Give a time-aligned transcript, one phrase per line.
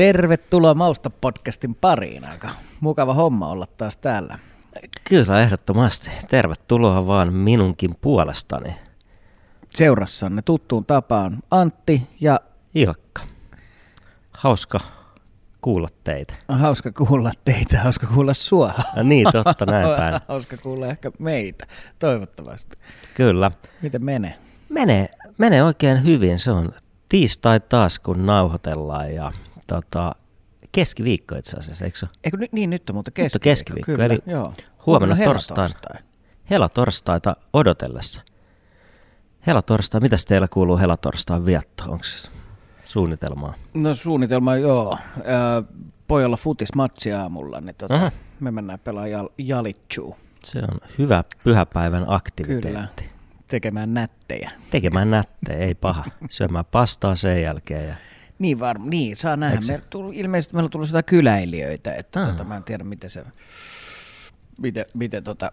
[0.00, 2.30] Tervetuloa Mausta podcastin pariin.
[2.30, 2.48] Aika
[2.80, 4.38] mukava homma olla taas täällä.
[5.08, 6.10] Kyllä, ehdottomasti.
[6.28, 8.76] Tervetuloa vaan minunkin puolestani.
[9.74, 12.40] Seurassanne tuttuun tapaan Antti ja
[12.74, 13.22] Ilkka.
[14.30, 14.80] Hauska
[15.60, 16.34] kuulla teitä.
[16.48, 18.74] hauska kuulla teitä, hauska kuulla sua.
[18.96, 20.14] Ja niin, totta, näin päin.
[20.28, 21.66] hauska kuulla ehkä meitä,
[21.98, 22.76] toivottavasti.
[23.14, 23.50] Kyllä.
[23.82, 24.38] Miten menee?
[24.68, 26.38] Menee, menee oikein hyvin.
[26.38, 26.72] Se on
[27.08, 29.32] tiistai taas, kun nauhoitellaan ja
[29.74, 30.14] tota,
[30.72, 32.06] keskiviikko itse asiassa, eikö se?
[32.24, 33.44] Eikö, niin, nyt on mutta Nyt on keskiviikko.
[33.50, 34.52] keskiviikko, kyllä, eli joo.
[34.86, 35.62] huomenna on torstaina.
[35.62, 36.02] helatorstai.
[36.50, 38.22] Helatorstaita odotellessa.
[39.46, 41.84] Helatorstai, mitäs teillä kuuluu helatorstain vietto?
[41.84, 42.30] Onko se
[42.84, 43.54] suunnitelmaa?
[43.74, 44.98] No suunnitelma joo.
[46.08, 48.10] Pojalla futismatsi aamulla, niin tota, Aha.
[48.40, 50.16] me mennään pelaamaan jal- jalitsuu.
[50.44, 52.68] Se on hyvä pyhäpäivän aktiviteetti.
[52.68, 52.88] Kyllä,
[53.48, 54.50] tekemään nättejä.
[54.70, 56.04] Tekemään nättejä, ei paha.
[56.30, 57.88] Syömään pastaa sen jälkeen.
[57.88, 57.94] Ja...
[58.40, 59.54] Niin varma, niin saa nähdä.
[59.54, 59.72] Eikö?
[59.82, 62.28] Me tullut, ilmeisesti meillä on tullut sitä kyläilijöitä, että Ah.
[62.28, 63.24] tota, mä en tiedä miten se,
[64.58, 65.52] miten, miten tota,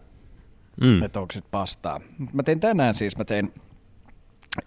[0.81, 1.03] Mm.
[1.03, 2.01] että onko pastaa.
[2.33, 3.53] Mä tein tänään siis, mä tein,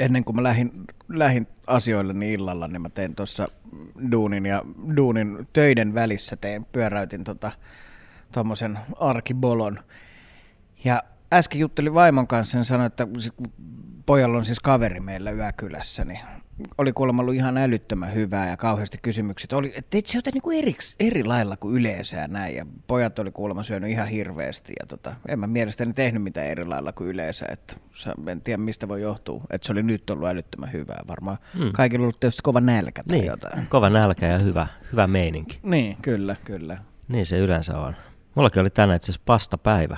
[0.00, 0.72] ennen kuin mä lähdin,
[1.08, 3.48] lähdin asioille niin illalla, niin mä tein tuossa
[4.10, 4.62] duunin ja
[4.96, 7.52] duunin töiden välissä tein, pyöräytin tota,
[8.32, 9.78] tommosen arkibolon.
[10.84, 13.46] Ja äsken juttelin vaimon kanssa ja sanoin, että sit kun
[14.06, 16.20] pojalla on siis kaveri meillä yökylässä, niin
[16.78, 19.52] oli kuulemma ollut ihan älyttömän hyvää ja kauheasti kysymykset.
[19.52, 22.56] Oli, että teit se jotain niin kuin eri, eri lailla kuin yleensä ja näin.
[22.56, 24.72] Ja pojat oli kuulemma syönyt ihan hirveästi.
[24.80, 27.46] Ja tota, en mä mielestäni tehnyt mitään eri lailla kuin yleensä.
[27.50, 27.76] Että
[28.26, 29.44] en tiedä mistä voi johtua.
[29.50, 31.00] Että se oli nyt ollut älyttömän hyvää.
[31.08, 31.64] Varmaan Mm.
[31.64, 31.72] mm.
[31.72, 33.66] kaikilla ollut tietysti kova nälkä tai Niin, jotain.
[33.66, 35.58] kova nälkä ja hyvä, hyvä meininki.
[35.62, 36.78] Niin, kyllä, kyllä.
[37.08, 37.96] Niin se yleensä on.
[38.34, 39.96] Mullakin oli tänään itse asiassa pastapäivä.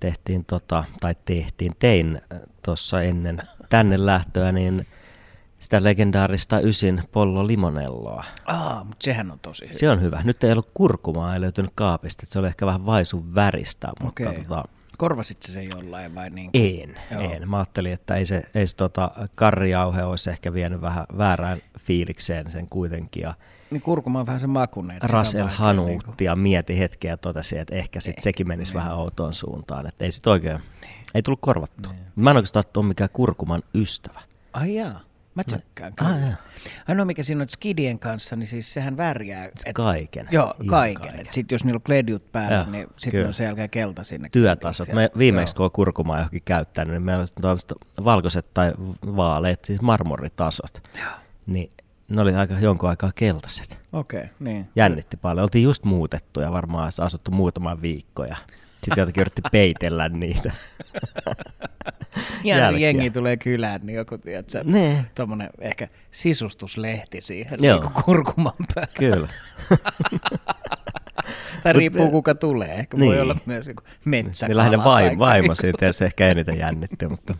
[0.00, 2.20] Tehtiin tota, tai tehtiin, tein
[2.64, 4.86] tuossa ennen tänne lähtöä, niin
[5.62, 8.24] sitä legendaarista ysin Pollo Limonelloa.
[8.46, 9.74] Aa, mutta sehän on tosi hyvä.
[9.78, 10.20] Se on hyvä.
[10.24, 12.22] Nyt ei ollut kurkumaa, ei löytynyt kaapista.
[12.24, 14.42] että Se oli ehkä vähän vaisun väristä, mutta Okei.
[14.44, 14.64] tota,
[14.98, 16.50] Korvasit sen jollain vai niin?
[16.54, 17.22] En, Joo.
[17.32, 17.48] en.
[17.50, 22.50] Mä ajattelin, että ei se, ei se tota, karrijauhe olisi ehkä vienyt vähän väärään fiilikseen
[22.50, 23.22] sen kuitenkin.
[23.22, 23.34] Ja
[23.70, 24.96] Niin kurkuma on vähän se makunen.
[24.96, 28.16] että sitä on Ras El vaikea Hanuutti ja mieti hetkeä ja totesi, että ehkä sit
[28.20, 29.86] sekin menisi vähän outoon suuntaan.
[29.86, 30.58] Että ei sit oikein,
[31.14, 31.92] ei tullut korvattua.
[32.16, 34.20] Mä en oikeastaan ole mikään kurkuman ystävä.
[34.52, 35.00] Ai jaa,
[35.34, 36.26] mä tykkään Ah, kyllä.
[36.26, 36.36] jaa.
[36.88, 39.44] Ainoa mikä siinä on että skidien kanssa, niin siis sehän värjää.
[39.44, 40.28] Et kaiken.
[40.30, 41.20] Joo, Ihan kaiken.
[41.20, 44.28] Et sit jos niillä on kledjut päällä, Joo, niin sitten on sen jälkeen kelta sinne.
[44.28, 44.88] Työtasot.
[44.88, 45.56] Me viimeksi Joo.
[45.56, 48.72] kun on kurkumaa johonkin käyttänyt, niin meillä on sitten valkoiset tai
[49.16, 50.82] vaaleet, siis marmoritasot.
[51.46, 51.70] Niin
[52.08, 53.78] ne oli aika jonkun aikaa keltaiset.
[53.92, 54.68] Okei, okay, niin.
[54.76, 55.42] jännitti paljon.
[55.42, 58.36] Oltiin just muutettu ja varmaan asuttu muutaman viikko ja
[58.84, 60.52] sitten jotenkin yritti peitellä niitä.
[62.44, 65.04] Ja jengi tulee kylään, niin joku, tiedätkö, Ne.
[65.14, 67.80] tommonen ehkä sisustuslehti siihen Joo.
[67.80, 68.92] niin kurkuman päälle.
[68.98, 69.28] Kyllä.
[71.62, 72.74] Tai riippuu kuka tulee.
[72.74, 73.08] Ehkä Niin.
[73.08, 74.48] voi olla myös joku metsäkala.
[74.48, 77.08] niin lähinnä tai vaimo, vaimo siitä ja se ehkä eniten jännitti.
[77.08, 77.34] Mutta,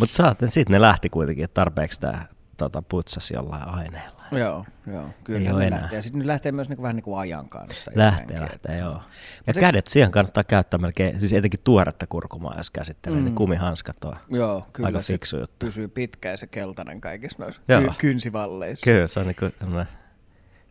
[0.00, 2.26] mutta sitten ne lähti kuitenkin, että tarpeeksi tämä
[2.56, 4.21] tota, putsasi jollain aineella.
[4.38, 5.80] Joo, joo, Ei kyllä oo ne enää.
[5.80, 5.96] lähtee.
[5.98, 7.90] Ja sitten ne lähtee myös niinku vähän niin kuin ajan kanssa.
[7.94, 8.92] Lähtee, jotenkin, lähtee, että- joo.
[8.94, 9.02] Ja
[9.46, 13.24] eikö- kädet siihen kannattaa käyttää melkein, siis etenkin tuoretta kurkumaa, jos käsittelee, mm.
[13.24, 13.36] niin Mm.
[13.36, 14.16] kumihanskat on.
[14.30, 15.66] Joo, kyllä Aika se fiksu juttu.
[15.66, 17.80] pysyy pitkään se keltainen kaikissa noissa Joo.
[17.80, 18.84] ky- kynsivalleissa.
[18.84, 19.86] Kyllä, se on niin kuin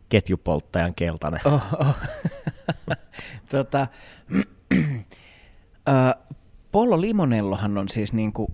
[0.10, 1.42] ketjupolttajan keltainen.
[1.46, 1.96] Oh, oh.
[3.52, 3.88] tota,
[5.90, 6.14] äh,
[6.72, 8.52] Pollo Limonellohan on siis niinku,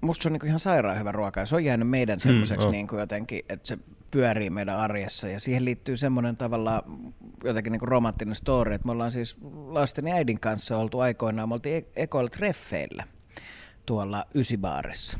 [0.00, 2.72] musta se on niinku ihan sairaan hyvä ruoka ja se on jäänyt meidän semmoiseksi on.
[2.72, 3.78] niinku jotenkin, että se
[4.10, 6.82] pyörii meidän arjessa ja siihen liittyy semmoinen tavallaan
[7.44, 9.36] jotenkin niinku romanttinen story, että me ollaan siis
[9.66, 13.04] lasten ja äidin kanssa oltu aikoinaan, me oltiin e- ekoilla treffeillä
[13.86, 15.18] tuolla Ysibaarissa.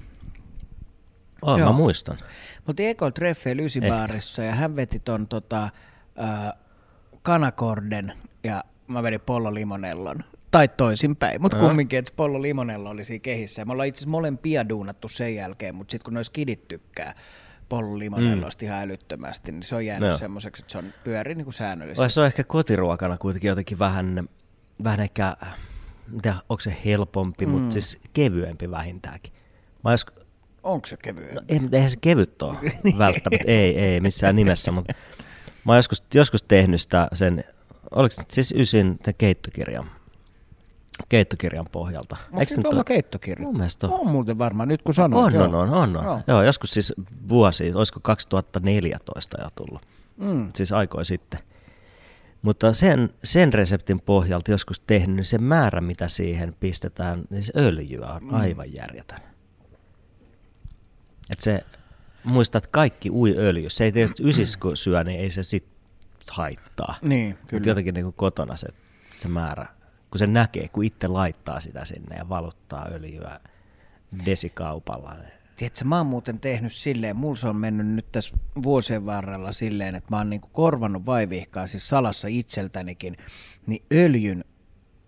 [1.43, 1.73] Oh, Joo.
[1.73, 2.19] mä muistan.
[2.57, 6.53] Me oltiin ekoilla treffeillä Ysibaarissa ja hän veti ton tota, äh,
[7.23, 8.13] kanakorden
[8.45, 10.25] ja mä vedin Pollo Limonellon.
[10.51, 13.65] Tai toisinpäin, mutta kumminkin, että Pollo Limonello oli siinä kehissä.
[13.65, 17.15] Me ollaan itse asiassa molempia duunattu sen jälkeen, mutta sitten kun noissa skidit tykkää
[17.99, 18.67] Limonellosta mm.
[18.67, 20.19] ihan älyttömästi, niin se on jäänyt Joo.
[20.19, 22.01] semmoiseksi, että se on pyörii niin kuin säännöllisesti.
[22.01, 24.29] Vai se on ehkä kotiruokana kuitenkin jotenkin vähän,
[24.85, 25.37] vähän ehkä,
[26.09, 27.53] mitä, onko se helpompi, mm.
[27.53, 29.33] mutta siis kevyempi vähintäänkin.
[29.85, 30.07] Mä olis,
[30.63, 31.35] Onko se kevyempi?
[31.35, 32.59] no, ei, eihän se kevyt ole
[32.99, 34.93] välttämättä, ei, ei missään nimessä, mutta
[35.65, 37.45] mä oon joskus, joskus tehnyt sitä sen,
[37.91, 39.91] oliko se siis ysin tämän keittokirjan,
[41.09, 42.17] keittokirjan pohjalta.
[42.33, 43.45] Onko se nyt ole- keittokirja?
[43.47, 43.93] Mun mielestä on.
[43.93, 45.27] On muuten varmaan, nyt kun sanoit.
[45.27, 45.45] On, joo.
[45.45, 46.05] on, on, on, on.
[46.05, 46.21] Joo.
[46.27, 46.95] Joo, joskus siis
[47.29, 49.83] vuosi, olisiko 2014 jo tullut.
[50.17, 50.51] Mm.
[50.57, 51.41] siis aikoi sitten.
[52.43, 57.53] Mutta sen, sen reseptin pohjalta joskus tehnyt, niin se määrä, mitä siihen pistetään, niin se
[57.57, 59.19] öljyä on aivan järjetön.
[61.31, 61.65] Et se,
[62.25, 63.71] muistaa, että kaikki ui öljy.
[63.71, 65.67] Se ei tietysti ysis kun syö, niin ei se sit
[66.31, 66.95] haittaa.
[67.03, 67.67] Niin, kyllä.
[67.67, 68.69] jotenkin niin kotona se,
[69.11, 69.67] se määrä,
[70.11, 73.41] kun se näkee, kun itse laittaa sitä sinne ja valuttaa öljyä
[74.27, 75.17] desikaupalla.
[75.57, 79.95] Tiedätkö, mä oon muuten tehnyt silleen, mulla se on mennyt nyt tässä vuosien varrella silleen,
[79.95, 83.17] että mä oon niinku korvannut vaivihkaa siis salassa itseltänikin,
[83.67, 84.45] niin öljyn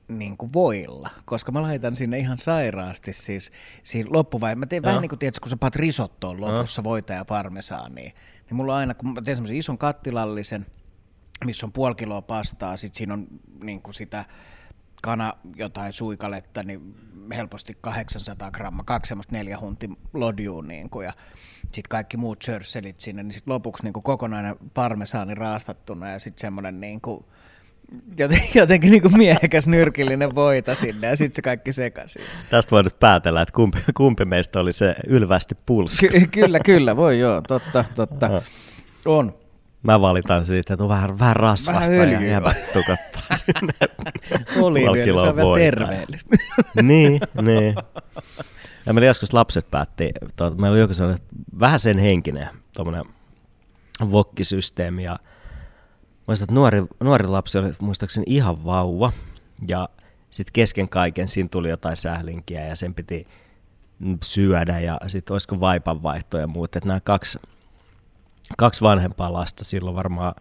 [0.08, 3.52] niin kuin voilla, koska mä laitan sinne ihan sairaasti siis
[3.82, 4.58] siinä loppuvaiheessa.
[4.58, 4.88] Mä teen Joo.
[4.88, 8.11] vähän niin kuin, tiedätkö, kun sä paat risottoon lopussa voita ja parmesaania,
[8.47, 10.67] niin mulla on aina, kun mä teen semmoisen ison kattilallisen,
[11.44, 13.26] missä on puoli kiloa pastaa, sitten siinä on
[13.62, 14.25] niin kuin sitä
[15.02, 16.94] kana jotain suikaletta, niin
[17.37, 21.12] helposti 800 grammaa, kaksi semmoista neljä hunti lodjuun, niin kuin, ja
[21.62, 26.41] sitten kaikki muut sörsselit sinne, niin sitten lopuksi niin kuin kokonainen parmesaani raastattuna ja sitten
[26.41, 27.25] semmoinen niin kuin,
[28.17, 32.23] joten- jotenkin niin kuin miehekäs nyrkillinen voita sinne ja sitten se kaikki sekaisin.
[32.50, 36.08] Tästä voi nyt päätellä, että kumpi, kumpi meistä oli se ylvästi pulski.
[36.08, 38.43] Ky- kyllä, kyllä, voi joo, totta, totta.
[39.05, 39.35] On.
[39.82, 42.31] Mä valitan siitä, että on vähän, vähän rasvasta Vähän ja öljyä.
[42.32, 43.73] jäbät tukottaa sinne.
[44.61, 46.37] Oliivi, puoli se kiloa on vielä terveellistä.
[46.82, 47.75] niin, niin.
[48.87, 51.27] Ja meillä joskus lapset päätti, tuota, meillä oli joku sellainen
[51.61, 53.05] vähän sen henkinen tuommoinen
[54.11, 55.19] vokkisysteemi ja
[56.26, 59.12] muistan, että nuori, nuori lapsi oli muistaakseni ihan vauva
[59.69, 59.88] ja
[60.31, 63.26] sitten kesken kaiken siinä tuli jotain sählinkiä ja sen piti
[64.25, 66.76] syödä ja sitten olisiko vaipanvaihto ja muut.
[66.76, 67.38] Että nämä kaksi,
[68.56, 70.35] kaksi vanhempaa lasta, silloin varmaan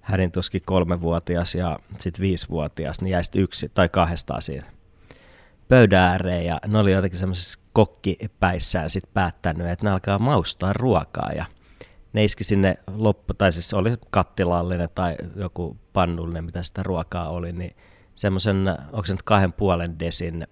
[0.00, 4.66] hädin tuskin kolmevuotias ja sitten viisivuotias, niin jäi sitten yksi tai kahdestaan siinä
[5.68, 11.32] pöydän ääreen ja ne oli jotenkin semmoisessa kokkipäissään sit päättänyt, että ne alkaa maustaa ruokaa
[11.32, 11.46] ja
[12.12, 17.52] ne iski sinne loppu, tai siis oli kattilallinen tai joku pannullinen, mitä sitä ruokaa oli,
[17.52, 17.76] niin
[18.14, 20.46] semmoisen, onko se nyt kahden puolen desin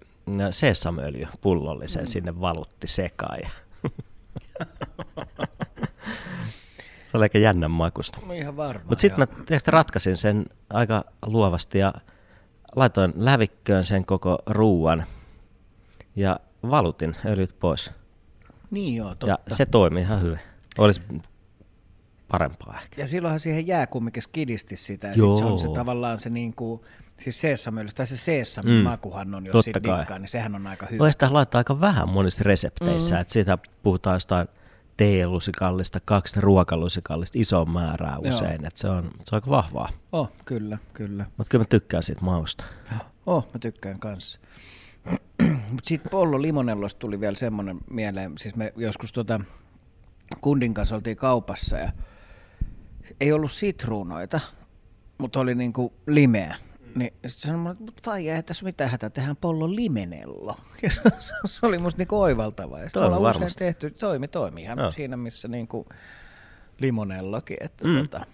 [0.51, 2.07] sesamöljy pullollisen mm.
[2.07, 3.39] sinne valutti sekaan.
[3.43, 3.51] Ja
[7.13, 8.19] se oli aika jännän makusta.
[8.27, 8.87] No ihan varmaan.
[8.89, 11.95] Mutta sitten mä tietysti ratkaisin sen aika luovasti ja
[12.77, 15.05] laitoin lävikköön sen koko ruuan
[16.17, 17.91] ja valutin öljyt pois.
[18.71, 19.27] Niin joo, totta.
[19.27, 20.39] Ja se toimi ihan hyvin.
[20.79, 21.01] Olisi
[22.29, 23.03] parempaa ehkä.
[23.03, 25.37] Ja silloinhan siihen jää kumminkin skidisti sitä, ja Joo.
[25.37, 26.85] sit se on se tavallaan se niinku,
[27.19, 28.83] siis seesamöljy, tai se seesamin Mm.
[28.83, 29.99] makuhan on, jos Totta siitä kai.
[29.99, 31.11] dikkaa, niin sehän on aika hyvä.
[31.13, 33.21] Sitä laittaa aika vähän monissa resepteissä, mm.
[33.21, 34.49] että siitä puhutaan jostain
[34.97, 39.89] teelusikallista, kaksi ruokalusikallista, iso määrää usein, että se on, se on aika vahvaa.
[40.13, 41.27] Oh, kyllä, kyllä.
[41.37, 42.65] Mutta kyllä mä tykkään siitä mausta.
[43.27, 44.41] Oh, mä tykkään kanssa.
[45.71, 49.41] Mutta sitten Pollo Limonellosta tuli vielä semmoinen mieleen, siis me joskus tota
[50.41, 51.93] kundin kanssa oltiin kaupassa ja
[53.21, 54.41] ei ollut sitruunoita,
[55.19, 56.57] mutta oli niinku limeä.
[56.95, 60.57] Niin sitten sanoin, että mut vai ei tässä mitään hätää, tehdään Pollo Limenello.
[60.83, 62.79] Ja se, se oli musta niinku oivaltavaa.
[62.81, 63.59] Ja Toimi ollaan usein varmasti.
[63.59, 64.91] tehty, toimi, toimi ihan Joo.
[64.91, 65.87] siinä missä niinku
[66.79, 67.57] limonellokin.
[67.61, 67.99] Että Mm.
[67.99, 68.27] tota,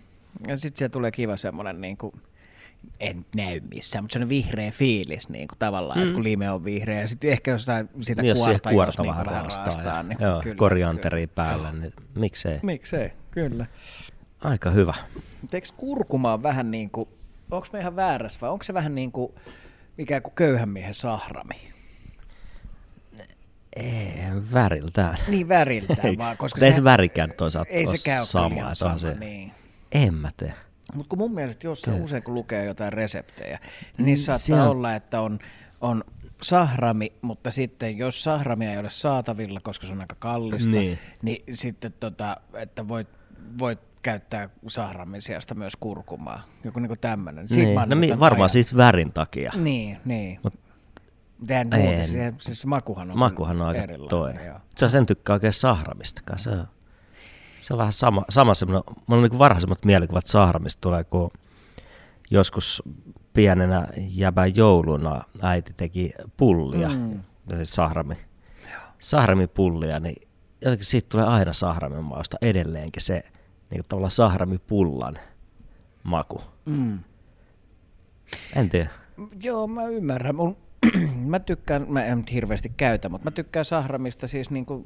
[0.48, 2.12] ja sitten siellä tulee kiva semmoinen niinku,
[3.00, 6.02] en näy missään, mutta semmoinen vihreä fiilis niin kuin tavallaan, mm.
[6.02, 7.00] että kun lime on vihreä.
[7.00, 9.96] Ja sitten ehkä jostain sitä Niin jos siihen kuorta, kuorta jos vähän niinku raastaa, raastaa,
[9.96, 12.52] ja, niin joo, kyllä, korianteria päälle, niin miksei.
[12.52, 12.72] Kyllä.
[12.72, 13.66] Miksei, kyllä.
[14.40, 14.94] Aika hyvä.
[15.42, 17.08] Mutta eikö kurkuma on vähän niin kuin,
[17.50, 19.32] onko me ihan väärässä vai onko se vähän niin kuin
[19.98, 21.54] ikään kuin köyhän miehen sahrami?
[23.76, 24.14] Ei,
[24.52, 25.16] väriltään.
[25.28, 28.74] Niin väriltään Ei, vaan, koska ei se värikään toisaalta ei sekään ole sama.
[28.74, 29.52] sama, se, niin.
[29.92, 30.54] En mä tee.
[30.94, 32.04] Mutta kun mun mielestä jossain Kyllä.
[32.04, 33.58] usein kun lukee jotain reseptejä,
[33.98, 35.38] niin niissä saattaa siellä- olla, että on,
[35.80, 36.04] on
[36.42, 40.98] sahrami, mutta sitten jos sahramia ei ole saatavilla, koska se on aika kallista, Niin.
[41.22, 43.08] niin, niin sitten tota, että voit,
[43.58, 46.42] voit käyttää sahramin sijasta myös kurkumaa.
[46.64, 47.46] Joku niinku tämmöinen.
[47.50, 47.78] Niin.
[47.86, 49.52] No, mi- varmaan siis värin takia.
[49.56, 50.40] Niin, niin.
[50.42, 50.58] Mut-
[51.46, 51.80] Tehän En.
[51.80, 54.46] muuta, se, siis makuhan on, Makuhan on aika toinen.
[54.46, 54.58] joo.
[54.80, 56.38] Sä sen tykkää oikein sahramistakaan.
[56.38, 56.68] Se on,
[57.60, 61.30] se on vähän sama, sama semmoinen, mulla on niin varhaisemmat mielikuvat sahramista tulee, kun
[62.30, 62.82] joskus
[63.32, 66.94] pienenä jäbän jouluna äiti teki pullia, mm.
[67.50, 67.56] Mm.
[67.56, 68.14] siis sahrami,
[68.98, 70.28] sahramipullia, niin
[70.60, 73.22] jotenkin siitä tulee aina sahramin mausta edelleenkin se
[73.70, 75.18] niin kuin tavallaan sahramipullan
[76.02, 76.40] maku.
[76.64, 76.98] Mm.
[78.56, 78.88] En tiedä.
[79.42, 80.34] Joo, mä ymmärrän.
[80.34, 80.56] Mun,
[81.26, 84.84] mä tykkään, mä en nyt hirveästi käytä, mutta mä tykkään sahramista siis, niinku,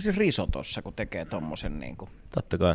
[0.00, 2.08] siis risotossa, kun tekee tommosen niinku.
[2.34, 2.74] Totta kai.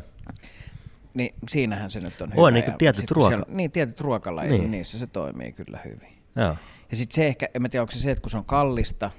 [1.13, 2.51] Niin siinähän se nyt on Oo, hyvä.
[2.51, 4.61] niinku Ja tietyt ruoka- siellä- niin, tietyt ruokalajit, Niin.
[4.61, 4.71] niin.
[4.71, 6.17] niissä se toimii kyllä hyvin.
[6.35, 6.55] Joo.
[6.91, 9.11] Ja sitten se ehkä, en mä tiedä, onko se se, että kun se on kallista,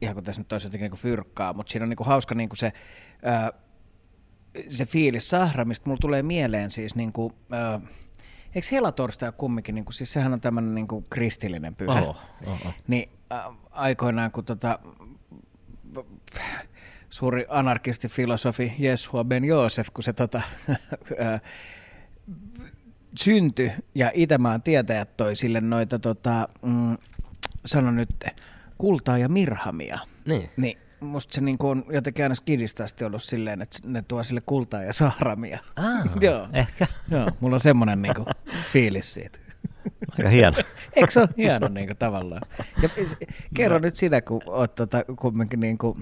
[0.00, 2.72] ihan kun tässä nyt olisi jotenkin niinku fyrkkaa, mutta siinä on niinku hauska niinku se,
[3.22, 3.50] ää,
[4.68, 5.88] se fiilis sahramista.
[5.88, 7.80] Mulla tulee mieleen siis niinku, ää,
[8.54, 11.92] eikö helatorstai ole kumminkin, niinku, siis sehän on tämmöinen niinku kristillinen pyhä.
[11.92, 12.16] Oho,
[12.46, 12.72] oho.
[12.88, 14.78] Niin äh, aikoinaan, kun tota,
[17.10, 20.42] suuri anarkistifilosofi Jesua Ben Joosef, kun se tota,
[21.18, 21.40] ää,
[23.18, 26.96] syntyi ja Itämaan tietäjät toi sille noita, tota, mm,
[27.64, 28.24] sano nyt,
[28.78, 29.98] kultaa ja mirhamia.
[30.26, 30.50] Niin.
[30.56, 34.40] Niin musta se niinku on jotenkin aina skidistä asti ollut silleen, että ne tuo sille
[34.46, 35.58] kultaa ja sahramia.
[35.76, 36.48] Ah, Joo.
[36.52, 36.86] ehkä.
[37.10, 38.24] Joo, mulla on semmoinen niinku
[38.72, 39.38] fiilis siitä.
[40.18, 40.56] Aika hieno.
[40.96, 42.42] Eikö se ole hieno niinku tavallaan?
[42.82, 42.88] Ja
[43.54, 45.98] kerro nyt sinä, kun oot tota, kumminkin niinku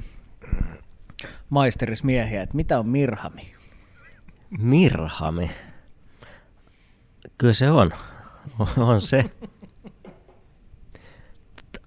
[1.50, 3.54] maisteris miehiä, että mitä on mirhami?
[4.58, 5.50] Mirhami.
[7.38, 7.90] Kyllä se on.
[8.76, 9.24] On se.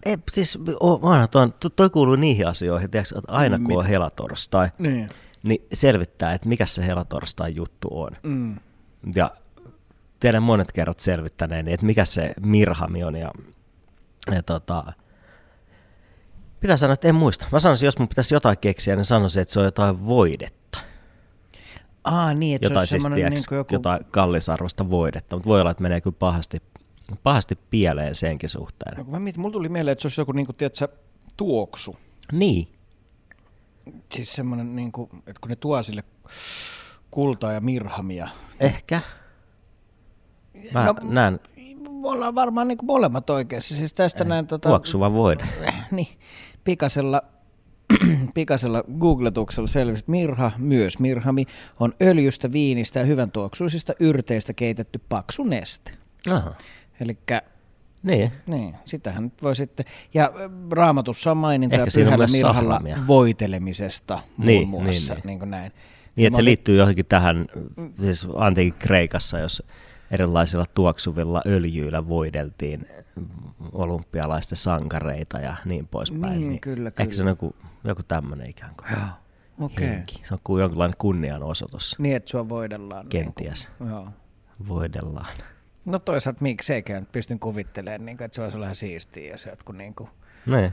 [0.06, 5.10] Ei, siis onhan toi, toi, kuuluu niihin asioihin, että aina kun on helatorstai, Niin.
[5.44, 8.12] niin selvittää, että mikä se helatorstai juttu on.
[8.24, 8.56] Mm.
[9.16, 9.32] Ja
[10.20, 13.16] tiedän monet kerrat selvittäneeni, että mikä se mirhami on.
[13.16, 13.32] Ja,
[14.32, 14.94] ja tota,
[16.60, 17.46] pitää sanoa, että en muista.
[17.52, 20.80] Mä sanoisin, jos mun pitäisi jotain keksiä, niin sanoisin, että se on jotain voidetta.
[22.04, 23.76] Aa niin, että se Jotain, olisi siis, tiiäks, niinku joku...
[23.76, 26.62] jotain kallisarvoista voidetta, mutta voi olla, että menee kyllä pahasti,
[27.18, 28.98] pahasti pieleen senkin suhteen.
[28.98, 30.88] No, mä mietin, mulla tuli mieleen, että se olisi joku niinku, tiedätkö,
[31.38, 31.98] tuoksu.
[32.32, 32.68] Niin,
[34.12, 36.04] Siis semmoinen, niinku, että kun ne tuo sille
[37.12, 38.30] kultaa ja mirhamia.
[38.60, 39.02] ehkä.
[40.74, 41.40] Mä No, näen
[41.80, 43.76] Me ollaan varmaan niinku molemmat oikeassa.
[43.76, 45.44] Siis tästä näin tota, tuoksuva voide.
[45.92, 46.08] niin,
[46.64, 47.22] pikasella,
[48.34, 51.46] pikasella googletuksella selvisi, että mirha, myös mirhami,
[51.80, 55.92] on öljystä, viinistä ja hyvän tuoksuisista yrteistä keitetty paksu neste.
[56.32, 56.54] Aha.
[57.00, 57.18] Eli
[58.04, 64.20] Niin, niin, sitähän nyt voi sitten, ja ö, raamatussa on mainintoja Ehkä pyhällä mirhalla voitelemisesta
[64.38, 65.28] muun Niin, muassa, niin, niin.
[65.28, 65.72] niin kuin näin.
[66.16, 67.46] Niin, että se liittyy johonkin tähän,
[68.02, 69.64] siis antiikin Kreikassa, jos
[70.12, 72.88] erilaisilla tuoksuvilla öljyillä voideltiin
[73.72, 76.40] olympialaisten sankareita ja niin poispäin.
[76.42, 77.14] Niin, kyllä, Ehkä kyllä.
[77.16, 78.88] se on joku, joku tämmöinen ikään kuin
[79.62, 79.88] Okei.
[79.88, 80.22] henki.
[80.24, 81.96] Se on kuin jonkinlainen kunnianosoitus.
[82.00, 83.08] Niin, että sua voidellaan.
[83.08, 83.68] Kenties.
[83.68, 84.08] Niin kuin, joo.
[84.68, 85.36] Voidellaan.
[85.86, 89.78] No toisaalta mikseikään nyt pystyn kuvittelemaan, niin kuin, että se olisi vähän siistiä, jos jotkut
[89.78, 90.10] niin kuin,
[90.46, 90.72] Niin.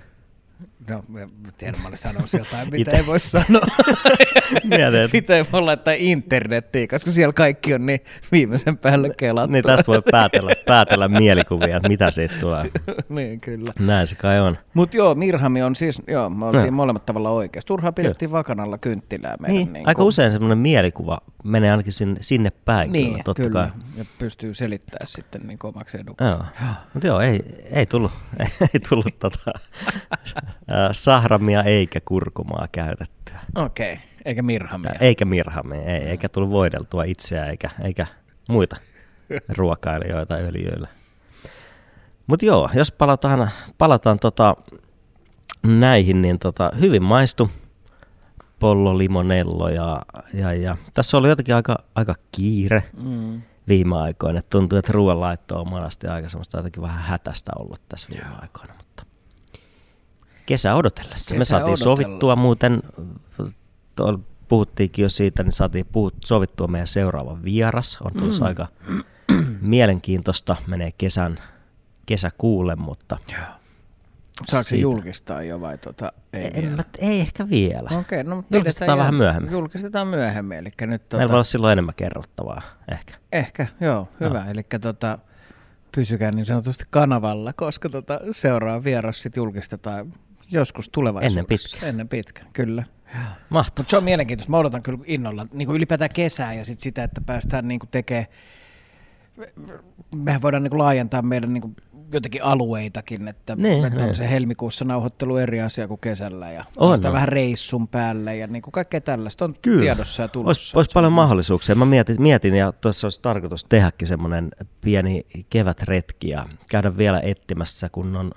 [0.90, 1.02] No,
[1.86, 3.60] olin sanoisi jotain, mitä Ite- ei voi sanoa.
[4.64, 8.00] Mietin, että- mitä ei voi laittaa internettiin, koska siellä kaikki on niin
[8.32, 9.52] viimeisen päälle kelattu.
[9.52, 12.64] Niin tästä voi päätellä, päätellä mielikuvia, että mitä siitä tulee.
[13.08, 13.72] niin, kyllä.
[13.78, 14.58] Näin se kai on.
[14.74, 16.70] Mutta joo, Mirhami on siis, joo, me oltiin Joo.
[16.72, 17.66] molemmat tavalla oikeassa.
[17.66, 19.56] Turhaan pidettiin vakanalla kynttilää meidän.
[19.56, 22.92] Niin, niin aika kuin- usein semmoinen mielikuva menee ainakin sinne, sinne päin.
[22.92, 23.60] Niin, kyllä, totta kyllä.
[23.62, 23.70] kai.
[23.96, 26.24] Ja pystyy selittämään sitten niin omaksi eduksi.
[26.24, 26.44] Joo.
[26.94, 27.40] Mutta joo, ei,
[27.72, 28.12] ei tullut,
[28.74, 29.52] ei tullut tota,
[30.92, 33.40] sahramia eikä kurkumaa käytettyä.
[33.54, 34.04] Okei, okay.
[34.24, 34.92] eikä Mirhamia.
[35.00, 38.06] Eikä mirhamia, ei, eikä tullut voideltua itseä eikä, eikä
[38.48, 38.76] muita
[39.58, 40.88] ruokailijoita öljyillä.
[42.26, 44.56] Mutta joo, jos palataan, palataan tota,
[45.66, 47.50] näihin, niin tota, hyvin maistu
[48.60, 50.02] pollo, limonello ja,
[50.34, 53.42] ja, ja tässä oli jotenkin aika, aika kiire Mm.
[53.68, 54.40] viime aikoina.
[54.50, 58.89] Tuntuu, että ruoanlaitto on monesti aika semmoista jotenkin vähän hätästä ollut tässä viime aikoina, mutta
[60.50, 61.34] kesä odotellessa.
[61.34, 61.96] Me Kesä saatiin odotella.
[61.96, 62.82] sovittua muuten,
[64.48, 67.98] puhuttiinkin jo siitä, niin saatiin puhut, sovittua meidän seuraava vieras.
[68.04, 68.48] On tulossa mm.
[68.48, 68.66] aika
[69.60, 71.38] mielenkiintoista, menee kesän,
[72.06, 73.18] kesäkuulle, mutta
[74.44, 76.76] Saako se julkistaa jo vai tota, ei en, vielä?
[76.76, 77.90] mä, ei ehkä vielä.
[77.98, 79.52] Okei, no Julkistetaan vähän myöhemmin.
[79.52, 83.14] Julkistetaan myöhemmin, eli nyt tota, Meillä voi olla silloin enemmän kerrottavaa, ehkä.
[83.32, 84.44] ehkä, joo, hyvä.
[84.50, 85.18] Eli tota,
[85.94, 90.12] pysykää niin sanotusti kanavalla, koska tota, seuraava vieras sitten julkistetaan
[90.50, 91.40] joskus tulevaisuudessa.
[91.40, 91.88] Ennen pitkää.
[91.88, 92.84] Ennen pitkä, kyllä.
[93.48, 93.82] Mahtavaa.
[93.82, 94.50] Mutta se on mielenkiintoista.
[94.50, 98.26] Mä odotan kyllä innolla niin kuin ylipäätään kesää ja sit sitä, että päästään niin tekemään,
[100.16, 101.76] mehän voidaan niin kuin laajentaa meidän niin kuin
[102.12, 104.16] jotenkin alueitakin, että, Niin, että on niin.
[104.16, 107.12] se helmikuussa nauhoittelu eri asia kuin kesällä ja On, on.
[107.12, 109.80] vähän reissun päälle ja niin kuin kaikkea tällaista on Kyllä.
[109.80, 110.60] tiedossa ja tulossa.
[110.60, 111.74] Olisi, olisi paljon mahdollisuuksia.
[111.74, 114.48] Mä mietin, mietin ja tuossa olisi tarkoitus tehdäkin semmoinen
[114.80, 118.30] pieni kevätretki ja käydä vielä etsimässä, kun on,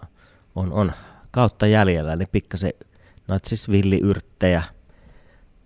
[0.55, 0.91] on, on
[1.33, 2.71] kautta jäljellä, niin pikkasen
[3.27, 4.63] noita siis villiyrttejä.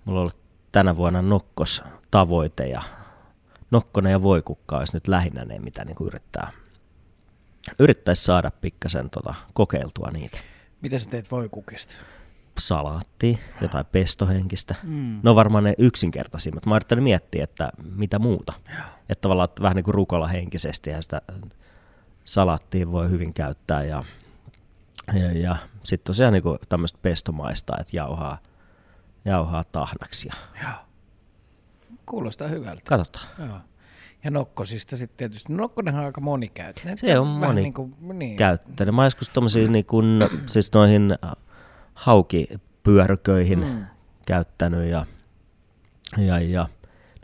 [0.05, 0.37] Mulla on ollut
[0.71, 2.81] tänä vuonna nokkos tavoite ja
[3.71, 6.51] nokkonen ja voikukka olisi nyt lähinnä ne, mitä niin kuin yrittää,
[7.79, 10.37] yrittäisi saada pikkasen tota, kokeiltua niitä.
[10.81, 11.95] Miten sä teet voi kukista?
[12.59, 14.75] salaattia, jotain pestohenkistä.
[14.83, 15.19] Mm.
[15.23, 16.65] Ne on varmaan ne yksinkertaisimmat.
[16.65, 18.53] Mä yrittänyt miettiä, että mitä muuta.
[19.09, 21.21] Että tavallaan että vähän niin kuin rukola henkisesti ja sitä
[22.23, 23.83] salaattia voi hyvin käyttää.
[23.83, 24.03] Ja,
[25.13, 28.37] ja, ja sitten tosiaan niin tämmöistä pestomaista, että jauhaa,
[29.25, 30.27] jauhaa tahnaksi.
[30.27, 30.71] Ja Joo.
[32.05, 32.81] Kuulostaa hyvältä.
[32.85, 33.25] katsotaan.
[33.39, 33.59] Joo.
[34.23, 35.53] Ja nokkosista sitten tietysti.
[35.53, 36.97] Nokkonenhan on aika monikäyttöinen.
[36.97, 38.37] Se on vähän moni niin kuin, niin.
[38.91, 41.15] Mä joskus tommosia niin kuin, siis noihin
[41.93, 43.85] haukipyörköihin mm.
[44.25, 45.05] käyttänyt ja,
[46.17, 46.67] ja, ja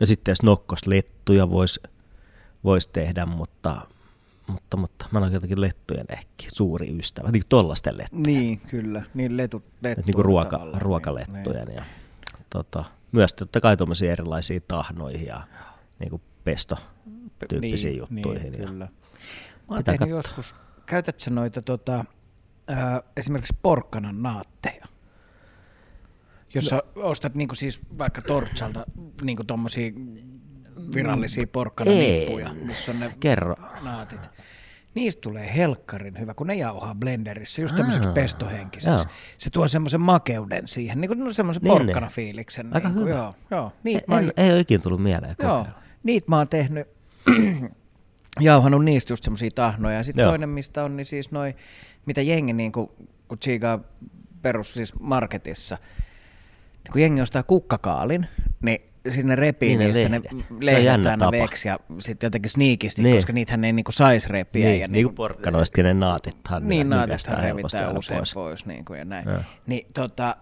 [0.00, 1.80] no sitten jos nokkoslettuja voisi
[2.64, 3.80] vois tehdä, mutta,
[4.46, 8.22] mutta, mutta mä olen jotenkin lettujen ehkä suuri ystävä, niin kuin tollasten lettujen.
[8.22, 9.02] Niin, kyllä.
[9.14, 11.66] Niin letut, lettuja niin kuin ruoka, ruokalettujen.
[11.66, 11.84] Niin, Ja,
[12.50, 15.42] tota, myös totta kai tuommoisia erilaisia tahnoihin ja
[15.98, 16.76] niin kuin pesto
[17.48, 18.52] tyyppisiin niin, juttuihin.
[18.52, 18.84] Niin, ja, kyllä.
[18.84, 20.16] Mä oon tehnyt katsoa.
[20.16, 20.54] joskus,
[20.86, 22.04] käytätkö noita tota,
[22.68, 24.86] ää, esimerkiksi porkkanan naatteja?
[26.54, 28.86] Jos sä ostat niinku siis vaikka Torchalta
[29.22, 29.90] niinku tommosia
[30.94, 33.56] virallisia porkkananippuja, missä on ne Kerro.
[33.82, 34.20] naatit.
[34.94, 38.90] Niistä tulee helkkarin hyvä, kun ne jauhaa blenderissä, just tämmöiseksi Aa, pestohenkiseksi.
[38.90, 39.06] joo.
[39.38, 41.86] Se tuo semmoisen makeuden siihen, niin kuin semmoisen Niin, niin.
[41.86, 42.74] porkkanafiiliksen.
[42.74, 43.16] Aika niin kuin, hyvä.
[43.18, 43.72] Joo, joo.
[43.84, 45.36] Niitä mä Ei, oon- ei ole ikinä tullut mieleen.
[45.42, 45.80] Joo, kokeilla.
[46.02, 46.88] niitä mä oon tehnyt,
[48.40, 49.96] jauhanut niistä just semmosia tahnoja.
[49.96, 51.54] Ja sitten toinen, mistä on, niin siis noi,
[52.06, 52.92] mitä jengi niin kun,
[53.28, 53.78] kun tsiikaa
[54.42, 55.78] perus siis marketissa,
[56.84, 58.26] niin kun jengi ostaa kukkakaalin,
[58.62, 60.20] niin sinne repii Niin ne niistä ne
[60.60, 61.06] lehdet.
[61.06, 63.16] Aina veksi ja sitten jotenkin sniikisti, Niin.
[63.16, 64.68] koska niitähän ei niinku sais repiä.
[64.68, 66.68] Niin, ja niin kuin porkkanoistakin ne naatithan.
[66.68, 68.66] niin, naatithan revitään usein pois, pois.
[68.66, 69.28] niin kuin ja näin.
[69.28, 69.38] Joo.
[69.66, 70.36] Niin tota,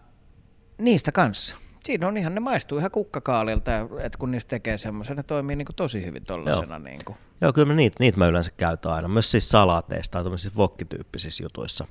[0.78, 1.56] niistä kanssa.
[1.84, 5.56] Siinä on ihan, ne maistuu ihan kukkakaalilta, ja et kun niistä tekee semmoisen, ne toimii
[5.56, 6.78] niin kuin tosi hyvin tollasena.
[6.78, 7.18] Niin kuin.
[7.40, 9.08] Joo, kyllä mä niitä, niitä mä yleensä käytän aina.
[9.08, 11.86] Myös siis salaateista tai tämmöisissä vokkityyppisissä jutuissa.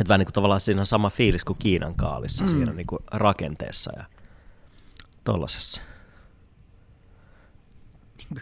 [0.00, 2.50] Että vähän niin kuin tavallaan siinä on sama fiilis kuin Kiinan kaalissa mm.
[2.50, 4.04] siinä niin kuin rakenteessa ja
[5.24, 5.82] tollasessa.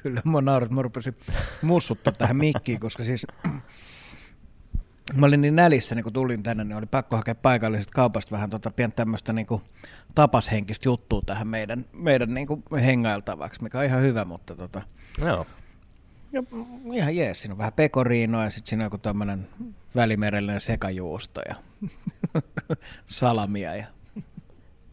[0.02, 1.16] Kyllä, mä naurat, että mä rupesin
[1.62, 3.26] mussuttaa tähän mikkiin, koska siis
[5.14, 8.50] mä olin niin nälissä, niin kun tulin tänne, niin oli pakko hakea paikallisesta kaupasta vähän
[8.50, 9.47] tota pientä tämmöistä niin
[10.14, 12.49] tapashenkistä juttua tähän meidän, meidän niin
[12.85, 14.82] hengailtavaksi, mikä on ihan hyvä, mutta tota,
[15.18, 15.47] Joo.
[16.32, 16.42] ja
[16.94, 19.49] ihan jees, siinä on vähän pekoriinoa ja sitten siinä on joku tämmöinen
[19.94, 21.54] välimerellinen sekajuusto ja
[23.06, 23.87] salamia ja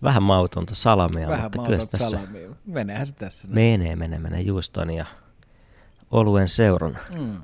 [0.06, 2.50] Vähän mautonta salamia, vähän mutta kyllä mautonta tässä salamia.
[2.66, 3.48] Meneehän se tässä.
[3.52, 5.06] menee, menee, menee juuston ja
[6.12, 7.00] oluen seurana.
[7.20, 7.42] Mm.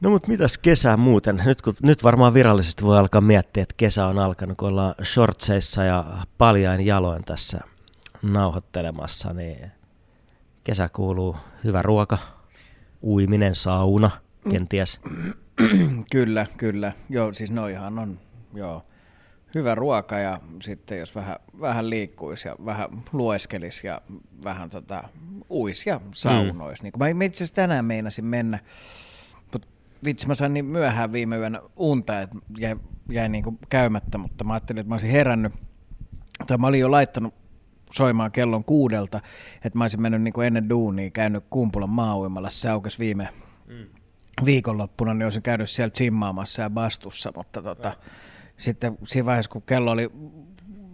[0.00, 1.42] No mutta mitäs kesää muuten?
[1.46, 5.84] Nyt, kun, nyt varmaan virallisesti voi alkaa miettiä, että kesä on alkanut, kun ollaan shortseissa
[5.84, 7.60] ja paljain jaloin tässä
[8.22, 9.70] nauhoittelemassa, niin
[10.64, 12.18] kesä kuuluu hyvä ruoka,
[13.02, 14.10] uiminen, sauna,
[14.50, 15.00] kenties.
[16.12, 16.92] Kyllä, kyllä.
[17.08, 18.20] Joo, siis noihan on
[18.54, 18.84] joo,
[19.54, 24.00] hyvä ruoka ja sitten jos vähän, vähän liikkuisi ja vähän lueskelisi ja
[24.44, 25.08] vähän tota,
[25.50, 26.82] uisi ja saunoisi.
[26.82, 26.90] Mm.
[27.04, 28.58] Niin mä itse asiassa tänään meinasin mennä,
[29.52, 29.68] mutta
[30.04, 32.76] vitsi mä sain niin myöhään viime yönä unta, että jäi,
[33.08, 35.52] jäi niin kuin käymättä, mutta mä ajattelin, että mä olisin herännyt,
[36.46, 37.34] tai mä olin jo laittanut
[37.92, 39.20] soimaan kellon kuudelta,
[39.64, 43.28] että mä olisin mennyt niin kuin ennen duunia, käynyt Kumpulan maauimalla, se aukesi viime,
[44.44, 47.92] viikonloppuna, niin olisin käynyt siellä zimmaamassa ja bastussa, mutta tota,
[48.62, 50.10] sitten siinä vaiheessa, kun kello oli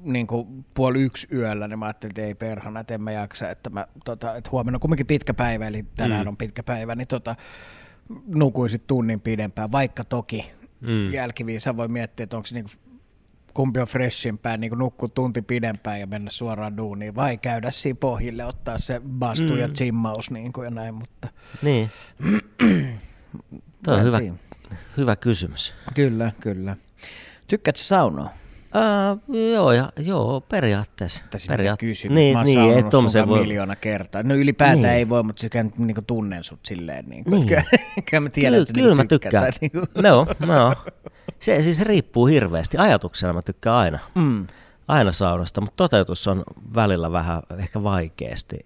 [0.03, 3.51] niin kuin puoli yksi yöllä, niin mä ajattelin, että ei perhana, että en mä jaksa,
[3.51, 6.29] että, mä, tota, että huomenna on kumminkin pitkä päivä, eli tänään Mm.
[6.29, 7.37] on pitkä päivä, niin tota,
[8.27, 10.51] nukuin sit tunnin pidempään, vaikka toki
[10.81, 11.13] Mm.
[11.13, 12.71] jälkiviisa voi miettiä, että onko se niinku,
[13.55, 18.45] kumpi on freshimpää, niin nukkua tunti pidempään ja mennä suoraan duuniin, vai käydä siinä pohjille,
[18.45, 19.59] ottaa se bastu mm.
[19.59, 19.75] ja Mm.
[19.75, 21.29] zimmaus niin kuin ja näin, mutta
[21.63, 21.91] Niin.
[23.85, 24.21] Tuo on hyvä,
[24.97, 25.75] hyvä kysymys.
[25.95, 26.77] Kyllä, kyllä.
[27.49, 28.31] Tykkäätkö saunoa?
[29.29, 31.25] Uh, joo, ja, joo, periaatteessa.
[31.31, 32.15] Tässä Periaat- kysymys.
[32.15, 32.83] Niin, mä oon niin, ei
[33.13, 33.41] sun voi...
[33.41, 34.23] miljoona kertaa.
[34.23, 34.93] No ylipäätään Niin.
[34.95, 37.05] ei voi, mutta sekä nyt niinku tunnen sut silleen.
[37.09, 37.49] Niin kuin, Niin.
[37.49, 37.63] Kyllä,
[38.11, 39.43] kyllä mä tiedän, Kyllä, että kyllä mä niinku tykkään.
[39.45, 39.79] Tai niinku.
[40.09, 40.75] No, no.
[41.39, 42.77] Se siis riippuu hirveästi.
[42.79, 43.99] Ajatuksena mä tykkään aina.
[44.15, 44.47] Mm.
[44.89, 48.59] Aina saunasta, mutta toteutus on välillä vähän ehkä vaikeasti,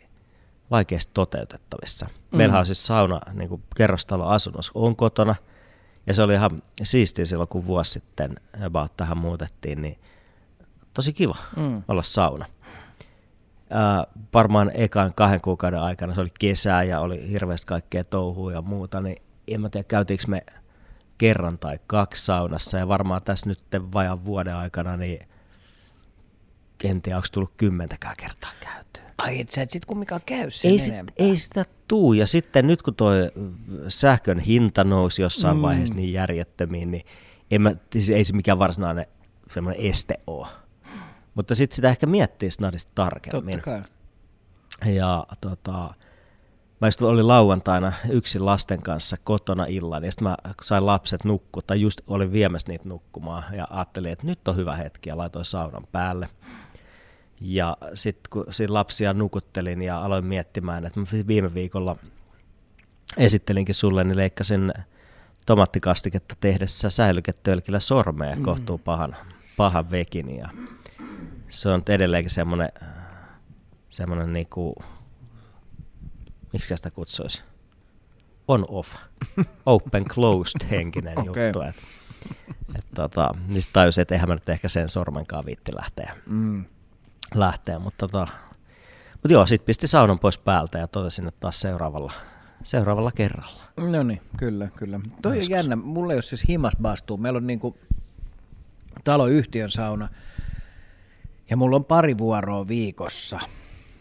[0.71, 2.07] vaikeasti toteutettavissa.
[2.07, 2.37] Mm.
[2.39, 5.35] Meillähän on siis sauna niin kuin kerrostaloasunnossa on kotona.
[6.07, 8.35] Ja se oli ihan siistiä silloin, kun vuosi sitten
[8.67, 9.99] about tähän muutettiin, niin
[10.95, 11.83] tosi kiva Mm.
[11.89, 12.47] olla sauna.
[13.71, 18.63] Ää, varmaan ekan kahden kuukauden aikana, se oli kesää ja oli hirveästi kaikkea touhua ja
[18.63, 20.43] muuta, niin en mä tiedä käytiinkö me
[21.19, 23.61] kerran tai kaksi saunassa ja varmaan tässä nyt
[23.95, 25.29] vajan vuoden aikana, niin
[26.85, 29.03] en tiedä, onko tullut kymmentäkään kertaa käytyä.
[29.19, 31.15] Ai et sä et sit kumminkaan käy sen Ei, sit, enempää.
[31.19, 32.13] ei sitä tuu.
[32.13, 33.31] Ja sitten nyt kun toi
[33.89, 35.59] sähkön hinta nousi jossain Mm.
[35.59, 35.63] mm.
[35.63, 37.07] vaiheessa niin järjettömiin, niin
[37.51, 39.07] en mä, siis ei se mikään varsinainen
[39.51, 40.47] semmoinen este ole.
[41.35, 43.55] Mutta sitten sitä ehkä miettii snadista tarkemmin.
[43.55, 43.71] Totta
[44.81, 44.95] kai.
[44.95, 45.95] Ja tota,
[46.81, 51.63] mä just olin lauantaina yksin lasten kanssa kotona illan, ja sitten mä sain lapset nukkua,
[51.67, 55.45] tai just olin viemässä niitä nukkumaan, ja ajattelin, että nyt on hyvä hetki, ja laitoin
[55.45, 56.29] saunan päälle.
[57.41, 61.97] Ja sitten kun siinä lapsia nukuttelin ja aloin miettimään, että mä viime viikolla
[63.17, 64.73] esittelinkin sulle, niin leikkasin
[65.47, 68.43] tomaattikastiketta tehdessä säilyketölkillä sormea mm.
[68.43, 69.17] kohtuu pahana.
[69.57, 70.49] pahan vekin ja
[71.49, 72.69] se on edelleenkin semmoinen,
[73.89, 74.75] semmoinen niinku,
[76.53, 77.43] miksi sitä kutsuisi?
[78.49, 78.95] On-off,
[79.67, 81.47] open-closed henkinen okay.
[81.47, 81.61] juttu.
[81.61, 81.77] Et,
[82.79, 86.17] et tota, niin tajusin, että eihän mä nyt ehkä sen sormenkaan viitti lähteä.
[86.27, 86.65] Mm.
[87.35, 88.33] Lähteä mutta tota,
[89.23, 92.13] mut joo, sitten pisti saunan pois päältä ja totesin, että taas seuraavalla,
[92.63, 93.63] seuraavalla kerralla.
[93.77, 95.01] No niin, kyllä, kyllä.
[95.23, 95.77] Toi on jännä.
[95.77, 97.17] Mulla ei ole siis himas bastuu.
[97.17, 97.77] Meillä on niinku
[99.05, 100.09] taloyhtiön sauna
[101.51, 103.41] ja mulla on pari vuoroa viikossa,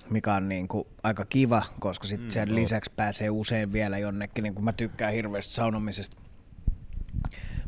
[0.09, 2.55] mikä on niinku aika kiva, koska sit mm, sen no.
[2.55, 6.17] lisäksi pääsee usein vielä jonnekin, niin kuin mä tykkään hirveästi saunomisesta.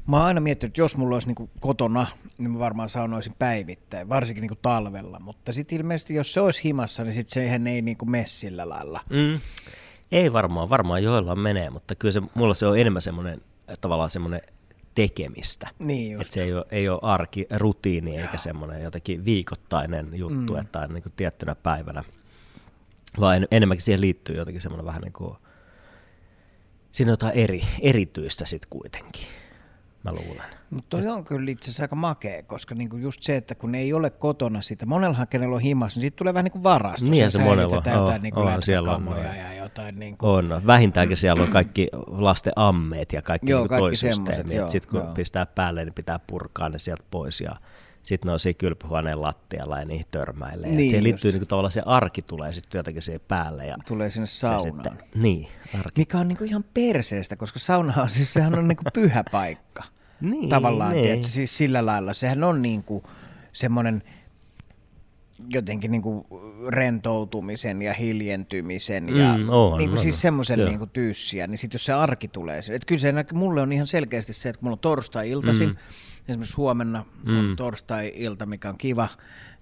[0.07, 4.09] Mä oon aina miettinyt, että jos mulla olisi niinku kotona, niin mä varmaan saunoisin päivittäin,
[4.09, 5.19] varsinkin niinku talvella.
[5.19, 9.01] Mutta sitten ilmeisesti, jos se olisi himassa, niin sitten sehän ei niinku mene sillä lailla.
[9.09, 9.39] Mm.
[10.11, 13.41] Ei varmaan, varmaan joillain menee, mutta kyllä se, mulla se on enemmän semmoinen
[13.81, 14.41] tavallaan semmoinen
[14.95, 15.69] tekemistä.
[15.79, 16.31] Niin just.
[16.31, 20.59] se ei ole, ei ole arki, rutiini eikä semmoinen jotenkin viikoittainen juttu, mm.
[20.59, 22.03] että niin kuin tiettynä päivänä,
[23.19, 25.35] vaan enemmänkin siihen liittyy jotenkin semmoinen vähän niin kuin,
[26.91, 29.27] siinä on jotain eri, erityistä sitten kuitenkin
[30.03, 30.45] mä luulen.
[30.69, 33.93] Mutta toi on kyllä itse asiassa aika makea, koska niinku just se, että kun ei
[33.93, 37.09] ole kotona sitä, monellahan kenellä on himas, niin siitä tulee vähän niin kuin varasto.
[37.09, 39.99] Niin se monella on, jotain niinku on, siellä on, ja jotain.
[39.99, 40.29] Niinku.
[40.29, 44.69] On, vähintäänkin siellä on kaikki lasten ammeet ja kaikki, joo, niinku kaikki toisysteemit.
[44.69, 45.13] Sitten kun joo.
[45.13, 47.55] pistää päälle, niin pitää purkaa ne sieltä pois ja
[48.03, 50.69] sitten ne on siinä kylpyhuoneen lattialla ja niihin törmäilee.
[50.69, 53.65] Niin, siihen liittyy niin kuin, tavallaan se arki tulee sitten jotenkin siihen päälle.
[53.65, 54.61] Ja tulee sinne saunaan.
[54.61, 55.47] Sitten, niin,
[55.79, 56.01] arki.
[56.01, 59.23] Mikä on niin kuin ihan perseestä, koska sauna on siis sehän on niin kuin pyhä
[59.31, 59.83] paikka.
[60.23, 61.03] Niin, Tavallaan, niin.
[61.03, 62.13] Tiedätkö, siis sillä lailla.
[62.13, 63.03] Sehän on niin kuin
[63.51, 64.03] semmoinen
[65.49, 66.25] jotenkin niin kuin
[66.67, 71.75] rentoutumisen ja hiljentymisen ja mm, on, niin kuin siis semmoisen niin kuin tyyssiä, niin sitten
[71.75, 74.75] jos se arki tulee, että kyllä se mulle on ihan selkeästi se, että kun mulla
[74.75, 75.75] on torstai-iltaisin, mm
[76.27, 77.39] esimerkiksi huomenna mm.
[77.39, 79.07] on torstai-ilta, mikä on kiva,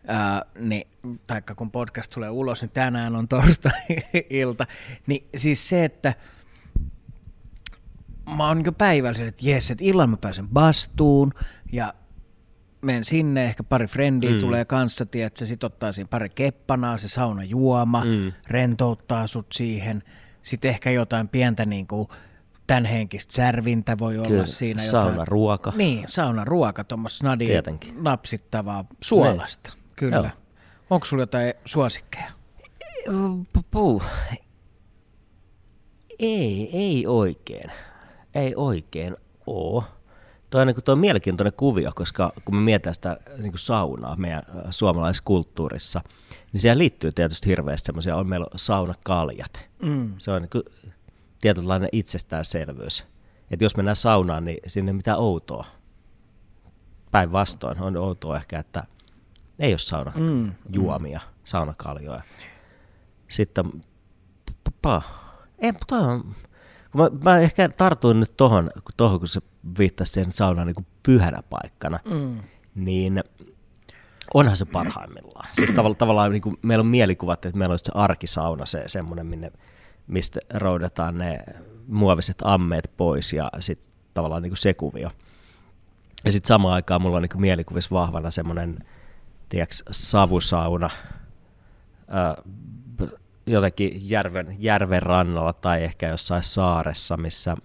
[0.07, 0.87] ää, niin,
[1.27, 4.65] taikka kun podcast tulee ulos, niin tänään on torstai-ilta,
[5.07, 6.13] niin siis se, että
[8.35, 11.33] mä oon jo päivällä että jes, että illalla mä pääsen bastuun
[11.71, 11.93] ja
[12.81, 14.39] menen sinne, ehkä pari frendiä mm.
[14.39, 18.31] tulee kanssa, tiedätkö, sit ottaa siinä pari keppanaa, se sauna juoma, mm.
[18.47, 20.03] rentouttaa sut siihen,
[20.43, 22.07] sitten ehkä jotain pientä niin kuin,
[22.67, 24.27] tämän henkistä särvintä voi Kyllä.
[24.27, 24.83] olla siinä.
[24.85, 25.27] Jotain.
[25.27, 25.73] ruoka.
[25.75, 26.05] Niin,
[26.43, 27.47] ruoka, tuommoista snadi
[27.95, 29.69] napsittavaa suolasta.
[29.69, 29.81] Ne.
[29.95, 30.17] Kyllä.
[30.17, 30.29] Joo.
[30.89, 32.31] Onko sulla jotain suosikkeja?
[33.71, 34.03] Puh.
[36.19, 37.71] Ei, ei oikein.
[38.35, 39.17] Ei oikein
[39.47, 39.83] oo.
[40.49, 44.15] Tuo on, niin tuo on mielenkiintoinen kuvio, koska kun me mietitään sitä niin kuin saunaa
[44.15, 46.01] meidän äh, suomalaisessa kulttuurissa,
[46.53, 49.69] niin siihen liittyy tietysti hirveästi semmoisia, on meillä saunakaljat.
[49.81, 50.13] Mm.
[50.17, 50.63] Se on niin kuin
[51.41, 53.05] tietynlainen itsestäänselvyys.
[53.51, 55.65] Että jos mennään saunaan, niin sinne ei mitään outoa.
[57.11, 58.83] Päinvastoin on outoa ehkä, että
[59.59, 61.33] ei ole sauna mm, juomia, mm.
[61.43, 62.21] saunakaljoja.
[63.27, 63.83] Sitten,
[64.81, 65.01] pa,
[65.59, 66.35] ei, toi on,
[66.91, 69.41] kun mä, mä ehkä tartuin nyt tohon, tohon kun se
[69.77, 72.39] viittasi siihen saunaan niin pyhänä paikkana, mm.
[72.75, 73.23] niin
[74.33, 75.49] onhan se parhaimmillaan.
[75.51, 79.25] Siis tavallaan, tavallaan niin kuin meillä on mielikuvat, että meillä on se arkisauna, se semmoinen,
[79.25, 79.51] minne
[80.07, 81.39] mistä roudataan ne
[81.87, 85.11] muoviset ammeet pois ja sitten tavallaan niin kuin se kuvio.
[86.25, 88.79] Ja sitten samaan aikaan mulla on niin mielikuvissa vahvana semmoinen
[89.49, 90.89] tiedätkö, savusauna
[92.07, 92.35] ää,
[93.45, 97.57] jotenkin järven, järven rannalla tai ehkä jossain saaressa, missä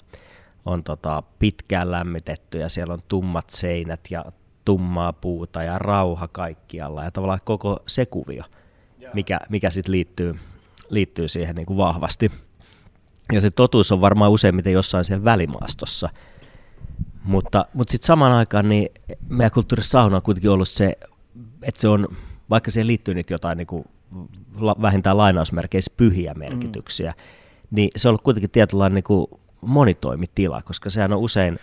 [0.64, 4.24] on tota, pitkään lämmitetty ja siellä on tummat seinät ja
[4.64, 8.44] tummaa puuta ja rauha kaikkialla ja tavallaan koko se kuvio,
[9.14, 10.34] mikä, mikä sitten liittyy
[10.90, 12.32] liittyy siihen niin kuin vahvasti.
[13.32, 16.08] Ja se totuus on varmaan useimmiten jossain siellä välimaastossa.
[17.24, 18.88] Mutta, mutta sitten samaan aikaan niin
[19.28, 20.98] meidän kulttuurissa sauna on kuitenkin ollut se,
[21.62, 22.08] että se on,
[22.50, 23.84] vaikka siihen liittyy nyt jotain niin kuin
[24.82, 27.16] vähintään lainausmerkeissä pyhiä merkityksiä, mm.
[27.70, 29.26] niin se on ollut kuitenkin tietynlainen niin kuin
[29.60, 31.58] monitoimitila, koska sehän on usein,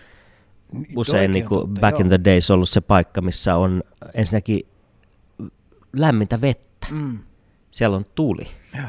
[0.96, 2.02] usein niin kuin totta, back joo.
[2.02, 4.60] in the days ollut se paikka, missä on ensinnäkin
[5.94, 6.88] lämmintä vettä.
[6.92, 7.20] Mm.
[7.70, 8.48] Siellä on tuli.
[8.78, 8.88] Joo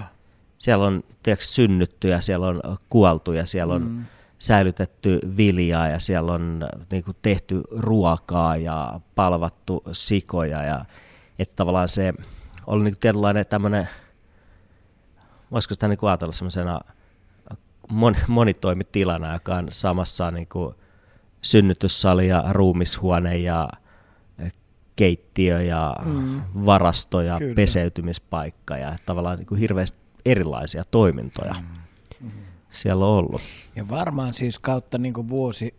[0.64, 4.05] siellä on tiedätkö, synnytty ja siellä on kuoltu ja siellä on mm.
[4.38, 10.62] säilytetty viljaa ja siellä on niin kuin, tehty ruokaa ja palvattu sikoja.
[10.62, 10.85] Ja,
[11.38, 12.14] että tavallaan se
[12.66, 13.88] oli niin tietynlainen tämmöinen,
[15.50, 16.81] voisiko sitä niin kuin ajatella semmoisena
[17.90, 20.74] mon, monitoimitilana, joka on samassa niin kuin
[21.42, 23.68] synnytyssali ja ruumishuone ja
[24.96, 26.42] keittiö ja mm.
[26.66, 27.55] varasto ja Kyllä.
[27.55, 32.27] peseytymispaikka ja tavallaan niin kuin hirveästi erilaisia toimintoja mm.
[32.27, 32.31] Mm.
[32.70, 33.40] siellä on ollut.
[33.77, 35.74] Ja varmaan siis kautta niin kuin vuosi,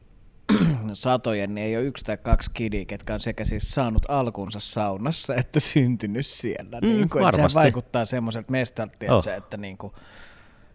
[0.93, 5.35] satojen, niin ei ole yksi tai kaksi kidiä, ketkä on sekä siis saanut alkunsa saunassa,
[5.35, 6.79] että syntynyt siellä.
[6.81, 9.27] Mm, niin kuin, että se vaikuttaa semmoiselta mestalta, Oh.
[9.37, 9.93] että, niin kuin,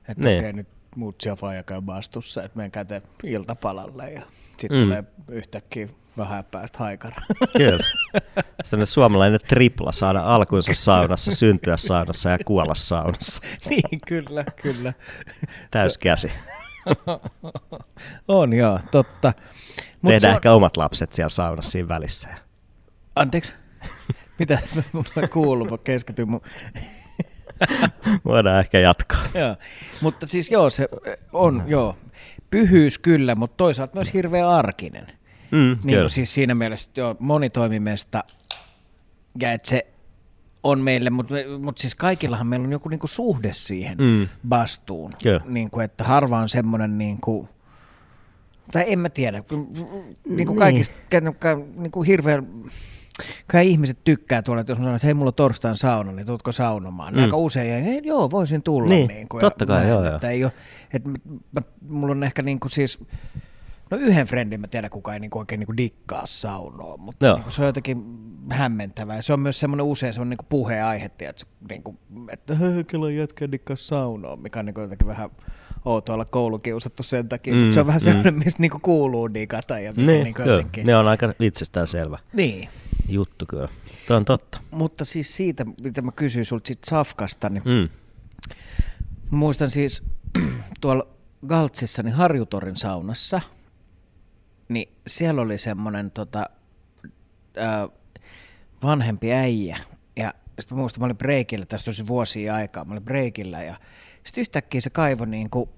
[0.08, 0.38] että Niin.
[0.40, 1.22] okei, nyt muut
[1.56, 4.22] ja käy bastussa, että menkää te iltapalalle ja
[4.58, 4.84] sitten Mm.
[4.84, 7.16] tulee yhtäkkiä vähän päästä haikara.
[7.56, 7.84] Kyllä.
[8.64, 13.42] Sellainen suomalainen tripla saada alkunsa saunassa, syntyä saunassa ja kuolla saunassa.
[13.70, 14.92] niin, kyllä, kyllä.
[15.70, 16.30] Täyskäsi.
[18.28, 19.32] On joo, totta.
[20.02, 22.28] Mut Tehdään on- ehkä omat lapset siellä saunassa siinä välissä.
[23.16, 23.52] Anteeksi?
[24.38, 24.58] Mitä?
[24.92, 26.40] Mulla ei kuulu, mä keskityn mun...
[28.24, 29.22] Voidaan ehkä jatkaa.
[29.34, 29.56] joo.
[30.00, 30.88] Mutta siis joo, se
[31.32, 31.96] on, joo.
[32.50, 35.06] Pyhyys kyllä, mutta toisaalta myös hirveän arkinen.
[35.50, 36.08] Mm, Niin kyllä.
[36.08, 38.24] siis siinä mielessä, joo, monitoimimesta,
[39.40, 39.86] ja että se
[40.62, 44.04] on meille, mutta mut siis kaikillahan meillä on joku niinku suhde siihen Mm.
[44.04, 44.28] mm.
[44.48, 45.12] bastuun.
[45.22, 45.40] Kyllä.
[45.48, 47.48] Niin kuin, että harva on semmoinen, niin kuin,
[48.72, 50.46] tai en mä tiedä, niin Niin.
[50.46, 50.96] kuin kaikista,
[51.76, 52.46] niin kuin hirveän,
[53.46, 56.26] kai ihmiset tykkää tuolla, että jos mä sanon, että hei, mulla on torstain sauna, niin
[56.26, 57.14] tuutko saunomaan?
[57.14, 57.18] Mm.
[57.18, 57.24] Mm.
[57.24, 58.88] Aika usein, ja hei, joo, voisin tulla.
[58.88, 60.14] Niin, niin kuin, totta kai, joo, joo.
[60.14, 60.52] että Ei ole,
[60.92, 61.16] että mä,
[61.52, 62.98] mä, mulla on ehkä niin kuin siis,
[63.90, 67.34] No yhden friendin mä tiedän, kuka ei niinku oikein niinku dikkaa saunoa, mutta Joo.
[67.34, 68.04] niinku se on jotenkin
[68.50, 69.16] hämmentävää.
[69.16, 71.96] Ja se on myös semmoinen usein semmoinen niinku puheenaihe, että, niinku,
[72.32, 75.30] että "Hö, kyllä jätkä dikkaa saunoa, mikä on niinku jotenkin vähän
[75.84, 78.04] outoa olla koulukiusattu sen takia, mm, mutta se on vähän mm.
[78.04, 80.52] sellainen, mistä niinku kuuluu dikata ja Niin, niinku kyllä.
[80.52, 80.86] jotenkin.
[80.86, 82.68] Ne on aika itsestäänselvä Niin,
[83.08, 83.68] juttu kyllä.
[84.06, 84.60] Tuo on totta.
[84.70, 87.88] mutta siis siitä, mitä mä kysyin sulta sit Safkasta, niin Mm.
[89.30, 90.02] Muistan siis
[90.80, 91.06] tuolla
[91.46, 93.40] Galtsissa, niin Harjutorin saunassa,
[94.70, 96.46] niin siellä oli semmoinen tota,
[97.56, 97.88] ää,
[98.82, 99.78] vanhempi äijä.
[100.16, 103.74] Ja sitten mä muistan, mä olin breikillä, tästä tosi vuosia aikaa, mä olin breikillä ja
[104.26, 105.70] sitten yhtäkkiä se kaivo niin kuin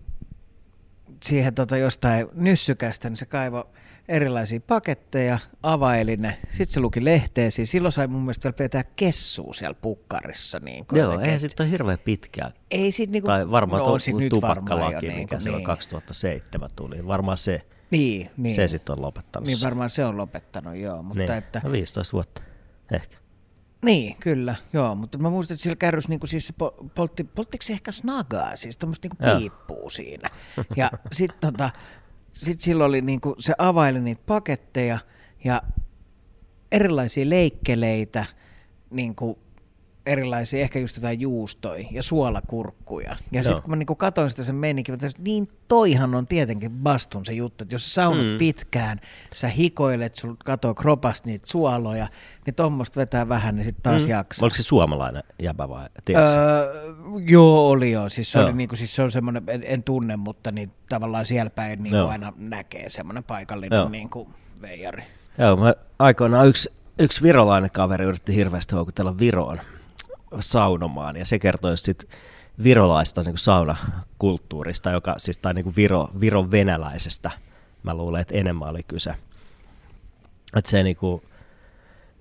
[1.22, 3.70] siihen tota jostain nyssykästä, niin se kaivo
[4.08, 9.52] erilaisia paketteja, availi ne, sitten se luki lehteesi, silloin sai mun mielestä vielä vetää kessua
[9.54, 10.60] siellä pukkarissa.
[10.60, 12.52] Niin kuin Joo, ei sitten ole hirveän pitkää.
[12.70, 15.58] ei sit niinku, Tai varmaan no, tuo sit nyt varmaan tupakkalaki, jo mikä niinku, silloin
[15.58, 15.66] niin.
[15.66, 17.06] 2007 tuli.
[17.06, 18.54] Varmaan se, Niin, niin.
[18.54, 19.46] se sitten on lopettanut.
[19.46, 21.02] Niin varmaan se on lopettanut, joo.
[21.02, 21.30] Mutta niin.
[21.30, 22.42] että, No 15 vuotta,
[22.92, 23.16] ehkä.
[23.84, 24.94] niin, kyllä, joo.
[24.94, 26.52] Mutta mä muistan, että sillä kärrys niinku siis se
[26.94, 29.38] poltti, polttiko se ehkä snagaa, siis tuommoista Joo.
[29.38, 30.30] piippuu siinä.
[30.76, 31.70] Ja sitten tota,
[32.30, 34.98] sit silloin oli niinku, se availi niitä paketteja
[35.44, 35.62] ja
[36.72, 38.24] erilaisia leikkeleitä,
[38.90, 39.38] niinku,
[40.06, 43.10] erilaisia, ehkä just jotain juustoja ja suolakurkkuja.
[43.10, 43.42] Ja Joo.
[43.42, 47.26] sitten kun mä niinku katoin sitä sen meininkin, mä tajusin, niin toihan on tietenkin bastun
[47.26, 48.38] se juttu, että jos sä Mm.
[48.38, 49.00] pitkään,
[49.34, 52.08] sä hikoilet, sul katoo kropasta niitä suoloja,
[52.46, 54.10] niin tuommoista vetää vähän, niin sitten taas mm.
[54.10, 54.44] jaksaa.
[54.44, 55.88] Oliko se suomalainen jäbä vai?
[56.10, 56.16] Öö,
[57.26, 58.08] joo, oli joo.
[58.08, 58.46] Siis se, Joo.
[58.46, 61.98] oli niinku, siis se on semmoinen, en, en tunne, mutta niin tavallaan siellä päin niinku
[61.98, 63.88] aina näkee semmoinen paikallinen Joo.
[63.88, 64.28] niinku
[64.62, 65.02] veijari.
[65.38, 69.60] Joo, mä aikoinaan yksi, yksi virolainen kaveri yritti hirveästi houkutella Viroon
[70.40, 72.08] saunomaan, ja se kertoi sitten
[72.62, 77.30] virolaista niin saunakulttuurista, joka siis, tai niin Viro, Viron venäläisestä,
[77.82, 79.14] mä luulen, että enemmän oli kyse.
[80.56, 81.22] Että se niin kuin,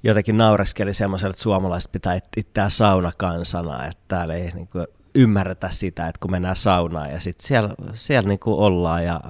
[0.04, 5.70] jotenkin naureskeli semmoiselle, että suomalaiset pitää it- itseään saunakansana, että täällä ei niin kuin, ymmärretä
[5.72, 9.22] sitä, että kun mennään saunaan ja sitten siellä, siellä niin kuin ollaan ja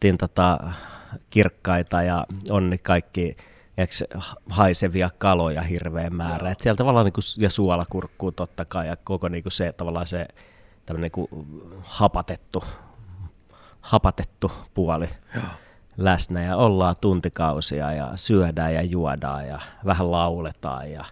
[0.00, 0.58] tin, tota,
[1.30, 3.36] kirkkaita ja on kaikki
[3.78, 4.04] eks,
[4.50, 6.50] haisevia kaloja hirveän määrä.
[6.50, 10.06] Et siellä tavallaan niin kuin, ja suolakurkkuu totta kai ja koko niin kuin se tavallaan
[10.06, 10.28] se
[10.86, 11.46] tämmöinen niin kuin
[11.82, 12.64] hapatettu,
[13.80, 15.08] hapatettu puoli
[15.96, 21.04] läsnä ja ollaan tuntikausia ja syödään ja juodaan ja vähän lauletaan ja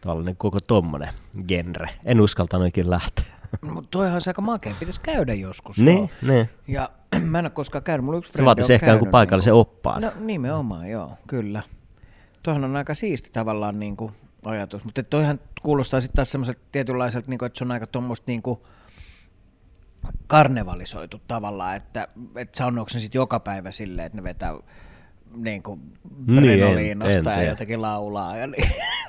[0.00, 1.14] tavallaan niin koko tommonen
[1.48, 1.88] genre.
[2.04, 3.24] En uskaltanut ikinä lähteä.
[3.60, 5.78] Mutta toihan olisi aika makea, pitäisi käydä joskus.
[5.78, 6.08] niin, joo.
[6.22, 6.50] niin.
[6.68, 6.90] Ja
[7.30, 9.60] mä en ole koskaan käynyt, mulla yksi Se vaatisi on ehkä jonkun käynyt paikallisen niinku-
[9.60, 10.02] oppaan.
[10.02, 11.62] No nimenomaan, joo, kyllä.
[12.48, 14.12] Toihan on aika siisti tavallaan niin kuin
[14.44, 18.24] ajatus, mutta toihan kuulostaa sitten taas semmoiselta tietynlaiselta, niin kuin, että se on aika tuommoista
[18.26, 18.58] niin kuin
[20.26, 24.54] karnevalisoitu tavallaan, että, että saunoiko ne sitten joka päivä silleen, että ne vetää
[25.36, 25.80] niin kuin
[26.26, 28.36] Niin, en- en ja jotenkin laulaa.
[28.36, 28.46] Ja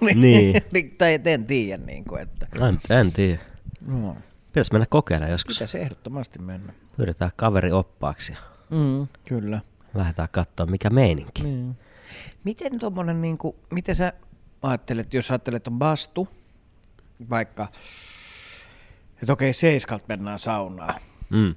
[0.01, 0.61] niin, Niin.
[0.71, 3.39] niin, tai et en tiedä, niin kuin, että En, en tiedä.
[3.87, 5.55] no, Pitäisi mennä kokeilemaan joskus.
[5.55, 6.73] pitäisi ehdottomasti mennä.
[6.97, 8.33] Pyydetään kaveri oppaaksi
[8.69, 9.61] Mm, kyllä.
[9.93, 11.43] lähdetään katsoa mikä meininki.
[11.43, 11.77] Niin.
[12.43, 14.13] Miten tuommoinen, niin kuin, miten sä
[14.61, 16.27] ajattelet, jos ajattelet on bastu,
[17.29, 17.67] vaikka,
[19.21, 21.55] että okei seiskalta mennään saunaan, Mm.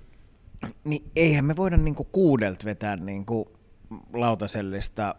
[0.84, 3.48] niin eihän me voida niin kuin kuudelta vetää niin kuin
[4.12, 5.14] lautasellista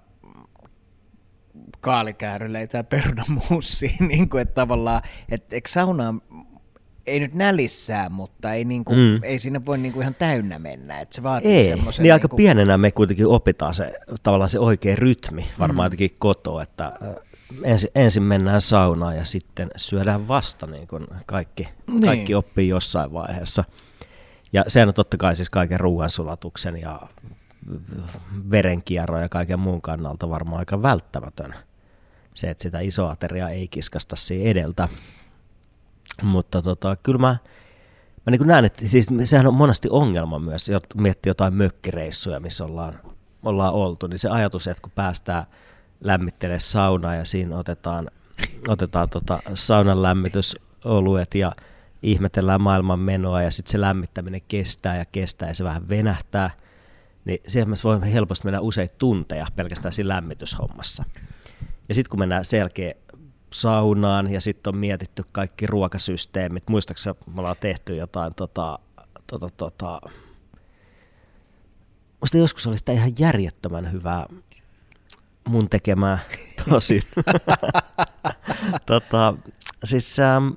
[1.80, 6.22] kaalikääryleitä ja perunamuussia, niin kuin, että tavallaan, että eikö saunaan
[7.08, 9.00] ei nyt nälissään, mutta ei, niinku, Mm.
[9.00, 9.20] mm.
[9.24, 11.00] ei sinne voi niinku ihan täynnä mennä.
[11.02, 14.60] Et se vaatii Ei, semmoisen niin aika niinku, pienenä me kuitenkin opitaan se tavallaan se
[14.60, 15.94] oikea rytmi, varmaan Mm.
[15.94, 16.92] jotenkin kotoa, että
[17.64, 22.02] ensin, ensin mennään saunaan ja sitten syödään vasta, niin kuin kaikki, Niin.
[22.06, 23.64] kaikki oppii jossain vaiheessa.
[24.54, 27.00] Ja sehän on totta kai siis kaiken ruoansulatuksen ja
[28.52, 31.54] verenkierron ja kaiken muun kannalta varmaan aika välttämätön.
[32.34, 34.90] Se, että sitä isoa ateriaa ei kiskasta siinä edeltä.
[36.22, 37.38] Mutta tota, kyllä mä,
[38.26, 42.66] mä niin näen, että siis sehän on monesti ongelma myös, jos miettii jotain mökkireissuja, missä
[42.66, 43.00] ollaan,
[43.44, 45.44] ollaan oltu, niin se ajatus, että kun päästään
[46.02, 48.10] lämmittelemään saunaa ja siinä otetaan,
[48.68, 51.52] otetaan tota saunan lämmitysoluet ja
[52.04, 56.50] ihmetellään maailman menoa ja sitten se lämmittäminen kestää ja kestää ja se vähän venähtää,
[57.26, 61.04] niin siihen me voi helposti mennä useita tunteja pelkästään siinä lämmityshommassa.
[61.90, 62.94] Ja sitten kun mennään selkeä
[63.54, 68.80] saunaan ja sitten on mietitty kaikki ruokasysteemit, muistaakseni me ollaan tehty jotain tota,
[69.28, 70.02] tota, tota,
[72.22, 74.26] Musta joskus oli sitä ihan järjettömän hyvää
[75.48, 76.20] mun tekemää
[76.70, 77.02] tosin.
[78.86, 79.34] tota,
[79.84, 80.50] siis ähm,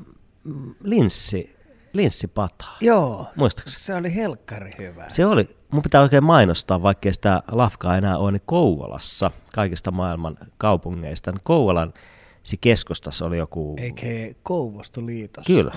[0.82, 1.56] linssi,
[1.92, 2.76] linssipataa.
[2.80, 3.70] Joo, Muistatko?
[3.70, 5.04] se oli helkkari hyvä.
[5.08, 10.38] Se oli, mun pitää oikein mainostaa, vaikkei sitä lafkaa enää ole, niin Kouvolassa, kaikista maailman
[10.58, 11.32] kaupungeista.
[11.32, 11.92] niin Kouvolan
[12.46, 13.76] si keskustassa oli joku...
[13.78, 14.06] Eikä
[14.42, 15.46] Kouvostoliitossa.
[15.46, 15.74] Kyllä.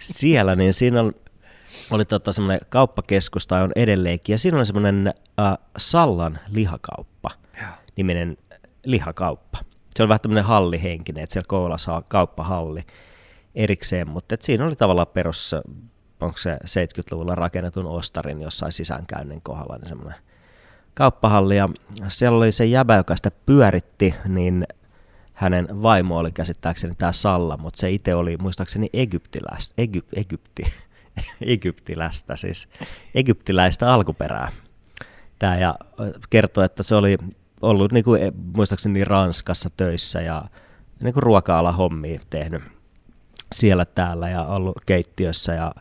[0.00, 1.12] Siellä, niin siinä oli,
[1.90, 7.30] oli tota semmoinen kauppakeskus, tai on edelleenkin, ja siinä oli semmoinen äh, Sallan lihakauppa,
[7.60, 7.70] Joo.
[7.96, 8.36] niminen
[8.84, 9.58] lihakauppa.
[9.96, 12.84] Se oli vähän tämmöinen hallihenkinen, että siellä Kouvolassa on kauppahalli
[13.54, 15.54] erikseen, mutta et siinä oli tavallaan perus,
[16.20, 20.18] onko se 70-luvulla rakennetun ostarin jossain sisäänkäynnin kohdalla, niin semmoinen
[20.94, 21.68] kauppahalli, ja
[22.08, 24.66] siellä oli se jäbä, joka sitä pyöritti, niin
[25.42, 30.62] hänen vaimo oli käsittääkseni tämä Salla, mutta se itse oli muistaakseni egyptiläistä, Egyp, Egypti,
[31.40, 32.68] egyptiläistä, siis
[33.14, 34.48] egyptiläistä alkuperää.
[35.38, 35.74] Tämä ja
[36.30, 37.18] kertoi, että se oli
[37.62, 38.20] ollut niin kuin,
[38.56, 40.44] muistaakseni Ranskassa töissä ja
[41.02, 42.62] niin kuin ruoka hommia tehnyt
[43.54, 45.74] siellä täällä ja ollut keittiössä ja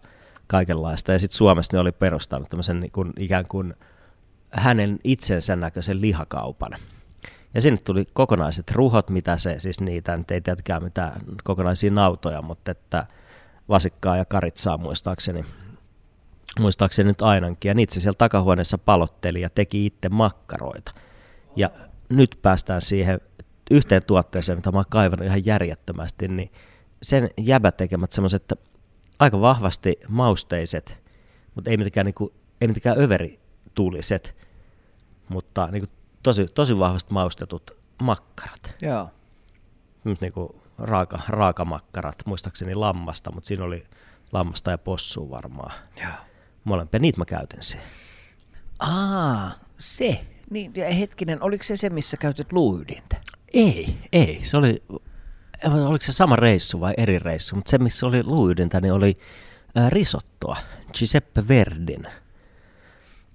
[0.47, 1.11] kaikenlaista.
[1.11, 3.73] Ja sitten Suomessa ne oli perustanut tämmöisen niin kuin, ikään kuin
[4.51, 6.71] hänen itsensä näköisen lihakaupan.
[7.53, 12.41] Ja sinne tuli kokonaiset ruhot, mitä se, siis niitä nyt ei tietenkään mitään kokonaisia nautoja,
[12.41, 13.05] mutta että
[13.69, 15.45] vasikkaa ja karitsaa muistaakseni,
[16.59, 17.69] muistaakseni nyt ainakin.
[17.69, 20.91] Ja niitä se siellä takahuoneessa palotteli ja teki itse makkaroita.
[21.55, 21.69] Ja
[22.09, 23.19] nyt päästään siihen
[23.71, 26.51] yhteen tuotteeseen, mitä mä oon kaivannut ihan järjettömästi, niin
[27.01, 28.53] sen jäbä tekemät semmoiset
[29.19, 30.99] aika vahvasti mausteiset,
[31.55, 34.35] mutta ei mitenkään, niinku, ei mitenkään överituuliset,
[35.29, 35.91] mutta niinku
[36.23, 38.75] tosi, tosi vahvasti maustetut makkarat.
[38.81, 39.09] Joo.
[40.03, 43.83] Nyt niinku raaka, raakamakkarat, muistaakseni lammasta, mutta siinä oli
[44.31, 45.73] lammasta ja possua varmaan.
[46.01, 46.11] Joo.
[46.63, 47.87] Molempia, niitä mä käytin siihen.
[48.79, 50.25] Aa, se.
[50.49, 53.21] Niin, ja hetkinen, oliko se se, missä käytit luuydintä?
[53.53, 54.41] Ei, ei.
[54.43, 54.83] Se oli,
[55.63, 59.17] oliko se sama reissu vai eri reissu, mutta se missä oli luuydintä, niin oli
[59.89, 60.57] risottoa
[60.97, 62.07] Giuseppe Verdin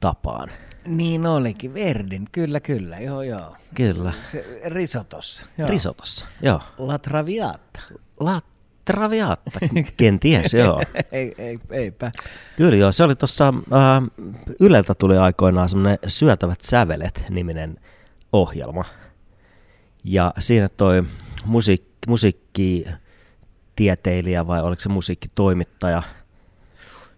[0.01, 0.51] tapaan.
[0.87, 3.57] Niin olikin, Verdin, kyllä kyllä, joo joo.
[3.75, 5.47] Kyllä, Se risotossa.
[5.59, 5.69] Joo.
[5.69, 6.61] risotossa, joo.
[6.79, 7.81] La Traviata.
[8.21, 8.41] La
[8.85, 9.51] Traviata,
[9.97, 10.83] kenties, joo.
[11.13, 12.13] ei, ei, eipä.
[12.57, 13.55] Kyllä joo, se oli tuossa, äh,
[14.61, 17.81] Yleltä tuli aikoinaan semmoinen Syötävät sävelet-niminen
[18.33, 18.85] ohjelma.
[20.05, 21.03] Ja siinä toi
[21.45, 26.03] musiik, musiikkitieteilijä vai oliko se musiikkitoimittaja,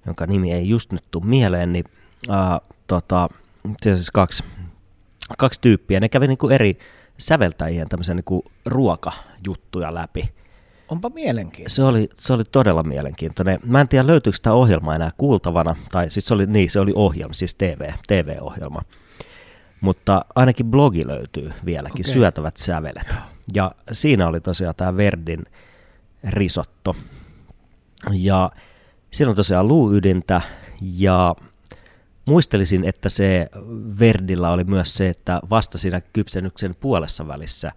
[0.07, 1.85] jonka nimi ei just nyt tule mieleen, niin
[2.31, 3.28] äh, tota,
[3.83, 4.44] se on siis kaksi,
[5.38, 6.00] kaksi tyyppiä.
[6.00, 6.78] Ne kävi niinku eri
[7.18, 10.33] säveltäjien tämmöisiä niinku ruokajuttuja läpi.
[10.88, 11.76] Onpa mielenkiintoista.
[11.76, 13.59] Se oli, se oli todella mielenkiintoinen.
[13.64, 16.92] Mä en tiedä löytyykö tämä ohjelma enää kuultavana, tai siis se oli, niin, se oli
[16.94, 18.83] ohjelma, siis TV, TV-ohjelma.
[19.81, 22.14] Mutta ainakin blogi löytyy vieläkin, Okei.
[22.14, 23.14] Syötävät sävelet.
[23.54, 25.44] Ja siinä oli tosiaan tämä Verdin
[26.28, 26.96] risotto.
[28.12, 28.50] Ja
[29.11, 30.40] siinä on tosiaan luuydintä,
[30.80, 31.34] ja
[32.29, 33.47] muistelisin, että se
[33.99, 37.72] Verdillä oli myös se, että vasta siinä kypsennyksen puolessa välissä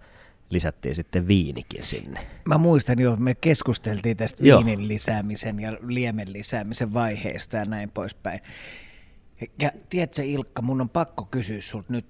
[0.50, 2.26] lisättiin sitten viinikin sinne.
[2.44, 4.64] Mä muistan jo, me keskusteltiin tästä Joo.
[4.64, 8.40] viinin lisäämisen ja liemen lisäämisen vaiheesta ja näin poispäin.
[9.60, 12.06] Ja tiedätkö Ilkka, mun on pakko kysyä sulta nyt.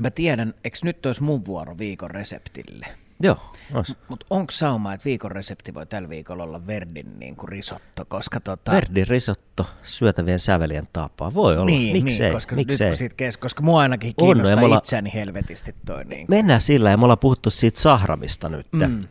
[0.00, 2.86] Mä tiedän, eikö nyt olisi mun vuoro viikon reseptille?
[3.20, 3.36] Joo,
[3.74, 3.96] olisi.
[4.08, 8.40] Mutta onko sauma, että viikon resepti voi tällä viikolla olla Verdin niin kuin risotto, koska
[8.40, 8.72] tota...
[8.72, 11.34] Verdin risotto syötävien sävelien tapaa.
[11.34, 12.88] Voi olla, niin, miksei, niin, koska, miksei.
[12.90, 16.04] Nyt, siitä kes, koska mua ainakin On, kiinnostaa me olla- itseäni helvetisti toi.
[16.04, 16.26] Niin.
[16.30, 18.66] Mennään sillä, ja me ollaan puhuttu siitä sahramista nyt.
[18.72, 19.04] Mm.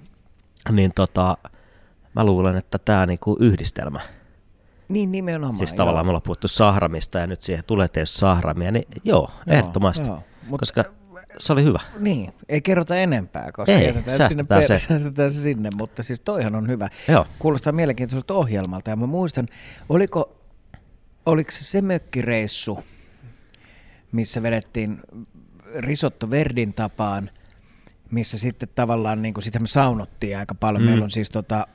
[0.71, 1.37] Niin tota,
[2.15, 3.99] mä luulen, että tämä niinku yhdistelmä,
[4.89, 5.55] Niin nimenomaan.
[5.55, 5.77] siis joo.
[5.77, 10.23] tavallaan me ollaan puhuttu sahramista ja nyt siihen tulee tietysti sahramia, niin joo, ehdottomasti, joo.
[10.49, 10.83] Mut- koska
[11.39, 11.79] se oli hyvä.
[11.99, 14.85] Niin, ei kerrota enempää, koska Ei, jätetään säästetään sinne, se.
[14.87, 16.89] säästetään se sinne, mutta siis toihan on hyvä.
[17.07, 17.27] Joo.
[17.39, 19.47] Kuulostaa mielenkiintoiselta ohjelmalta ja mä muistan,
[19.89, 20.41] oliko,
[21.25, 22.79] oliko se se mökkireissu,
[24.11, 24.99] missä vedettiin
[25.75, 27.29] risotto Verdin tapaan,
[28.11, 30.83] missä sitten tavallaan, niin kuin, sitä me saunottiin aika paljon.
[30.83, 30.89] Mm.
[30.89, 31.67] Meillä on siis tota,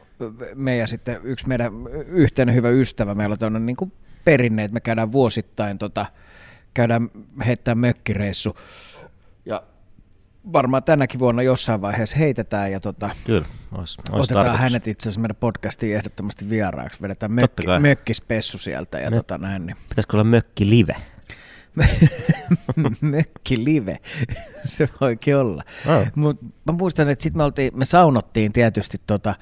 [0.54, 1.72] me ja sitten yksi meidän
[2.06, 3.92] yhteinen hyvä ystävä, meillä on tämmöinen niin kuin
[4.24, 6.06] perinne, että me käydään vuosittain, tota,
[6.74, 7.10] käydään
[7.46, 8.56] heittää mökkireissu.
[10.52, 14.60] Varmaan tänäkin vuonna jossain vaiheessa heitetään ja tota, Kyllä, olisi, olisi otetaan tarkoitus.
[14.60, 17.02] hänet itse asiassa meidän podcastiin ehdottomasti vieraaksi.
[17.02, 19.66] Vedetään mökki, mökkispessu sieltä ja Ne- tota näin.
[19.66, 19.76] Niin.
[19.88, 20.96] Pitäisikö olla mökki live?
[23.00, 23.96] mökki live,
[24.64, 25.62] se voikin olla.
[25.86, 26.06] Oh.
[26.14, 29.34] Mut mä muistan, että sitten me, oltiin, me saunottiin tietysti tota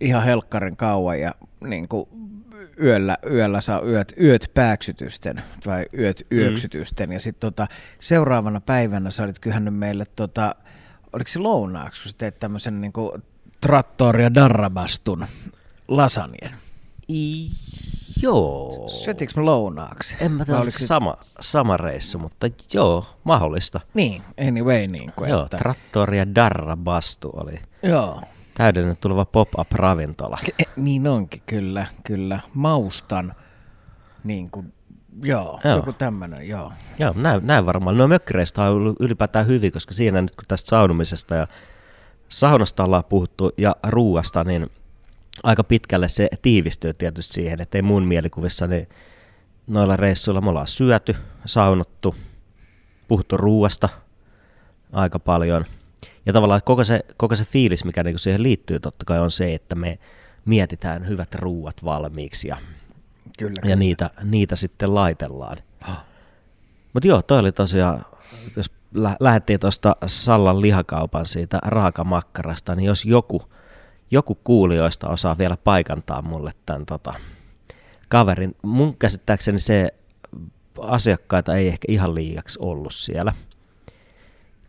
[0.00, 1.34] ihan helkkarin kauan ja
[1.64, 2.08] niin kuin
[2.82, 7.08] yöllä, yöllä saa yöt, yöt pääksytysten tai yöt yöksytysten.
[7.08, 7.12] Mm.
[7.12, 7.66] Ja sitten tota,
[8.00, 10.54] seuraavana päivänä sä olit kyhännyt meille, tota,
[11.12, 13.22] oliko se lounaaksi, kun sä teet tämmöisen niin kuin
[13.60, 15.26] trattori ja darrabastun
[15.88, 16.50] lasanjen.
[17.10, 17.48] I,
[18.22, 18.88] joo.
[18.88, 20.16] Syötiinkö me lounaaksi?
[20.20, 23.80] En mä tiedä, oliko se sama, sama reissu, mutta joo, mahdollista.
[23.94, 24.86] Niin, anyway.
[24.86, 28.22] Niin kuin, Joo, että, Trattori ja Darra Bastu oli joo.
[28.54, 30.38] Täydellinen tuleva pop-up-ravintola.
[30.58, 32.40] E, niin onkin, kyllä, kyllä.
[32.54, 33.34] Maustan,
[34.24, 34.72] niin kuin,
[35.22, 35.60] joo.
[35.64, 35.76] Joo.
[35.76, 36.72] joku tämmöinen, joo.
[36.98, 37.96] Joo, näin, näin varmaan.
[37.96, 41.46] No mökkireistä on ollut ylipäätään hyvin, koska siinä nyt kun tästä saunumisesta ja
[42.28, 44.70] saunasta ollaan puhuttu ja ruuasta, niin
[45.42, 48.88] aika pitkälle se tiivistyy tietysti siihen, että ei mun mielikuvissa niin
[49.66, 52.14] noilla reissuilla me ollaan syöty, saunottu,
[53.08, 53.88] puhuttu ruuasta
[54.92, 55.64] aika paljon.
[56.26, 59.54] Ja tavallaan koko se, koko se fiilis, mikä niinku siihen liittyy totta kai on se,
[59.54, 59.98] että me
[60.44, 62.56] mietitään hyvät ruuat valmiiksi ja,
[63.38, 65.56] Kyllä, ja niitä, niitä sitten laitellaan.
[66.92, 68.04] Mutta joo, toi oli tosiaan,
[68.56, 73.42] jos lä- lähdettiin tuosta Sallan lihakaupan siitä raakamakkarasta, niin jos joku,
[74.10, 77.14] joku kuulijoista osaa vielä paikantaa mulle tämän tota,
[78.08, 79.94] kaverin, mun käsittääkseni se
[80.80, 83.34] asiakkaita ei ehkä ihan liiaksi ollut siellä.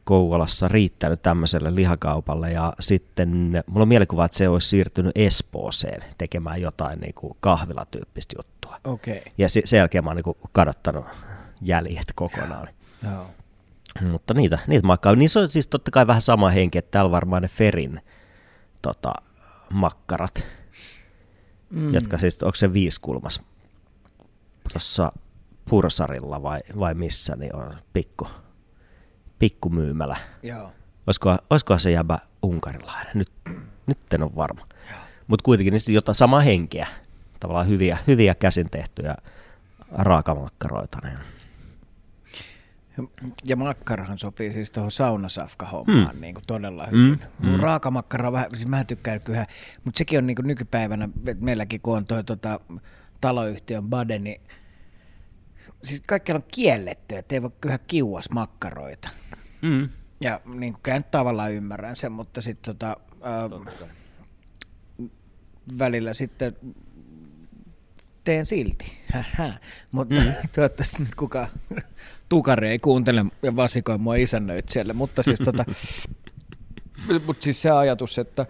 [0.03, 3.29] Kouvolassa riittänyt tämmöiselle lihakaupalle ja sitten
[3.67, 8.79] mulla on mielikuva, että se olisi siirtynyt Espooseen tekemään jotain niin kuin kahvilatyyppistä juttua.
[8.83, 9.33] Okei, okay.
[9.37, 11.05] Ja se- sen jälkeen mä oon niin kadottanut
[11.61, 12.67] jäljet kokonaan.
[13.03, 13.27] joo.
[14.11, 15.15] Mutta niitä, niitä makkaa.
[15.15, 18.01] Niissä on siis totta kai vähän sama henki, että täällä varmaan ne Ferin
[18.81, 19.13] tota,
[19.69, 20.43] makkarat,
[21.69, 21.93] mm.
[21.93, 23.41] jotka siis, onko se viiskulmas
[24.73, 25.11] tuossa
[25.69, 28.27] Pursarilla vai, vai missä, niin on pikku,
[29.43, 30.17] pikkumyymälä.
[30.43, 30.71] Joo.
[31.07, 33.11] Olisiko, olisikohan se jäbä unkarilainen?
[33.13, 33.31] Nyt,
[33.87, 34.67] nyt en ole varma.
[35.27, 36.87] Mutta kuitenkin niissä jotain samaa henkeä.
[37.39, 39.15] Tavallaan hyviä, hyviä käsin tehtyjä
[39.91, 40.97] raakamakkaroita.
[41.03, 41.17] Niin.
[43.45, 46.21] Ja makkarahan sopii siis tuohon saunasafka-hommaan mm.
[46.21, 47.19] niin kuin todella hyvin.
[47.39, 47.49] Mm.
[47.49, 47.59] Mm.
[47.59, 49.45] Raakamakkara, vähän, siis mä tykkään kyllä,
[49.83, 52.59] mutta sekin on niin kuin nykypäivänä, että meilläkin kun on toi tota,
[53.21, 54.41] taloyhtiön bade, niin
[55.83, 59.09] siis kaikkialla on kielletty, että ei voi kyllä kiuas makkaroita.
[59.63, 59.89] Mm.
[60.21, 63.75] Ja niin kuin nyt tavallaan ymmärrän sen, mutta sitten tota, äh,
[65.79, 66.55] välillä sitten
[68.23, 68.97] teen silti.
[69.91, 70.33] Mutta mm.
[70.55, 71.47] toivottavasti nyt kukaan
[72.29, 74.93] tukari ei kuuntele ja vasikoi mua isännöit siellä.
[74.93, 75.65] Mutta siis, tota,
[77.25, 78.45] mut siis se ajatus, että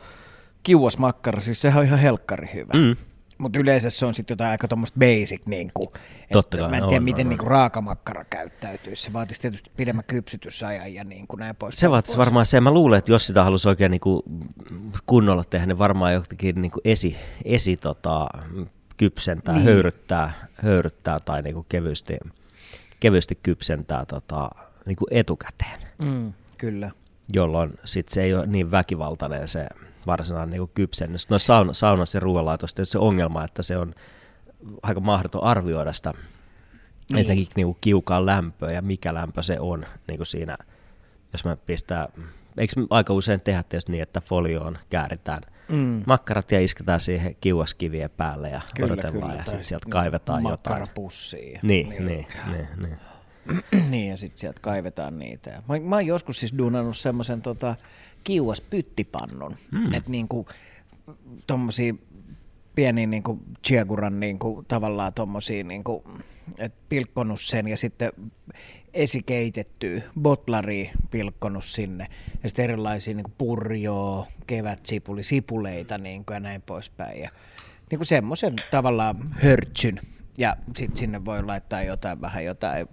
[0.63, 2.73] kiuas makkara, siis sehän on ihan helkkari hyvä.
[2.73, 2.95] Mm.
[3.37, 5.89] Mutta yleensä se on sitten jotain aika tuommoista basic, niin kuin,
[6.31, 9.03] Totta että kai, mä en tiedä, on, miten on, niin kuin raakamakkara käyttäytyisi.
[9.03, 11.75] Se vaatisi tietysti pidemmän kypsytysajan ja niin kuin näin pois.
[11.79, 12.61] Se vaatisi varmaan se.
[12.61, 14.23] Mä luulen, että jos sitä halusi oikein niinku
[15.05, 17.15] kunnolla tehdä, niin varmaan jotenkin niinku esi,
[17.45, 18.27] esi tota,
[18.97, 19.65] kypsentää, niin.
[19.65, 22.17] höyryttää, höyryttää tai niinku kevyesti,
[22.99, 24.49] kevyesti kypsentää tota,
[24.85, 26.91] niinku etukäteen, Mm, kyllä.
[27.33, 29.67] jolloin sit se ei ole niin väkivaltainen se
[30.07, 31.29] varsinainen niinku kypsennys.
[31.29, 33.93] No sauna, saunassa ja ruoanlaitossa se ongelma, että se on
[34.83, 37.17] aika mahdoton arvioida sitä niin.
[37.17, 40.57] ensinnäkin niinku kiukaan lämpöä ja mikä lämpö se on niin kuin siinä,
[41.33, 42.09] jos mä pistää,
[42.57, 46.03] eikö me aika usein tehdä tietysti niin, että folioon kääritään Mm.
[46.05, 49.41] makkarat ja isketään siihen kiuaskivien päälle ja Kyllä, odotellaan kyllä.
[49.41, 50.51] ja sitten sieltä kaivetaan jotain.
[50.79, 51.59] Makkarapussiin.
[51.63, 52.27] Niin, niin, niin,
[52.81, 52.97] niin.
[53.91, 55.63] niin, ja sitten sieltä kaivetaan niitä.
[55.69, 57.75] Mä, mä oon joskus siis duunannut semmoisen tota,
[58.23, 59.93] kiuas pyttipannun, mm.
[59.93, 60.47] että niinku
[61.47, 61.93] tommosia
[62.75, 66.03] pieniä niin kuin Chiaguran niin kuin, tavallaan tommosia, niin kuin,
[66.57, 68.11] et pilkkonut sen ja sitten
[68.93, 72.07] esikeitettyä botlari pilkkonut sinne
[72.43, 77.21] ja sitten erilaisia niin kuin purjoa, kevätsipuli, sipuleita niin kuin, ja näin poispäin.
[77.21, 77.29] Ja,
[77.91, 79.99] niin kuin semmoisen tavallaan hörtsyn
[80.37, 82.87] ja sitten sinne voi laittaa jotain vähän jotain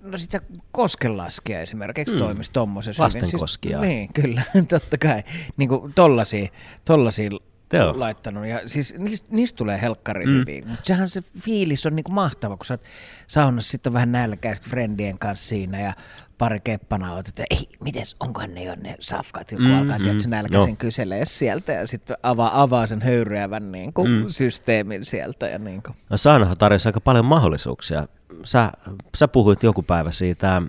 [0.00, 0.40] No sitä
[0.72, 2.20] koskenlaskea esimerkiksi mm.
[2.20, 3.02] toimisi tuommoisessa.
[3.02, 3.78] Lastenkoskia.
[3.78, 5.22] Siis, niin, kyllä, totta kai.
[5.56, 6.48] Niin kuin tollasia,
[6.84, 7.30] tollasia
[7.72, 7.92] Joo.
[7.96, 8.46] laittanut.
[8.46, 10.32] Ja siis niistä, niistä tulee helkkari mm.
[10.32, 10.62] hyviä.
[10.66, 12.82] Mutta sehän se fiilis on niinku mahtava, kun sä oot
[13.26, 15.92] saunassa sitten vähän nälkäistä friendien kanssa siinä ja
[16.38, 20.30] pari keppana oot, että ei, mites, onkohan ne jo ne safkat, kun mm, alkaa mm,
[20.30, 20.76] nälkäisin no.
[20.76, 24.24] kyselee sieltä ja sitten avaa, avaa sen höyryävän niin kuin, mm.
[24.28, 25.48] systeemin sieltä.
[25.48, 25.96] Ja niin kuin.
[26.10, 28.08] No saunahan tarjosi aika paljon mahdollisuuksia.
[28.44, 28.72] Sä,
[29.16, 30.62] sä puhuit joku päivä siitä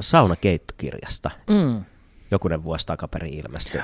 [0.00, 1.30] saunakeittokirjasta.
[1.50, 1.84] Mm.
[2.30, 3.80] Jokunen vuosi takaperin ilmestyi.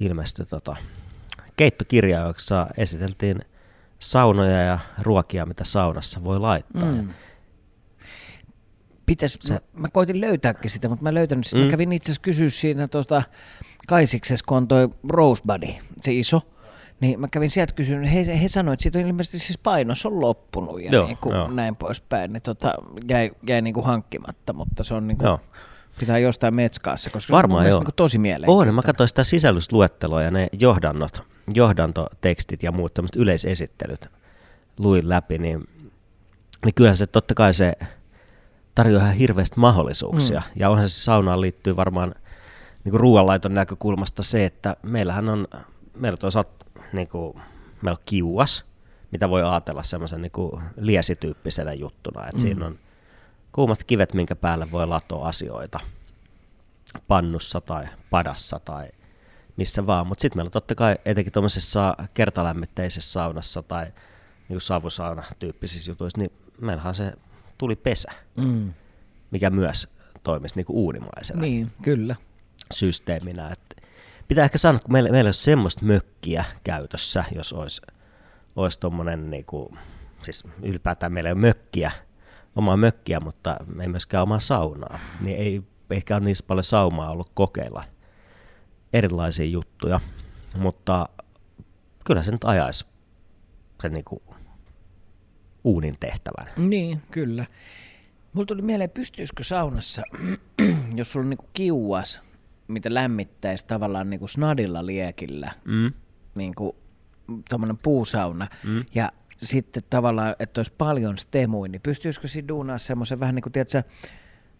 [0.00, 0.76] ilmestyi tota,
[1.56, 3.40] keittokirja, jossa esiteltiin
[3.98, 6.92] saunoja ja ruokia, mitä saunassa voi laittaa.
[6.92, 7.08] Mm.
[9.08, 11.58] Pitäis, se, mä, mä koitin löytääkin sitä, mutta mä löytänyt sitä.
[11.58, 11.64] Mm.
[11.64, 13.22] Mä kävin itse asiassa kysyä siinä tota,
[13.88, 15.68] Kaisiksessa, kun on toi Rosebuddy,
[16.00, 16.42] se iso,
[17.00, 20.20] niin mä kävin sieltä kysyä, he, he sanoivat, että siitä on ilmeisesti siis painos on
[20.20, 21.50] loppunut ja joo, niin kuin joo.
[21.50, 22.32] näin poispäin.
[22.32, 22.74] Niin tota,
[23.08, 25.38] jäi, jäi niin kuin hankkimatta, mutta se on niin kuin,
[26.00, 28.70] pitää jostain metskaassa, koska Varmaan se on niin kuin tosi mielenkiintoinen.
[28.70, 31.22] On, mä katsoin sitä sisällysluetteloa ja ne johdannot,
[31.54, 34.08] johdantotekstit ja muut tämmöiset yleisesittelyt
[34.78, 35.64] luin läpi, niin,
[36.64, 37.72] niin kyllähän se totta kai se
[38.78, 40.40] tarjoaa ihan hirveästi mahdollisuuksia.
[40.40, 40.60] Mm.
[40.60, 42.14] Ja onhan se saunaan liittyy varmaan
[42.84, 45.48] niin kuin ruoanlaiton näkökulmasta se, että meillähän on,
[45.94, 47.34] meillä on toisaalta niin kuin,
[47.82, 48.64] meillä on kiuas,
[49.10, 52.40] mitä voi ajatella semmoisen niin kuin liesityyppisenä juttuna, että mm.
[52.40, 52.78] siinä on
[53.52, 55.80] kuumat kivet, minkä päälle voi latoa asioita
[57.08, 58.88] pannussa tai padassa tai
[59.56, 60.06] missä vaan.
[60.06, 63.86] Mutta sitten meillä on totta kai etenkin tuommoisessa kertalämmitteisessä saunassa tai
[64.48, 67.12] niin savusauna tyyppisissä jutuissa, niin meillähän se
[67.58, 68.72] tuli pesä, mm.
[69.30, 69.88] mikä myös
[70.22, 72.16] toimisi niin kuin uunimaisena niin, kyllä.
[72.74, 73.48] systeeminä.
[73.48, 73.82] Et
[74.28, 77.82] pitää ehkä sanoa, kun meillä, meillä olisi semmoista mökkiä käytössä, jos olisi,
[78.56, 79.78] olisi tuommoinen, niin kuin,
[80.22, 81.90] siis ylipäätään meillä ei ole mökkiä,
[82.56, 87.30] omaa mökkiä, mutta ei myöskään omaa saunaa, niin ei ehkä ole niissä paljon saumaa ollut
[87.34, 87.84] kokeilla–
[88.92, 90.00] erilaisia juttuja,
[90.56, 91.08] mutta
[92.04, 92.86] kyllä se nyt ajaisi
[93.80, 94.22] sen niinku
[95.68, 96.46] uunin tehtävän.
[96.56, 97.46] Niin, kyllä.
[98.32, 100.02] Mulla tuli mieleen, pystyisikö saunassa,
[100.96, 102.22] jos sulla on niinku kiuas,
[102.68, 105.92] mitä lämmittäisi tavallaan niinku snadilla liekillä, mm.
[106.34, 106.76] niinku
[107.48, 108.84] tuommoinen puusauna, mm.
[108.94, 113.52] ja sitten tavallaan, että olisi paljon stemuin, niin pystyisikö siinä duunaa semmoisen vähän niin kuin,
[113.52, 113.82] tiedätkö,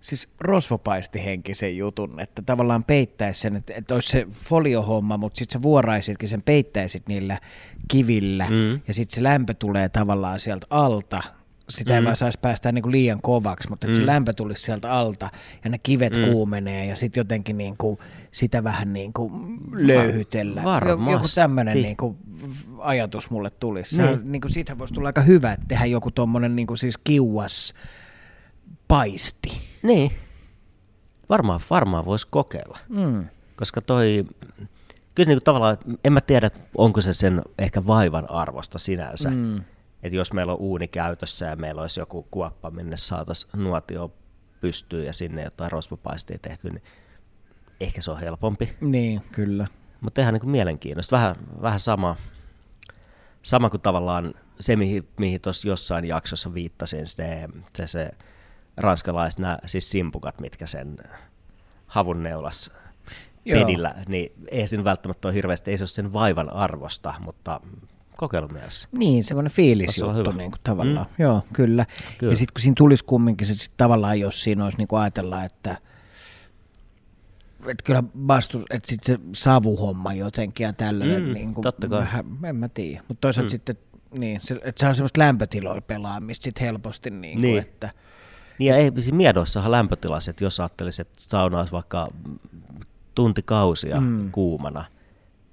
[0.01, 5.63] siis rosvopaistihenkisen jutun, että tavallaan peittäisi sen, että, että olisi se foliohomma, mutta sitten sä
[5.63, 7.39] vuoraisitkin sen, peittäisit niillä
[7.89, 8.81] kivillä, mm.
[8.89, 11.23] ja sitten se lämpö tulee tavallaan sieltä alta,
[11.69, 12.05] sitä ei mm.
[12.05, 13.95] vaan saisi päästä niin kuin liian kovaksi, mutta mm.
[13.95, 15.31] se lämpö tulisi sieltä alta
[15.65, 16.25] ja ne kivet mm.
[16.25, 17.99] kuumenee ja sitten jotenkin niin kuin
[18.31, 20.65] sitä vähän niin kuin löyhytellä.
[20.65, 21.13] Varmasti.
[21.13, 22.17] Joku tämmöinen niin kuin
[22.79, 24.03] ajatus mulle tulisi.
[24.03, 24.33] Niin.
[24.33, 27.75] niin kuin siitä voisi tulla aika hyvä, että tehdä joku tuommoinen niin kuin siis kiuas
[28.89, 29.61] paisti.
[29.83, 30.11] Niin.
[31.29, 32.79] Varmaan, varmaan voisi kokeilla.
[32.89, 33.27] Mm.
[33.57, 34.25] Koska toi,
[35.15, 39.31] kyllä niin kuin tavallaan, en mä tiedä, onko se sen ehkä vaivan arvosta sinänsä.
[39.31, 39.57] Mm.
[40.03, 44.13] Että jos meillä on uuni käytössä ja meillä olisi joku kuoppa, minne saataisiin nuotio
[44.61, 46.83] pystyy ja sinne jotain rosvopaistia tehty, niin
[47.81, 48.77] ehkä se on helpompi.
[48.81, 49.67] Niin, kyllä.
[50.01, 51.17] Mutta ihan niin kuin mielenkiintoista.
[51.17, 52.17] Vähän, vähän sama,
[53.43, 58.11] sama kuin tavallaan se, mihin, mihin tuossa jossain jaksossa viittasin, se, se, se
[58.79, 60.97] ranskalaiset nämä siis simpukat, mitkä sen
[61.87, 62.71] havun neulas
[63.45, 67.61] pedillä, niin ei siinä välttämättä ole hirveästi, ei se ole sen vaivan arvosta, mutta
[68.17, 68.89] kokeilumielisessä.
[68.93, 71.07] Niin, semmoinen fiilisjuttu niin kuin tavallaan.
[71.19, 71.23] Mm.
[71.23, 71.87] Joo, kyllä.
[72.19, 72.33] kyllä.
[72.33, 75.45] Ja sitten kun siinä tulisi kumminkin, se sit tavallaan jos siinä olisi niin kuin ajatella,
[75.45, 75.77] että
[77.67, 82.01] että kyllä vastus, että sitten se savuhomma jotenkin ja tällainen, mm, niin kuin totta kai.
[82.01, 83.03] vähän, en mä tiedä.
[83.09, 83.51] Mutta toisaalta mm.
[83.51, 83.77] sitten,
[84.19, 87.59] niin, se, että se on semmoista lämpötiloilla pelaamista sitten helposti, niin kuin, niin.
[87.59, 87.91] että–
[88.59, 92.09] niin ja ei, siis miedoissahan lämpötilassa, että jos ajattelisi, että sauna olisi vaikka
[93.15, 94.31] tuntikausia mm.
[94.31, 94.85] kuumana,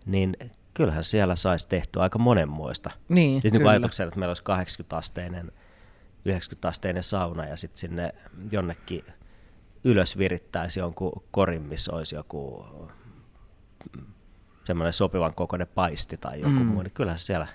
[0.06, 0.36] niin
[0.74, 2.92] kyllähän siellä saisi tehtyä aika monenmoista.
[3.10, 4.44] Niin, siis niin ajatuksena, että meillä olisi
[4.84, 5.52] 80-asteinen,
[6.30, 8.16] 90-asteinen sauna ja sitten sinne
[8.52, 9.04] jonnekin
[9.84, 12.66] ylös virittäisi jonkun korin, missä olisi joku
[14.66, 16.66] semmoinen sopivan kokoinen paisti tai joku mm.
[16.66, 17.48] muu, niin kyllähän siellä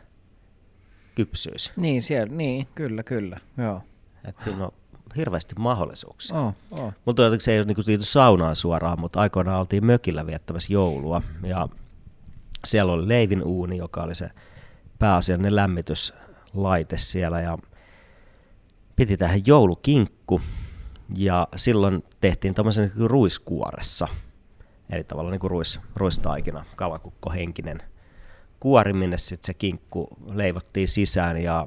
[1.15, 1.73] kypsyisi.
[1.77, 3.83] Niin, siellä, niin kyllä, kyllä, joo.
[4.25, 4.75] Että no,
[5.17, 6.41] hirveästi mahdollisuuksia.
[6.41, 6.93] Oh, oh.
[7.05, 11.69] Mutta se ei niinku liity saunaan suoraan, mutta aikoinaan oltiin mökillä viettämässä joulua ja
[12.65, 14.31] siellä oli leivin uuni, joka oli se
[14.99, 17.59] pääasiallinen lämmityslaite siellä ja
[18.97, 20.41] piti tähän joulukinkku
[21.17, 24.09] ja silloin tehtiin tämmöisen niin ruiskuoressa,
[24.91, 27.83] eli tavallaan niin kuin ruis, ruistaikina, kalakukkohenkinen
[28.61, 31.67] kuori, minne sitten se kinkku leivottiin sisään ja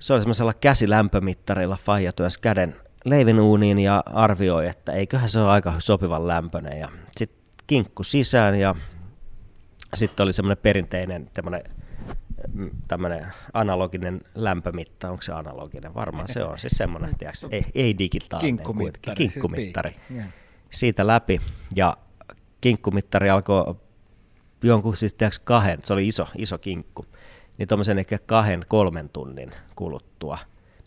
[0.00, 5.74] se oli semmoisella käsilämpömittarilla Faija työssä käden leivinuuniin ja arvioi, että eiköhän se ole aika
[5.78, 6.78] sopivan lämpöinen.
[6.78, 8.74] Ja sitten kinkku sisään ja
[9.94, 11.62] sitten oli semmoinen perinteinen tämmöinen
[12.52, 15.94] mm, tämmöinen analoginen lämpömitta, onko se analoginen?
[15.94, 19.16] Varmaan se on, siis semmoinen, tiiäks, ei, ei digitaalinen Kinkkumittari.
[19.16, 19.90] kinkkumittari.
[19.90, 20.34] Siis piikki,
[20.70, 21.40] Siitä läpi.
[21.76, 21.96] Ja
[22.60, 23.74] kinkkumittari alkoi
[24.62, 27.06] jonkun siis tiiäks, kahden, se oli iso, iso kinkku,
[27.60, 30.38] niin tuommoisen ehkä kahden, kolmen tunnin kuluttua.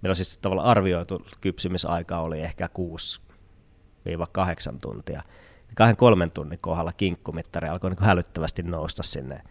[0.01, 2.69] Meillä on siis tavallaan arvioitu kypsymisaika oli ehkä
[4.74, 5.24] 6-8 tuntia.
[5.76, 9.41] Kahden kolmen tunnin kohdalla kinkkumittari alkoi niin hälyttävästi nousta sinne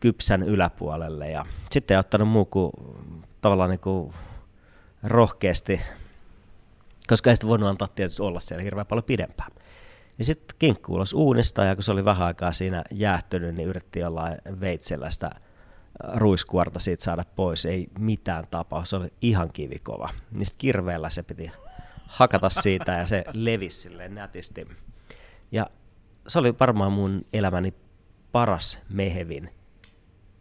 [0.00, 1.30] kypsän yläpuolelle.
[1.30, 2.72] Ja sitten ei ottanut muu kuin
[3.40, 4.14] tavallaan niin kuin
[5.02, 5.80] rohkeasti,
[7.06, 9.50] koska ei sitä voinut antaa tietysti olla siellä hirveän paljon pidempään.
[10.18, 14.00] Ja sitten kinkku ulos uunista ja kun se oli vähän aikaa siinä jäähtynyt, niin yritti
[14.00, 15.30] jollain veitsellä sitä
[16.14, 17.66] ruiskuorta siitä saada pois.
[17.66, 20.08] Ei mitään tapaa, se oli ihan kivikova.
[20.28, 21.50] Sitten kirveellä se piti
[22.06, 24.68] hakata siitä ja se levisi silleen nätisti.
[25.52, 25.66] Ja
[26.28, 27.74] se oli varmaan mun elämäni
[28.32, 29.54] paras mehevin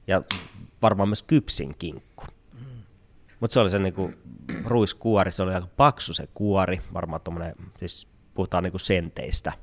[0.08, 0.22] ja
[0.82, 2.26] varmaan myös kypsin kinkku.
[3.39, 4.14] Mutta se oli se niinku
[4.66, 9.53] ruiskuori, se oli aika paksu se kuori, varmaan tuommoinen, siis puhutaan niinku senteistä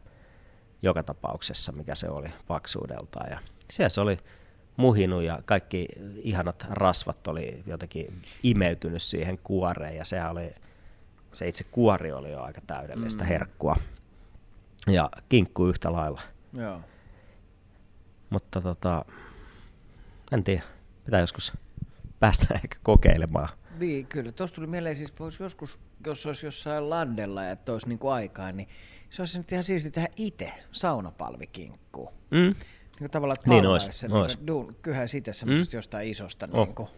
[0.83, 3.31] joka tapauksessa, mikä se oli paksuudeltaan.
[3.31, 3.39] Ja
[3.71, 4.19] siellä se oli
[4.77, 10.55] muhinut ja kaikki ihanat rasvat oli jotenkin imeytynyt siihen kuoreen ja se oli,
[11.33, 13.29] se itse kuori oli jo aika täydellistä mm.
[13.29, 13.77] herkkua.
[14.87, 16.21] Ja kinkku yhtä lailla.
[16.53, 16.81] Joo.
[18.31, 19.05] Mutta tota,
[20.33, 20.63] en tiedä,
[21.05, 21.53] pitää joskus
[22.21, 23.49] päästä ehkä kokeilemaan.
[23.79, 24.33] Niin, kyllä.
[24.33, 28.53] Tuossa tuli mieleen, siis voisi joskus, jos olisi jossain landella ja että olisi niinku aikaa,
[28.53, 28.69] niin
[29.11, 32.13] se olisi nyt ihan siisti tehdä itse saunapalvikinkkuun.
[32.31, 32.55] Mm.
[33.01, 34.37] Niin tavallaan, että Niin ois, sen, ois.
[34.37, 35.79] Niin duun, kyllähän siitä semmoisesta mm.
[35.79, 36.49] jostain isosta.
[36.53, 36.67] Oh.
[36.67, 36.89] Niin kuin.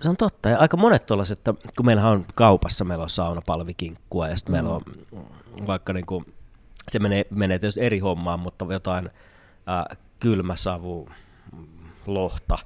[0.00, 0.48] Se on totta.
[0.48, 4.70] Ja aika monet tuollaiset, että kun meillä on kaupassa, meillä on saunapalvikinkkua ja sitten meillä
[4.70, 4.82] on
[5.66, 6.34] vaikka niin kuin,
[6.88, 9.10] se menee, menee tietysti eri hommaan, mutta jotain
[9.68, 11.08] äh, kylmäsavu,
[11.56, 11.66] mm,
[12.06, 12.58] lohta,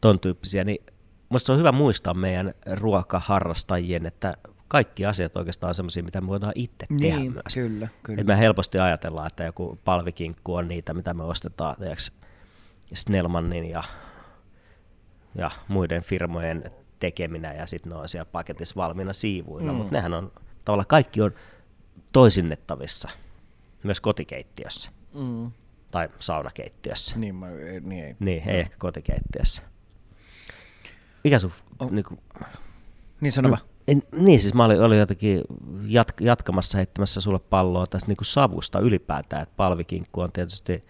[0.00, 0.84] ton tyyppisiä, niin
[1.28, 4.36] musta se on hyvä muistaa meidän ruokaharrastajien, että
[4.72, 7.54] kaikki asiat oikeastaan on sellaisia, mitä me voidaan itse tehdä Niin, myös.
[7.54, 8.20] kyllä, kyllä.
[8.20, 12.12] Et me helposti ajatellaan, että joku palvikinkku on niitä, mitä me ostetaan tiiäks,
[12.94, 13.82] Snellmanin ja,
[15.34, 19.78] ja muiden firmojen tekeminä ja sitten ne on siellä paketissa valmiina siivuina, mm.
[19.78, 20.32] mutta nehän on
[20.64, 21.32] tavallaan kaikki on
[22.12, 23.08] toisinnettavissa
[23.82, 25.50] myös kotikeittiössä Mm.
[25.90, 27.18] tai saunakeittiössä.
[27.18, 28.16] Niin, mä, ei- niin ei.
[28.20, 29.62] Niin, ei ehkä kotikeittiössä.
[31.24, 31.52] Mikä sun...
[31.78, 32.20] On- Niin, kuin,
[33.20, 33.62] Niin sano vaan.
[33.88, 35.40] En, niin siis mä olin, olin jotenkin
[35.82, 40.84] jat, jatkamassa heittämässä sulle palloa tästä niin kuin savusta ylipäätään, että palvikinkku on tietysti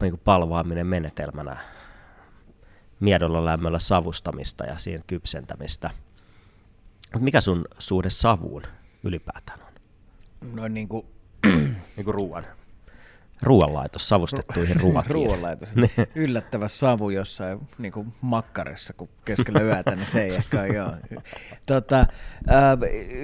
[0.00, 1.56] niin kuin palvaaminen menetelmänä
[3.00, 5.90] miedolla lämmöllä savustamista ja siihen kypsentämistä.
[7.14, 8.62] Mut mikä sun suhde savuun
[9.02, 9.72] ylipäätään on?
[10.54, 11.06] Noin niin kuin
[11.96, 12.46] Niin kuin ruoan.
[13.42, 15.10] Ruoanlaitos savustettuihin ruokiin.
[15.10, 15.68] ruoanlaitos.
[16.14, 20.92] Yllättävä savu jossain niin kuin makkarissa, kun keskellä yötä, niin se ei ehkä ole, joo.
[21.66, 22.06] Tota, äh,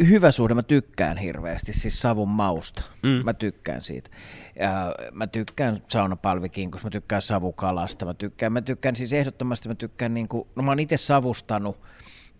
[0.09, 2.83] hyvä suhde, mä tykkään hirveästi, siis savun mausta.
[3.03, 3.09] Mm.
[3.25, 4.11] Mä tykkään siitä.
[4.59, 10.15] Ja mä tykkään saunapalvikinkusta, mä tykkään savukalasta, mä tykkään, mä tykkään siis ehdottomasti, mä tykkään
[10.15, 11.81] niin kuin, no mä oon itse savustanut,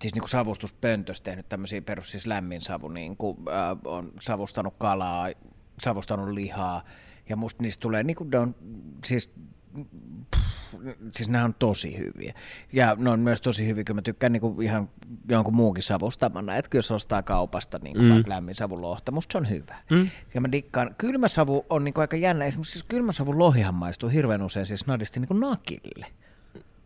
[0.01, 5.29] siis niin savustuspöntössä tehnyt tämmöisiä perus, siis lämmin savu, niin kuin, äh, on savustanut kalaa,
[5.79, 6.83] savustanut lihaa,
[7.33, 8.55] ja musta niistä tulee, niin kuin ne on,
[9.05, 9.33] siis
[11.11, 12.35] siis nämä on tosi hyviä.
[12.73, 14.91] Ja ne on myös tosi hyviä, kun mä tykkään niinku ihan
[15.29, 18.11] jonkun muunkin savustamana, että se ostaa kaupasta niinku Mm.
[18.11, 19.77] vaikka lämmin savun lohta, musta se on hyvä.
[19.91, 20.09] Mm.
[20.35, 24.67] Ja mä dikkaan, kylmäsavu on niinku aika jännä, esimerkiksi siis kylmäsavun lohihan maistuu hirveän usein
[24.67, 26.07] siis nadisti niinku nakille.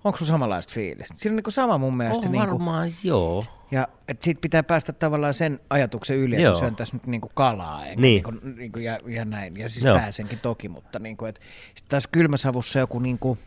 [0.07, 1.15] Onko sun samanlaista fiilistä?
[1.19, 2.27] Siinä on niinku sama mun mielestä.
[2.27, 3.45] Oh, niinku, varmaan joo.
[3.71, 7.87] ja et siitä pitää päästä tavallaan sen ajatuksen yli, että syön tässä nyt niinku kalaa
[7.87, 8.23] enkä Niin.
[8.25, 9.57] niinku, niinku ja, ja, näin.
[9.57, 9.99] Ja siis Joo.
[9.99, 11.41] Pääsenkin toki, mutta niinku, et,
[11.75, 13.39] sit taas kylmäsavussa joku niinku,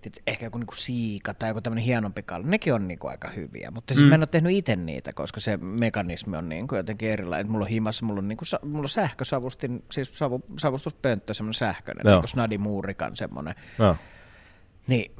[0.00, 3.70] tiedätkö, ehkä joku niinku siika tai joku tämmöinen hienompi kala, nekin on niinku aika hyviä.
[3.70, 4.08] Mutta siis Mm.
[4.08, 7.50] mä en ole tehnyt itse niitä, koska se mekanismi on niinku jotenkin erilainen.
[7.50, 12.14] Mulla on himassa, mulla on, niinku, mulla on sähkösavustin, siis savu, savustuspönttö, semmoinen sähköinen, Joo.
[12.14, 13.96] niinku Snadi Muurikan semmoinen No.
[14.90, 15.12] Niin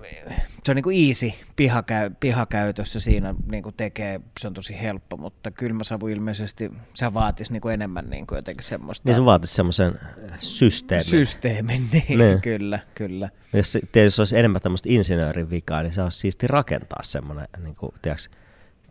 [0.64, 5.16] se on niin kuin easy pihakäy, pihakäytössä siinä niin kuin tekee, se on tosi helppo,
[5.16, 9.08] mutta kylmäsavu ilmeisesti, se vaatisi niin kuin enemmän niin kuin jotenkin semmoista...
[9.08, 9.98] Niin se vaatisi semmoisen
[10.38, 11.04] systeemin.
[11.04, 12.40] Systeemin, niin, niin.
[12.40, 13.28] kyllä, kyllä.
[13.52, 17.92] Jos tietysti olisi enemmän tämmöistä insinöörin vikaa, niin se olisi siisti rakentaa semmoinen niin kuin,
[18.02, 18.36] tiedätkö,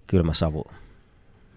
[0.07, 0.63] kylmäsavu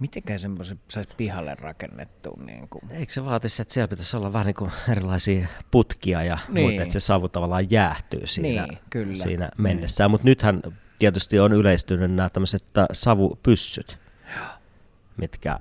[0.03, 2.39] Mitenkään semmoisen saisi pihalle rakennettu?
[2.47, 2.83] Niin kuin?
[2.91, 6.67] Eikö se vaatisi, että siellä pitäisi olla vähän niin kuin erilaisia putkia ja niin.
[6.67, 9.15] muuta, että se savu tavallaan jäähtyy siinä, niin, kyllä.
[9.15, 9.63] siinä niin.
[9.63, 10.09] mennessä.
[10.09, 10.63] Mutta nythän
[10.99, 13.99] tietysti on yleistynyt nämä tämmöiset savupyssyt,
[15.17, 15.59] mitkä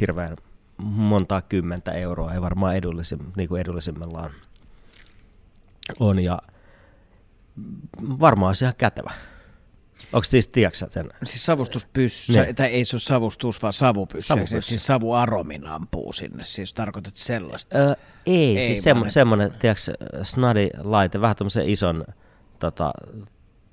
[0.00, 0.36] hirveän
[0.82, 4.30] montaa kymmentä euroa ei varmaan edullisim, niin kuin edullisimmillaan
[6.00, 6.38] on ja
[8.00, 9.10] varmaan olisi ihan kätevä.
[10.12, 11.10] Onko siis, tiedätkö sen?
[11.24, 12.52] Siis savustuspyssy, ne.
[12.52, 14.26] tai ei se ole savustus, vaan savupyssy.
[14.26, 14.62] savupyssy.
[14.62, 17.78] Siis savuaromin ampuu sinne, siis tarkoitat sellaista?
[17.78, 17.94] Öö,
[18.26, 19.92] ei, ei, siis semmo, semmoinen, tiedätkö,
[20.22, 22.04] snadi laite, vähän tämmöisen ison,
[22.58, 22.92] tota,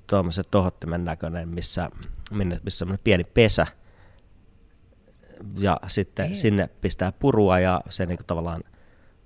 [0.06, 1.90] tuommoisen tohottimen näköinen, missä,
[2.30, 3.66] minne, missä on pieni pesä,
[5.58, 6.34] ja sitten ei.
[6.34, 8.62] sinne pistää purua ja se niin kuin tavallaan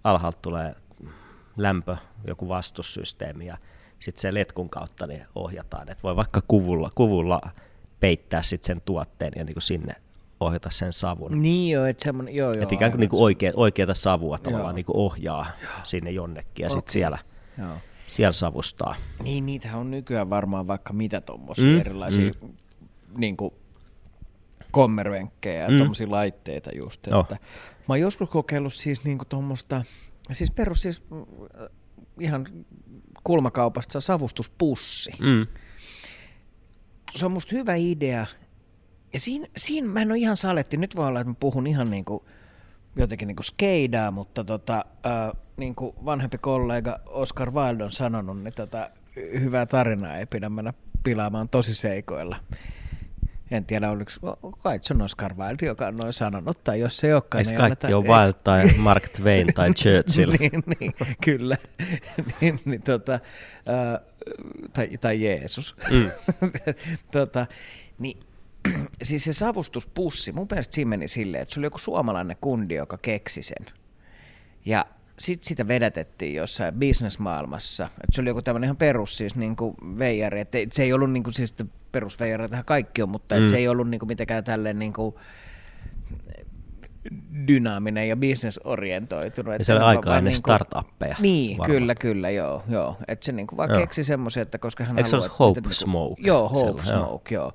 [0.05, 0.75] alhaalta tulee
[1.57, 1.97] lämpö,
[2.27, 3.59] joku vastussysteemi ja
[3.99, 5.89] sitten se letkun kautta niin ohjataan.
[5.89, 7.41] Et voi vaikka kuvulla, kuvulla
[8.01, 9.95] peittää sit sen tuotteen ja niin sinne
[10.41, 11.43] ohjata sen savun.
[11.43, 12.63] Niin joo, että semmoinen, joo joo.
[12.63, 15.73] Et ikään kuin, niin kuin oikea, oikeata savua tavallaan niin kuin ohjaa joo.
[15.83, 16.77] sinne jonnekin ja okay.
[16.77, 17.19] sitten siellä,
[17.59, 17.77] joo.
[18.07, 18.95] siellä savustaa.
[19.23, 22.49] Niin, niitähän on nykyään varmaan vaikka mitä tuommoisia mm, erilaisia mm.
[23.17, 23.55] Niin kuin
[24.71, 25.77] kommervenkkejä ja mm.
[25.77, 27.07] tuommoisia laitteita just.
[27.07, 27.37] Että.
[27.89, 29.85] Mä oon joskus kokeillut siis niinku tuommoista,
[30.33, 31.03] siis perus siis
[32.21, 32.47] ihan
[33.29, 35.11] kulmakaupasta savustuspussi.
[35.21, 35.47] Mm.
[37.13, 38.27] Se on musta hyvä idea.
[39.13, 40.77] Ja siinä, siinä mä en ole ihan saletti.
[40.77, 42.23] Nyt voi olla, että mä puhun ihan niin kuin,
[42.97, 48.43] jotenkin niin kuin skeidaa, mutta tota, äh, niin kuin vanhempi kollega Oscar Wilde on sanonut,
[48.43, 50.73] niin tota, hyvää tarinaa ei pidä mennä
[51.03, 52.37] pilaamaan tosi seikoilla
[53.51, 54.11] en tiedä oliko,
[54.63, 57.45] kai se on Oscar Wilde, joka on noin sanonut, tai jos se ei olekaan.
[57.45, 60.33] Niin kaikki on Wilde tai Mark Twain tai Churchill.
[60.41, 60.95] niin, niin,
[61.25, 61.57] kyllä.
[62.41, 64.01] niin, niin, tota, äh,
[64.73, 65.77] tai, tai Jeesus.
[65.91, 66.11] Mm.
[67.13, 67.47] tota,
[67.99, 68.21] niin,
[69.03, 72.99] siis se savustuspussi, mun mielestä siinä meni silleen, että se oli joku suomalainen kundi, joka
[73.03, 73.67] keksi sen.
[74.65, 74.87] Ja
[75.19, 77.85] sitten sitä vedätettiin jossain bisnesmaailmassa.
[77.85, 80.41] Et se oli joku tämmöinen ihan perus siis niin kuin veijari.
[80.41, 81.55] Et se ei ollut niin kuin, siis
[81.93, 83.43] perusveijareitahan kaikki on, mutta mm.
[83.43, 85.15] et se ei ollut niin kuin mitenkään tälleen niin kuin
[87.49, 89.59] dynaaminen ja bisnesorientoitunut.
[89.59, 91.17] Ja se oli aika ennen niinku, startuppeja.
[91.21, 91.73] Niin, varmasti.
[91.73, 92.63] kyllä, kyllä, joo.
[92.69, 92.97] joo.
[93.09, 93.81] Että se niinku vaan joo.
[93.81, 95.29] keksi semmoisia, että koska hän Eikö haluaa...
[95.29, 96.23] se Hope niinku, Smoke?
[96.23, 97.45] Joo, Hope Smoke, joo.
[97.45, 97.53] joo.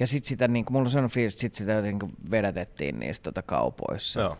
[0.00, 3.42] Ja sitten sitä, niinku, mulla on sellainen fiilis, että sit sitä niinku vedätettiin niissä tota
[3.42, 4.20] kaupoissa.
[4.20, 4.36] Joo.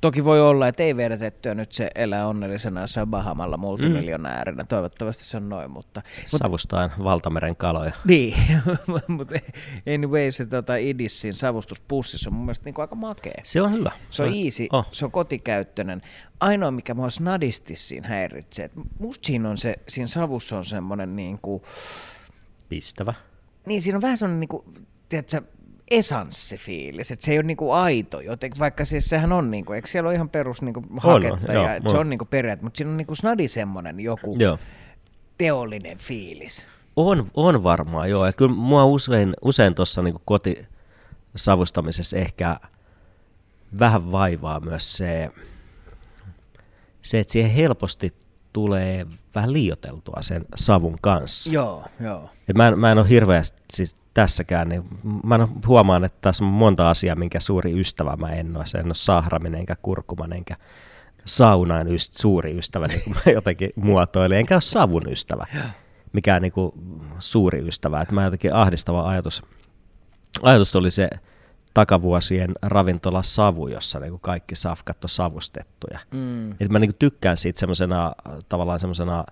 [0.00, 4.62] Toki voi olla, että ei vedätettyä nyt se elää onnellisena jossain Bahamalla multimiljonäärinä.
[4.62, 4.66] Mm.
[4.66, 6.02] Toivottavasti se on noin, mutta...
[6.26, 7.92] Savustaan mut, valtameren kaloja.
[8.04, 8.36] Niin,
[9.08, 9.34] mutta
[9.94, 13.40] anyway se tota, Idissin savustuspussissa on mun mielestä niinku aika makea.
[13.44, 13.92] Se on hyvä.
[14.10, 14.86] Se on easy, oh.
[14.92, 16.02] se on kotikäyttöinen.
[16.40, 21.16] Ainoa, mikä mua snadisti siinä häiritsee, että musta siinä on se, siinä savussa on semmoinen
[21.16, 21.62] niinku...
[22.68, 23.14] Pistävä.
[23.66, 24.64] Niin, siinä on vähän semmoinen niinku,
[25.08, 25.42] tiedätkö,
[25.90, 30.08] esanssifiilis, että se ei ole niinku aito, joten vaikka siis sehän on, niinku, eikö siellä
[30.08, 32.96] ole ihan perus niinku haketta, on, ja joo, se on niinku periaate, mutta siinä on
[32.96, 34.58] niinku snadi semmoinen joku joo.
[35.38, 36.66] teollinen fiilis.
[36.96, 38.26] On, on varmaan, joo.
[38.26, 42.56] Ja kyllä mua usein, usein tuossa niinku kotisavustamisessa ehkä
[43.78, 45.30] vähän vaivaa myös se,
[47.02, 48.12] se, että siihen helposti
[48.52, 51.50] tulee vähän liioteltua sen savun kanssa.
[51.50, 52.30] Joo, joo.
[52.48, 54.84] Et mä, en, mä en ole hirveästi siis tässäkään, niin
[55.24, 58.66] mä huomaan, että tässä on monta asiaa, minkä suuri ystävä mä en ole.
[58.66, 60.56] Se en ole sahraminen, enkä kurkuman, enkä
[61.24, 65.46] saunan yst, suuri ystävä, niin kuin mä jotenkin muotoilin, enkä ole savun ystävä,
[66.12, 66.72] mikä niin kuin
[67.18, 68.00] suuri ystävä.
[68.00, 69.42] Että mä jotenkin ahdistava ajatus,
[70.42, 71.10] ajatus oli se
[71.74, 75.98] takavuosien ravintola Savu, jossa niin kuin kaikki safkat on savustettuja.
[76.10, 76.50] Mm.
[76.50, 78.12] Et mä niin kuin tykkään siitä semmoisena
[78.48, 79.24] tavallaan semmoisena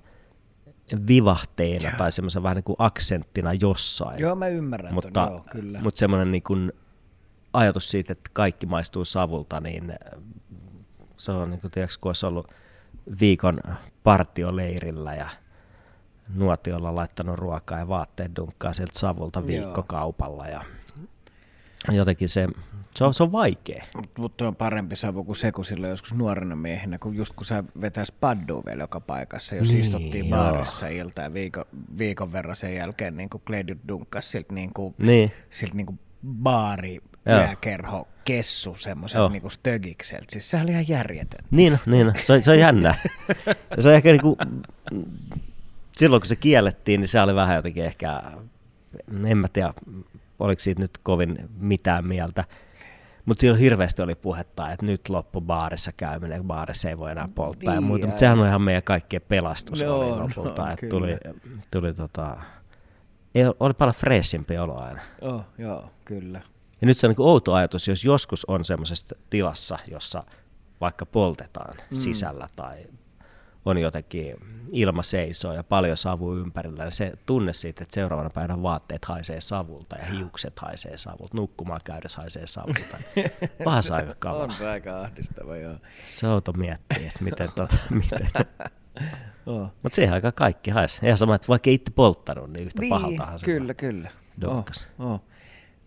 [1.08, 1.98] vivahteena joo.
[1.98, 4.20] tai semmoisen vähän niin kuin aksenttina jossain.
[4.20, 5.80] Joo, mä ymmärrän mutta, ton, joo, kyllä.
[5.80, 6.72] Mutta semmoinen niin kuin
[7.52, 9.94] ajatus siitä, että kaikki maistuu savulta, niin
[11.16, 12.50] se on niin kuin, tiedätkö, kun olisi ollut
[13.20, 13.60] viikon
[14.04, 15.28] partioleirillä ja
[16.34, 20.64] nuotiolla laittanut ruokaa ja vaatteet dunkkaa sieltä savulta viikkokaupalla ja
[21.92, 22.48] jotenkin se,
[22.94, 23.84] se on, se on vaikea.
[24.18, 27.64] Mutta on parempi savu kuin se, kun silloin joskus nuorena miehenä, kun just kun sä
[27.80, 30.38] vetäis paddua vielä joka paikassa, jos niin, istuttiin joo.
[30.38, 31.64] baarissa ilta ja viikon,
[31.98, 35.32] viikon verran sen jälkeen niin kuin Gledit dunkkas siltä niin kuin, niin.
[35.50, 35.98] Siltä niin kuin
[36.42, 36.98] baari
[37.28, 40.26] yökerho kessu semmoiselta niinku stögikseltä.
[40.28, 41.44] Siis se oli ihan järjetön.
[41.50, 42.94] Niin, niin se, on, se on jännä.
[43.78, 44.38] se on ehkä niinku,
[45.96, 48.22] silloin kun se kiellettiin, niin se oli vähän jotenkin ehkä,
[49.26, 49.72] en mä tiedä,
[50.38, 52.44] oliko siitä nyt kovin mitään mieltä.
[53.24, 57.74] Mutta silloin hirveästi oli puhetta, että nyt loppu baarissa käyminen, baarissa ei voi enää polttaa
[57.74, 58.06] niin, ja muuta.
[58.06, 60.66] Mutta sehän on ihan meidän kaikkien pelastus no, oli lopulta.
[60.66, 61.16] No, että tuli,
[61.70, 62.36] tuli tota,
[63.34, 65.00] ei, oli paljon freshimpi olo aina.
[65.20, 66.40] Oh, joo, kyllä.
[66.80, 70.24] Ja nyt se on niin outo ajatus, jos joskus on semmoisessa tilassa, jossa
[70.80, 71.96] vaikka poltetaan mm.
[71.96, 72.86] sisällä tai
[73.64, 74.36] on jotenkin
[74.72, 79.40] ilma seisoo ja paljon savu ympärillä, niin se tunne siitä, että seuraavana päivänä vaatteet haisee
[79.40, 82.98] savulta ja hiukset haisee savulta, nukkumaan käydessä haisee savulta.
[83.66, 84.42] Vähän se aika kavaa.
[84.42, 85.74] On aika ahdistava, joo.
[86.06, 88.30] Se on miettiä, että miten, tota, miten.
[89.46, 89.72] oh.
[89.82, 91.06] Mutta siihen aika kaikki haisi.
[91.06, 94.10] Ihan sama, että vaikka itse polttanut, niin yhtä niin, pahaltahan se Kyllä, kyllä.
[94.46, 94.64] Oh,
[94.98, 95.22] oh.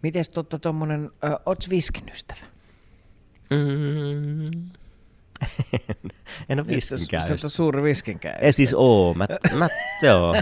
[0.02, 1.12] Mites totta tuommoinen,
[1.46, 2.46] ootko viskin ystävä?
[3.50, 4.72] Mm.
[6.50, 9.14] En ole viskin Sä oot suuri viskin En siis oo.
[9.14, 9.28] Mä,
[9.58, 9.68] mä,
[10.04, 10.36] joo.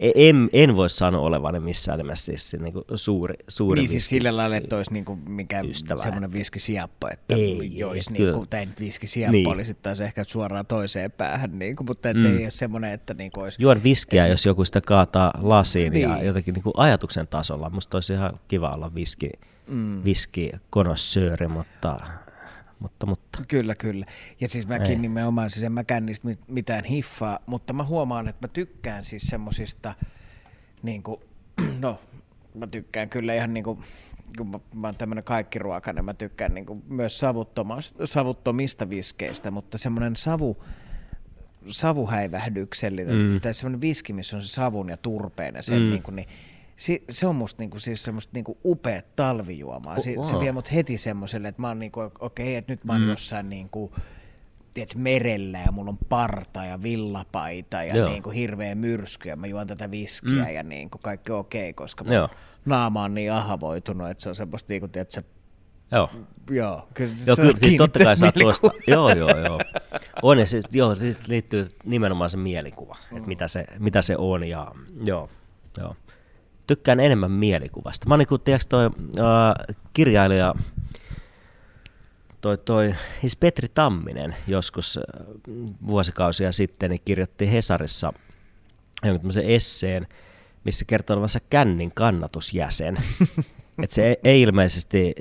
[0.00, 4.08] E- en, en voi sanoa olevani missään nimessä siis niin kuin suuri, suuri Niin siis
[4.08, 8.48] sillä lailla, että olisi niin kuin mikä ystävä, semmoinen viskisiappo, että ei, joisi niin kuin,
[8.48, 9.48] tai viskisiappo niin.
[9.48, 12.26] olisi taas ehkä suoraan toiseen päähän, niin kuin, mutta mm.
[12.26, 13.62] ei ole semmoinen, että niin kuin olisi...
[13.62, 16.02] Juon viskiä, että, jos joku sitä kaataa lasiin niin.
[16.02, 17.70] ja jotenkin niin kuin ajatuksen tasolla.
[17.70, 19.30] Musta olisi ihan kiva olla viski,
[19.68, 20.04] mm.
[20.04, 22.00] viski konossööri, mutta
[22.78, 23.42] mutta, mutta.
[23.48, 24.06] Kyllä, kyllä.
[24.40, 24.96] Ja siis mäkin Ei.
[24.96, 29.94] nimenomaan, siis en mäkään niistä mitään hiffaa, mutta mä huomaan, että mä tykkään siis semmosista,
[30.82, 31.20] niin kuin,
[31.80, 32.00] no
[32.54, 33.84] mä tykkään kyllä ihan niin kuin,
[34.36, 37.22] kun mä, mä oon tämmönen kaikkiruokainen, mä tykkään niin kuin myös
[38.04, 40.64] savuttomista viskeistä, mutta semmoinen savu,
[41.66, 43.40] savuhäivähdyksellinen, mm.
[43.40, 45.90] tai semmoinen viski, missä on se savun ja turpeen ja sen mm.
[45.90, 46.28] niin kuin, niin
[46.76, 50.00] si, se on musta niinku, siis semmoista niinku upea talvijuomaa.
[50.00, 52.92] Si, Se vie mut heti semmoiselle, että mä oon niinku, okei, okay, että nyt mä
[52.92, 53.08] oon mm.
[53.08, 53.94] jossain niinku,
[54.74, 58.08] tiedätkö, merellä ja mulla on parta ja villapaita ja Joo.
[58.08, 60.54] niinku hirveä myrsky ja mä juon tätä viskiä mm.
[60.54, 62.28] ja niinku kaikki okei, okay, koska mun Joo.
[62.64, 65.22] naama on niin ahavoitunut, että se on semmoista niinku, tiedätkö,
[65.92, 66.10] Joo.
[66.50, 68.70] Joo, kyllä joo, kyllä, siis totta kai saa tuosta.
[68.86, 69.60] Joo, joo, joo.
[70.22, 70.96] On ja siis, joo,
[71.26, 73.16] liittyy nimenomaan se mielikuva, mm.
[73.16, 74.72] että mitä se, mitä se on ja
[75.04, 75.30] joo,
[75.78, 75.96] joo
[76.66, 78.08] tykkään enemmän mielikuvasta.
[78.08, 80.54] Mä oon niin tiedätkö, toi äh, kirjailija,
[82.40, 85.26] toi, toi siis Petri Tamminen joskus äh,
[85.86, 88.12] vuosikausia sitten niin kirjoitti Hesarissa
[89.02, 90.06] tämmöisen esseen,
[90.64, 92.96] missä kertoo olevansa kännin kannatusjäsen.
[93.82, 95.14] Et se ei, ei ilmeisesti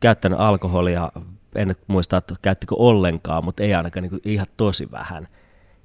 [0.00, 1.12] käyttänyt alkoholia,
[1.54, 5.28] en muista, että käyttikö ollenkaan, mutta ei ainakaan niin ihan tosi vähän.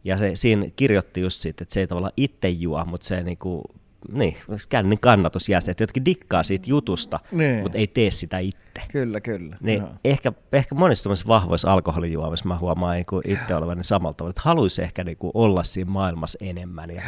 [0.04, 3.38] Ja se siinä kirjoitti just siitä, että se ei tavallaan itse juo, mutta se niin
[3.38, 3.64] kuin
[4.12, 4.38] niin,
[4.70, 7.62] kännin kannatusjäsenet, jotka dikkaa siitä jutusta, niin.
[7.62, 8.82] mutta ei tee sitä itse.
[8.92, 9.58] Kyllä, kyllä.
[9.62, 9.90] Niin no.
[10.04, 15.04] ehkä, ehkä monissa vahvoissa alkoholijuomissa mä huomaan niin itse olevani samalla tavalla, että haluaisi ehkä
[15.04, 17.02] niin kuin olla siinä maailmassa enemmän ja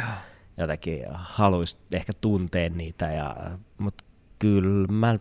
[0.56, 3.36] jotenkin haluaisi ehkä tuntea niitä, ja,
[3.78, 4.04] mutta
[4.38, 5.18] kyllä mä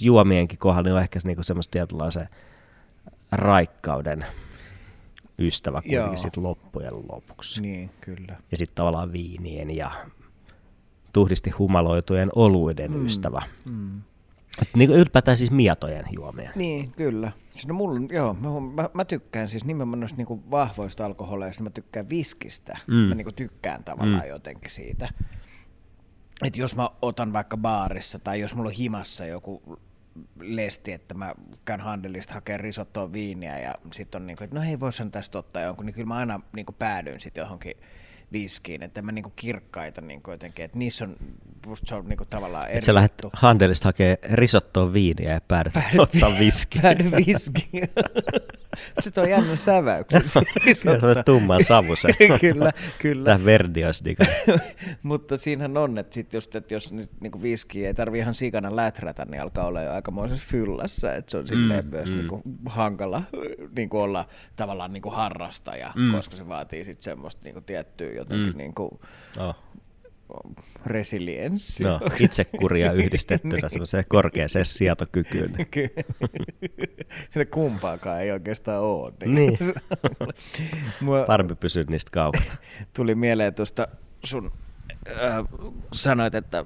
[0.00, 2.28] juomienkin kohdalla niin on ehkä niin semmoista tietynlaisen
[3.32, 4.26] raikkauden
[5.38, 7.60] ystävä kuitenkin sit loppujen lopuksi.
[7.60, 8.36] Niin, kyllä.
[8.50, 9.90] Ja sitten tavallaan viinien ja
[11.12, 13.06] tuhdisti humaloitujen oluiden mm.
[13.06, 13.42] ystävä.
[13.64, 14.02] Mm.
[14.76, 16.50] Niin kuin ylipäätään siis mietojen juomia.
[16.54, 17.32] Niin, kyllä.
[17.50, 18.48] Siis no mulla, joo, mä,
[18.82, 22.78] mä, mä tykkään siis nimenomaan noista niinku vahvoista alkoholeista, mä tykkään viskistä.
[22.86, 22.94] Mm.
[22.94, 24.28] Mä niinku tykkään tavallaan mm.
[24.28, 25.08] jotenkin siitä.
[26.44, 29.78] Että jos mä otan vaikka baarissa tai jos mulla on himassa joku
[30.40, 31.34] lesti, että mä
[31.64, 35.62] käyn handelista hakemaan risottoa viiniä ja sitten on niinku, että no hei, voisin tästä ottaa
[35.62, 37.74] jonkun, niin kyllä mä aina niinku päädyin sitten johonkin
[38.32, 41.16] viskiin, että mä niinku kirkkaita niinku jotenkin, että niissä on,
[41.84, 46.38] se on niinku tavallaan eri sä lähdet Handelista hakemaan risottoa viiniä ja päädyt Päädy, ottaa
[46.38, 46.82] viskiä.
[46.82, 47.86] Päädy viskiä.
[49.00, 50.28] se on jännä säväyksen.
[50.28, 50.38] se
[50.88, 52.14] on tumman savusen.
[52.40, 53.24] kyllä, kyllä.
[53.24, 54.16] Tämä verdi olisi
[55.02, 58.76] Mutta siinähän on, että sit just, että jos nyt niinku viskiä ei tarvi ihan sikana
[58.76, 62.16] läträtä, niin alkaa olla jo aikamoisessa fyllässä, että se on silleen mm, myös mm.
[62.16, 63.22] Niinku hankala
[63.76, 66.12] niinku olla tavallaan niinku harrastaja, mm.
[66.12, 68.58] koska se vaatii sitten semmoista niinku tiettyä jotenkin mm.
[68.58, 68.90] niin kuin,
[69.36, 69.56] oh.
[70.86, 71.84] Resilienssi.
[71.84, 73.70] No, itsekuria yhdistettynä niin.
[73.70, 75.54] semmoiseen korkeaseen sietokykyyn.
[77.50, 79.12] Kumpaakaan ei oikeastaan ole.
[79.24, 79.34] Niin.
[79.34, 79.58] niin.
[81.00, 82.56] Mua Parempi pysyä niistä kaukana.
[82.96, 83.88] Tuli mieleen tuosta
[84.24, 84.52] sun
[85.08, 85.44] äh,
[85.92, 86.64] sanoit, että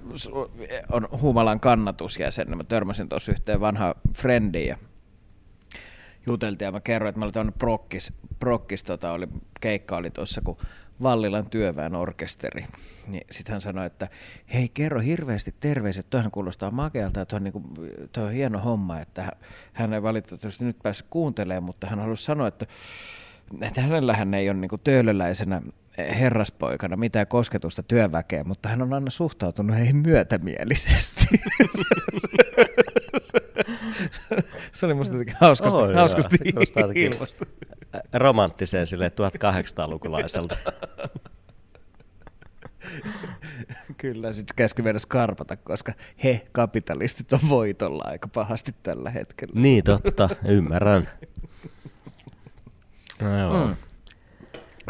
[0.93, 2.57] on Humalan kannatusjäsen.
[2.57, 4.77] Mä törmäsin tuossa yhteen vanha frendiin ja
[6.27, 9.27] juteltiin ja mä kerroin, että mä olin prokkis, prokkis tota, oli,
[9.61, 10.57] keikka oli tuossa, kun
[11.03, 12.67] Vallilan työväen orkesteri.
[13.07, 14.09] Niin sitten hän sanoi, että
[14.55, 17.65] hei kerro hirveästi terveiset, toihan kuulostaa makealta, että on, niin kuin,
[18.13, 19.33] toi on hieno homma, että
[19.73, 22.67] hän ei valitettavasti nyt päässyt kuuntelemaan, mutta hän halusi sanoa, että
[23.61, 25.63] että hänellähän ei ole niin töölöläisenä
[25.99, 31.27] herraspoikana mitään kosketusta työväkeen, mutta hän on aina suhtautunut heihin myötämielisesti.
[34.73, 35.95] se oli musta hauskasti, joo.
[35.95, 36.37] hauskasti
[36.95, 37.47] ilmasta.
[38.13, 40.57] Romanttiseen sille 1800-lukulaiselta.
[43.97, 45.93] Kyllä, sitten käski meidän skarpata, koska
[46.25, 49.61] he, kapitalistit, on voitolla aika pahasti tällä hetkellä.
[49.61, 51.09] niin totta, ymmärrän.
[53.21, 53.67] No joo.
[53.67, 53.77] Mm.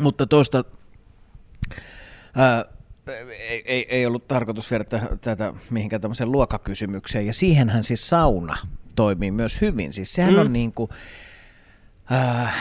[0.02, 0.64] Mutta tuosta
[2.36, 2.64] ää,
[3.48, 8.56] ei, ei, ei ollut tarkoitus viedä tä- tätä mihinkään tämmöiseen luokkakysymykseen, ja siihenhän siis sauna
[8.96, 9.92] toimii myös hyvin.
[9.92, 10.40] Siis sehän Mm.
[10.40, 10.90] on niin kuin,
[12.10, 12.52] ää,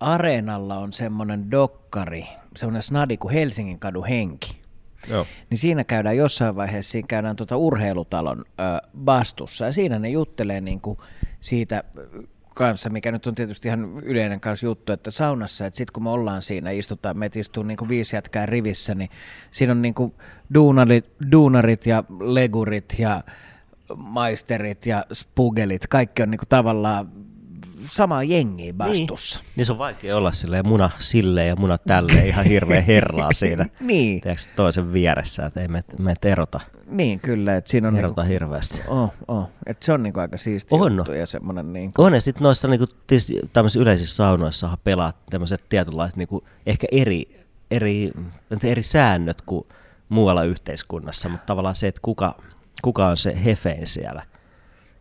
[0.00, 4.60] Areenalla on semmoinen dokkari, semmoinen snadi kuin Helsingin kadun henki.
[5.08, 5.26] Joo.
[5.50, 10.60] Niin siinä käydään jossain vaiheessa, siinä käydään tuota urheilutalon ö, bastussa ja siinä ne juttelee
[10.60, 10.98] niinku
[11.40, 12.22] siitä ö,
[12.60, 16.10] kanssa, mikä nyt on tietysti ihan yleinen kanssa juttu, että saunassa, että sitten kun me
[16.10, 19.10] ollaan siinä, istutaan, meitä istuu niinku viisi jätkää rivissä, niin
[19.50, 20.14] siinä on niinku
[20.54, 23.22] duunarit, duunarit ja legurit ja
[23.96, 27.08] maisterit ja spugelit, kaikki on niinku tavallaan
[27.88, 29.38] samaa jengiä bastussa.
[29.38, 29.52] Niin.
[29.56, 33.66] niin se on vaikea olla silleen muna silleen ja muna tälleen ihan hirveä herraa siinä.
[33.80, 38.06] Niin, Tiedätkö, toisen vieressä, että ei me, me erota, niin kyllä, että siinä on niinku,
[38.06, 38.82] erota hirveästi.
[38.88, 40.96] oh, oh, että se on niinku aika siisti On.
[40.96, 42.86] juttu ja semmoinen niinku, On ja sitten noissa niinku,
[43.52, 48.10] tämmöisissä yleisissä saunoissa pelaa tämmöiset tietynlaiset niinku, ehkä eri, eri,
[48.64, 49.66] eri säännöt kuin
[50.08, 52.34] muualla yhteiskunnassa, mutta tavallaan se, että kuka,
[52.82, 54.22] kuka on se hefein siellä.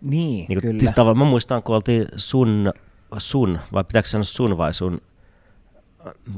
[0.02, 0.80] Niin, Niin kyllä.
[0.80, 2.74] Siis tavallaan mä muistan, kun oltiin sun,
[3.18, 5.02] sun, vai pitääkö sanoa sun vai sun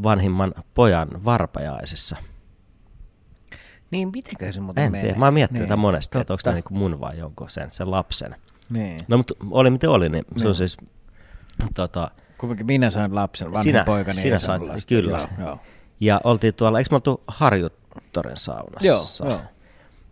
[0.04, 2.16] vanhimman pojan varpajaisessa.
[3.92, 5.04] Niin, mitenkä se muuten En menee?
[5.06, 7.72] tiedä, mä oon miettinyt niin, tätä monesti, että onko tämä niinku mun vai jonkun sen,
[7.72, 8.36] sen lapsen.
[8.70, 9.00] Niin.
[9.08, 10.48] No mutta oli miten oli, niin se Niin.
[10.48, 10.78] on siis
[11.76, 14.90] tota, Kumminkin minä sain lapsen, vanhin Sinä- poikani sinä ei sait- saanut lasta.
[14.90, 15.18] kyllä.
[15.18, 15.60] Joo, joo.
[16.00, 18.88] Ja oltiin tuolla, eikö me oltu Harjuttoren saunassa?
[18.88, 19.42] Joo, joo.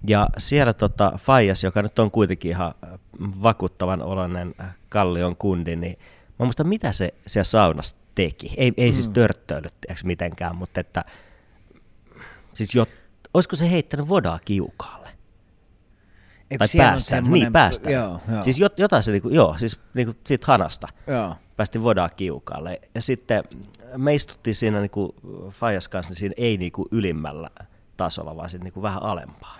[0.08, 3.00] Ja siellä tota, Faijas, joka nyt on kuitenkin ihan äh,
[3.43, 5.97] vakuuttavan oloinen äh, kallion kundi, niin
[6.39, 8.54] mä muistan mitä se siellä saunassa teki.
[8.58, 8.93] Ei, ei Mm.
[8.93, 11.06] siis törttöillyt tiedätkö, mitenkään, mutta että
[12.54, 12.86] siis jo,
[13.34, 15.10] olisiko se heittänyt vodaa kiukaalle?
[16.52, 17.93] Eikö tai päästään, semmoinen- niin päästään.
[17.93, 18.43] Joo, joo.
[18.43, 21.36] Siis jot, jotain se, niinku, joo, siis niinku siitä hanasta joo.
[21.58, 22.82] päästiin vodaa kiukaalle.
[22.95, 23.43] Ja sitten
[23.97, 25.16] me istuttiin siinä niinku
[25.50, 27.50] Fajas kanssa, niin siinä ei niinku ylimmällä
[28.04, 29.58] tasolla, vaan sitten niinku vähän alempaa.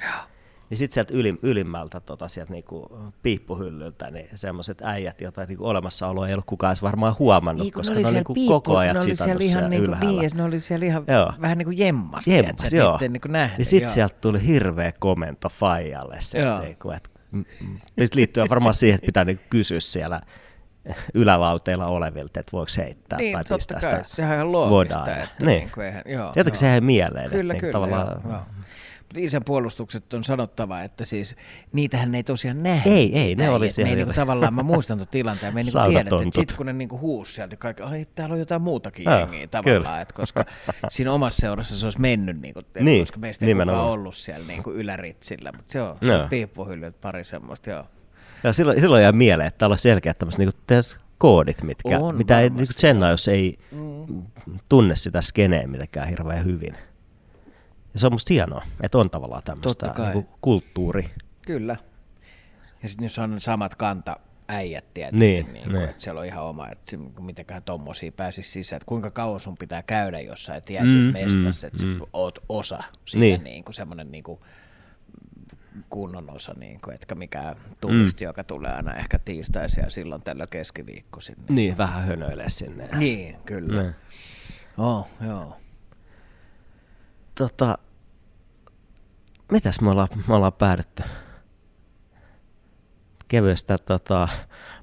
[0.70, 6.28] Niin sitten sieltä ylim, ylimmältä tota, sieltä niinku piippuhyllyltä, niin semmoiset äijät, joita niinku olemassaoloa
[6.28, 9.02] ei ollut kukaan edes varmaan huomannut, Niin, koska ne oli niinku piippu, koko ajan ne
[9.02, 10.10] oli siellä ihan niinku, ylhäällä.
[10.12, 11.34] niin, ja ne oli siellä ihan Joo.
[11.42, 12.94] vähän niin kuin jemmas, Jemmas, joo.
[12.94, 13.58] että niinku nähnyt.
[13.58, 16.20] niin sitten sieltä tuli hirveä komento Fajalle.
[16.62, 17.80] Niinku, että, mm, mm.
[17.98, 20.22] Ja sit liittyy varmaan siihen, että pitää niinku kysyä siellä
[21.14, 25.16] ylälauteilla olevilta, että voiko heittää Niin, tai totta pistää kai, sitä sehän on ihan loogista,
[25.16, 25.60] että niin.
[25.60, 26.60] niinku eihän, joo, Jotenkin joo.
[26.60, 27.30] se jäi mieleen.
[27.30, 28.42] Kyllä, että kyllä, joo, tavallaan, joo.
[29.00, 31.36] Mutta isän puolustukset on sanottava, että siis
[31.74, 32.94] niitähän ei tosiaan nähnyt.
[32.94, 35.64] Ei, ei, ne oli siellä Me ei niinku tavallaan, mä muistan tuon tilanteen, me ei
[35.64, 39.06] niinku tiedetty, että sitten kun ne niinku huusi sieltä, kaikki, ai täällä on jotain muutakin
[39.06, 40.46] Joo, jengiä tavallaan, että koska
[40.90, 44.72] siinä omassa seurassa se olisi mennyt, niinku, Niin, koska meistä ei kukaan ollut siellä niinku
[44.72, 47.86] yläritsillä, mutta se on, se on piippuhyllyt, pari semmoista, joo.
[48.44, 52.16] Ja silloin, silloin jää mieleen, että täällä on selkeät tämmöiset niinku, tiedätkö, koodit, mitkä, On
[52.16, 54.24] mitä ei niinku Jenna, jos ei mm.
[54.70, 56.76] tunne sitä skeneä mitenkään hirveän hyvin.
[57.94, 61.10] Ja se on musta hienoa, että on tavallaan tämmöistä niinku, kulttuuri.
[61.42, 61.78] Kyllä.
[62.84, 64.16] Ja sitten jos on samat kanta
[64.48, 65.90] äijät tietysti, Niin, niin, niin niin.
[65.90, 69.84] että siellä on ihan oma, että mitenköhän tommosia pääsisi sisään, että kuinka kauan sun pitää
[69.84, 72.00] käydä jossain tietyssä Mm, mm, mestassa, mm, että mm.
[72.14, 73.34] oot osa sitä Niin.
[73.34, 73.44] niin.
[73.44, 74.40] niin kuin semmoinen niin kuin
[75.90, 78.30] kunnon osa, niin kuin, etkä mikään turisti, mm.
[78.30, 81.36] joka tulee aina ehkä tiistaisin ja silloin tällöin keskiviikkoisin.
[81.36, 82.90] Niin, Niin, vähän hönöilee sinne.
[82.98, 83.82] niin kyllä.
[83.82, 83.96] Niin.
[84.78, 85.58] Oh, joo.
[87.36, 87.78] Tota,
[89.52, 91.04] mitäs me ollaan, me ollaan päädytty?
[93.28, 94.28] Kevyestä tota,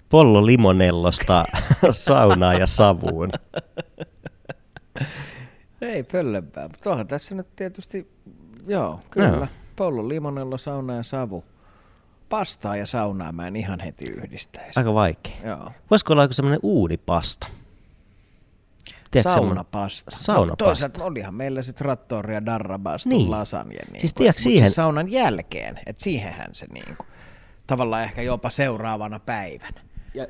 [0.09, 1.45] Pollo Limonellosta
[1.91, 3.31] saunaan ja savuun.
[5.81, 8.11] Ei pöllempää, mutta onhan tässä nyt tietysti,
[8.67, 9.29] joo, kyllä.
[9.29, 9.49] Joo.
[9.77, 11.45] Pollo, limonello, sauna ja savu.
[12.29, 14.73] Pastaa ja saunaa mä en ihan heti yhdistäisi.
[14.77, 15.33] Aika vaikea.
[15.45, 15.73] Joo.
[15.91, 17.47] Voisiko olla joku semmoinen uunipasta?
[19.11, 20.11] Tiedätkö Saunapasta.
[20.11, 20.65] Saunapasta.
[20.65, 23.31] No, toisaalta olihan meillä se trattori ja darrabasta Niin.
[23.31, 23.75] lasagne.
[23.93, 27.07] Niin Siis kuin, tiedätkö siihen- siis saunan jälkeen, että siihenhän se niin kuin,
[27.67, 29.81] tavallaan ehkä jopa seuraavana päivänä.
[30.15, 30.27] Ja,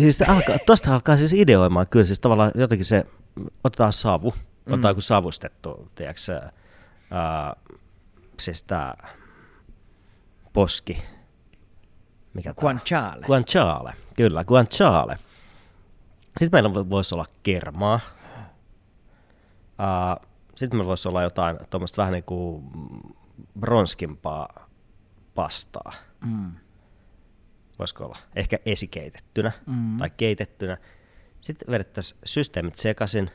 [0.00, 3.06] siis alkaa, tosta alkaa siis ideoimaan kyllä, siis tavallaan jotenkin se,
[3.64, 4.30] otetaan savu,
[4.66, 4.72] mm.
[4.72, 6.40] otetaan joku savustettu, tiedätkö,
[7.10, 7.56] ää,
[8.66, 9.08] tää
[10.52, 11.02] poski,
[12.34, 12.54] mikä?
[12.54, 13.26] Guanciale.
[13.26, 15.18] Guanciale, kyllä, guanciale.
[16.36, 18.00] Sitten meillä vo- voisi olla kermaa,
[19.72, 20.26] Uh,
[20.56, 22.64] sitten meillä voisi olla jotain tuommoista vähän niin kuin
[23.60, 24.68] bronskimpaa
[25.34, 25.92] pastaa.
[26.26, 26.52] Mm.
[27.78, 28.18] Voisiko olla?
[28.36, 29.96] Ehkä esikeitettynä mm.
[29.96, 30.76] tai keitettynä.
[31.40, 33.30] Sitten vedettäisiin systeemit sekaisin,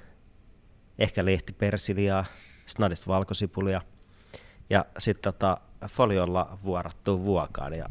[0.99, 2.25] ehkä lehtipersiliaa,
[2.65, 3.81] snadista valkosipulia
[4.69, 5.57] ja sitten tota,
[5.87, 7.89] foliolla vuorattua vuokaan ja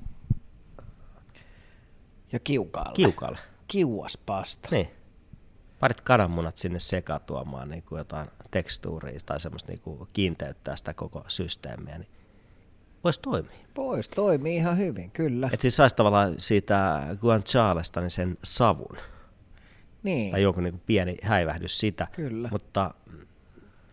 [2.33, 2.95] ja kiukaalle.
[2.95, 3.39] Kiukaalle.
[3.69, 4.69] Kiuas pasta.
[4.71, 4.89] Niin.
[5.81, 11.25] Parit kananmunat sinne sekatuomaan niin kuin jotain tekstuuria tai semmoista niin kuin kiinteyttää sitä koko
[11.29, 12.11] systeemiä, niin
[13.05, 13.57] voisi toimia.
[13.77, 15.49] Voisi toimia ihan hyvin, kyllä.
[15.53, 18.97] Että siis saisi tavallaan siitä guancialesta niin sen savun.
[20.03, 20.31] Niin.
[20.31, 22.07] Tai joku niin kuin pieni häivähdys sitä.
[22.13, 22.49] Kyllä.
[22.53, 22.95] Mutta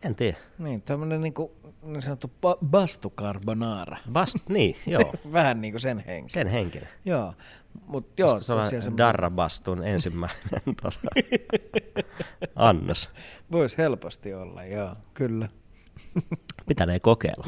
[0.05, 0.37] en tiedä.
[0.57, 1.51] Niin, tämmöinen niin, kuin,
[1.81, 3.97] niin sanottu ba- bastu carbonara.
[4.11, 5.13] Bast, niin, joo.
[5.31, 6.29] Vähän niin kuin sen henkinen.
[6.29, 6.89] Sen henkinen.
[7.05, 7.33] Joo.
[7.87, 8.97] Mut joo, se on semmoinen...
[8.97, 10.39] Darra Bastun ensimmäinen
[10.81, 11.07] tota,
[12.55, 13.09] annos.
[13.51, 15.49] Voisi helposti olla, joo, kyllä.
[16.67, 17.47] Pitänee kokeilla.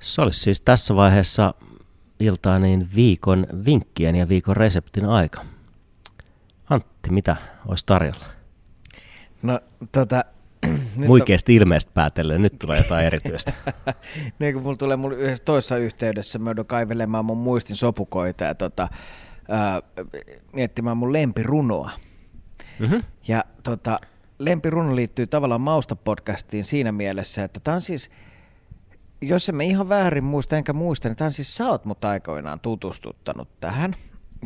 [0.00, 1.54] Se olisi siis tässä vaiheessa
[2.20, 5.44] iltaa niin viikon vinkkien ja viikon reseptin aika.
[6.70, 7.36] Antti, mitä
[7.66, 8.39] olisi tarjolla?
[9.42, 9.60] No
[9.92, 10.24] tota...
[11.06, 11.56] Muikeasti on...
[11.56, 13.52] ilmeistä päätellen, nyt tulee jotain erityistä.
[14.38, 18.54] niin kun mulla tulee mulla yhdessä toisessa yhteydessä, mä joudun kaivelemaan mun muistin sopukoita ja
[18.54, 18.88] tota,
[19.48, 19.82] ää,
[20.52, 21.90] miettimään mun lempirunoa.
[22.78, 23.02] Mm-hmm.
[23.28, 24.00] Ja tota,
[24.38, 28.10] lempiruno liittyy tavallaan Mausta-podcastiin siinä mielessä, että tämä on siis,
[29.22, 32.60] jos emme ihan väärin muista, enkä muista, niin tämä on siis, sä oot mut aikoinaan
[32.60, 33.96] tutustuttanut tähän.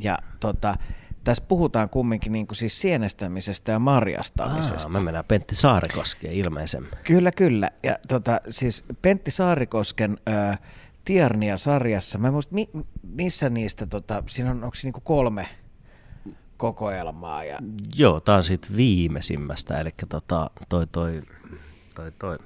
[0.03, 0.76] Ja tota,
[1.25, 4.83] tässä puhutaan kumminkin niin kuin siis sienestämisestä ja marjastamisesta.
[4.83, 6.89] Aa, me mennään Pentti Saarikoskeen ilmeisen.
[7.05, 7.70] Kyllä, kyllä.
[7.83, 10.57] Ja tota, siis Pentti Saarikosken ö,
[11.05, 12.68] Tiarnia-sarjassa, mä muist, mi,
[13.03, 15.49] missä niistä, tota, siinä on, onko niin kolme
[16.57, 17.45] kokoelmaa?
[17.45, 17.59] Ja...
[17.97, 21.22] Joo, tämä on siitä viimeisimmästä, eli tota, toi, toi,
[21.95, 22.39] toi, toi.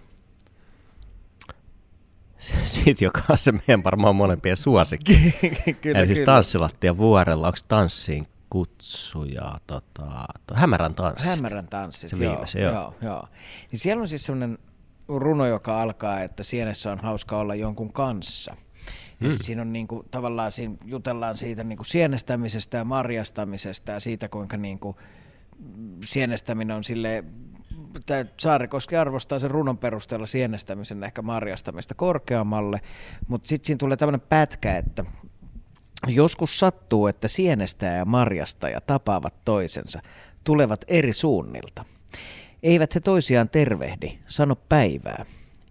[2.65, 5.35] Siitä, joka on se meidän varmaan molempien suosikki.
[5.81, 6.33] kyllä, Eli siis kyllä.
[6.33, 11.31] tanssilattia vuorella, onko tanssiin kutsuja, tota, to, hämärän tanssit.
[11.31, 12.73] Hämärän tanssit, se joo, viimeisen, joo.
[12.73, 13.29] joo, joo.
[13.73, 14.59] Niin siellä on siis sellainen
[15.09, 18.57] runo, joka alkaa, että sienessä on hauska olla jonkun kanssa.
[19.21, 19.39] Ja hmm.
[19.41, 24.97] siinä on niinku, tavallaan siinä jutellaan siitä niinku sienestämisestä ja marjastamisesta ja siitä, kuinka niinku,
[26.05, 27.25] sienestäminen on sille
[28.41, 32.81] Saarikoski arvostaa sen runon perusteella sienestämisen ehkä marjastamista korkeammalle,
[33.29, 35.05] mutta sitten siinä tulee tämmöinen pätkä, että
[36.09, 40.03] Joskus sattuu, että sienestäjä ja marjastaja tapaavat toisensa,
[40.45, 41.85] tulevat eri suunnilta.
[42.63, 45.25] Eivät he toisiaan tervehdi, sano päivää.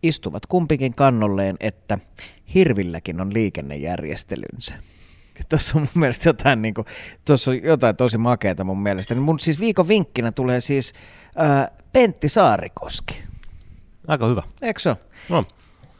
[0.03, 1.99] Istuvat kumpikin kannolleen, että
[2.53, 4.73] hirvilläkin on liikennejärjestelynsä.
[5.49, 6.87] Tuossa on mun mielestä jotain, niin kuin,
[7.25, 9.15] tuossa on jotain tosi makeata mun mielestä.
[9.15, 10.93] Mun siis viikon vinkkinä tulee siis
[11.35, 13.23] ää, Pentti Saarikoski.
[14.07, 14.43] Aika hyvä.
[14.61, 14.95] Eikö se?
[15.29, 15.45] No.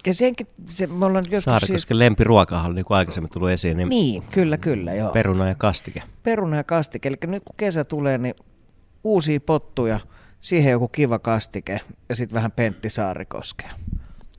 [0.06, 1.92] Ja senkin, se, me ollaan joskus Saarikosken siis...
[1.92, 5.12] lempiruokahan, niin kuin aikaisemmin tullut esiin, niin, Niin, kyllä, kyllä, joo.
[5.12, 6.04] peruna ja kastike.
[6.24, 7.10] Peruna ja kastike.
[7.10, 8.36] Eli nyt kun kesä tulee, niin
[9.04, 10.00] uusia pottuja,
[10.40, 13.72] siihen joku kiva kastike ja sitten vähän Pentti Saarikoskea.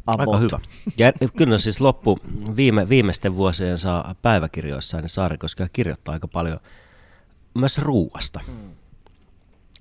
[0.07, 0.29] About.
[0.29, 0.59] Aika hyvä.
[0.97, 2.19] Ja kyllä siis loppu
[2.57, 6.61] viime, viimeisten vuosien saa päiväkirjoissa, niin Saarikoski kirjoittaa aika paljon
[7.55, 8.41] myös ruuasta.
[8.49, 8.71] Mm.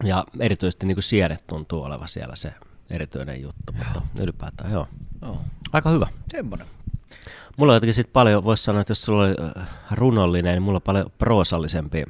[0.03, 2.53] Ja erityisesti niin kuin siedet tuntuu oleva siellä se
[2.89, 4.88] erityinen juttu, mutta ylipäätään joo.
[5.28, 5.41] Joo.
[5.73, 6.07] Aika hyvä.
[6.28, 6.67] Semmoinen.
[7.57, 10.78] Mulla on jotenkin sit paljon, voisi sanoa, että jos sulla oli äh, runollinen, niin mulla
[10.78, 12.03] on paljon proosallisempi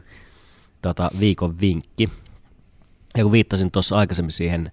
[0.82, 2.10] tota, viikon vinkki.
[3.18, 4.72] Ja kun viittasin tuossa aikaisemmin siihen,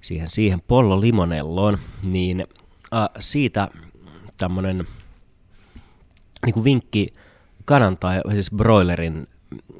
[0.00, 2.46] siihen, siihen Pollo Limonelloon, niin
[2.94, 3.68] äh, siitä
[4.36, 4.86] tämmöinen
[6.46, 7.14] niin vinkki
[7.64, 9.28] kanan tai siis broilerin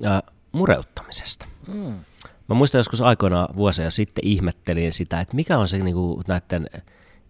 [0.06, 0.22] äh,
[0.52, 1.46] mureuttamisesta.
[1.68, 1.94] Mm.
[2.48, 6.66] Mä muistan joskus aikoina vuosia sitten ihmettelin sitä, että mikä on se niin kuin, näiden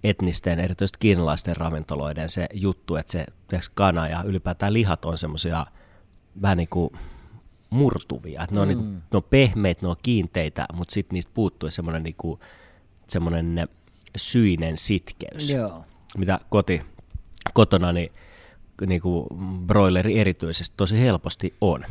[0.04, 3.26] etnisten, erityisesti kiinalaisten ravintoloiden se juttu, että se
[3.74, 5.66] kana ja ylipäätään lihat on semmoisia
[6.42, 6.90] vähän niin kuin
[7.70, 8.42] murtuvia.
[8.42, 8.74] Että ne, on, mm.
[8.74, 12.40] niin ne on pehmeitä, ne on kiinteitä, mutta sitten niistä puuttuu semmoinen, niin kuin,
[13.08, 13.68] semmoinen
[14.16, 15.84] syinen sitkeys, Joo.
[16.18, 16.82] mitä koti,
[17.54, 18.12] kotona niin,
[18.86, 19.26] niin kuin
[19.66, 21.84] broileri erityisesti tosi helposti on.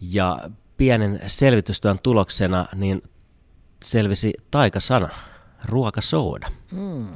[0.00, 0.38] Ja
[0.76, 3.02] pienen selvitystyön tuloksena niin
[3.82, 5.08] selvisi taikasana,
[5.64, 6.48] ruokasooda.
[6.72, 7.08] Mm.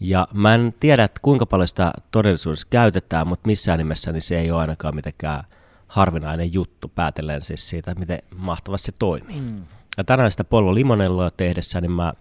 [0.00, 4.38] Ja mä en tiedä, että kuinka paljon sitä todellisuudessa käytetään, mutta missään nimessä niin se
[4.38, 5.44] ei ole ainakaan mitenkään
[5.88, 9.40] harvinainen juttu päätellen siis siitä, miten mahtavasti se toimii.
[9.40, 9.64] Mm.
[9.96, 12.12] Ja tänään sitä pollo limonelloa tehdessä, niin mä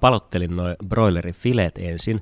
[0.00, 2.20] palottelin noin broilerin fileet ensin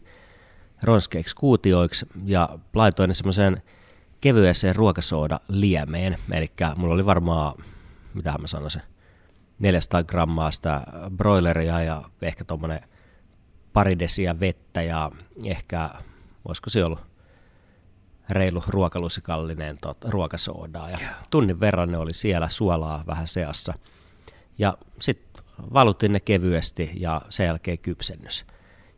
[0.82, 3.62] ronskeiksi kuutioiksi ja laitoin ne semmoiseen
[4.20, 6.18] kevyeseen ruokasooda liemeen.
[6.30, 7.54] Eli mulla oli varmaan,
[8.14, 8.82] mitä mä sanoisin,
[9.58, 10.82] 400 grammaa sitä
[11.16, 12.80] broileria ja ehkä tuommoinen
[13.72, 15.10] pari desiä vettä ja
[15.44, 15.90] ehkä,
[16.44, 17.00] olisiko se ollut
[18.30, 20.90] reilu ruokalusikallinen tot, ruokasoodaa.
[20.90, 20.98] Ja
[21.30, 23.74] tunnin verran ne oli siellä suolaa vähän seassa.
[24.58, 28.46] Ja sitten valutin ne kevyesti ja sen jälkeen kypsennys.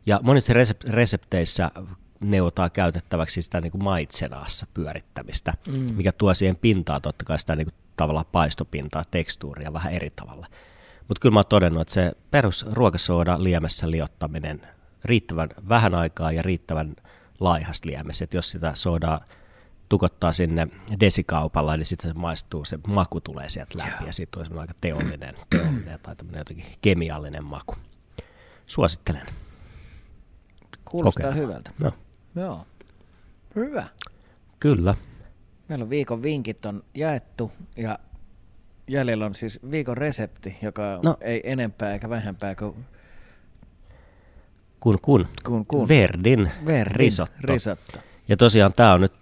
[0.05, 0.53] Ja monissa
[0.89, 1.71] resepteissä
[2.19, 5.73] neuvotaan käytettäväksi sitä niin kuin maitsenaassa pyörittämistä, mm.
[5.73, 10.47] mikä tuo siihen pintaan totta kai sitä niin kuin tavallaan paistopintaa, tekstuuria vähän eri tavalla.
[11.07, 14.61] Mutta kyllä mä oon todennut, että se perus ruokasooda liemessä liottaminen
[15.05, 16.95] riittävän vähän aikaa ja riittävän
[17.39, 19.25] laihasta liemessä, että jos sitä soodaa
[19.89, 20.67] tukottaa sinne
[20.99, 24.79] desikaupalla, niin sitten se maistuu, se maku tulee sieltä läpi ja siitä tulee semmoinen aika
[24.81, 27.75] teollinen, teollinen tai tämmöinen jotenkin kemiallinen maku.
[28.67, 29.27] Suosittelen.
[30.85, 31.49] Kuulostaa Kokeillaan.
[31.49, 31.71] hyvältä.
[31.79, 31.91] No.
[32.35, 32.65] Joo.
[33.55, 33.87] Hyvä.
[34.59, 34.95] Kyllä.
[35.71, 37.99] Meillä on viikon vinkit on jaettu ja
[38.87, 41.17] jäljellä on siis viikon resepti, joka no.
[41.21, 42.85] ei enempää eikä vähempää kuin
[44.79, 45.27] kun, kun.
[45.43, 45.87] kun, kun.
[45.87, 47.35] Verdin, Verdin risotto.
[47.41, 47.99] risotto.
[48.27, 49.13] Ja tosiaan tämä on nyt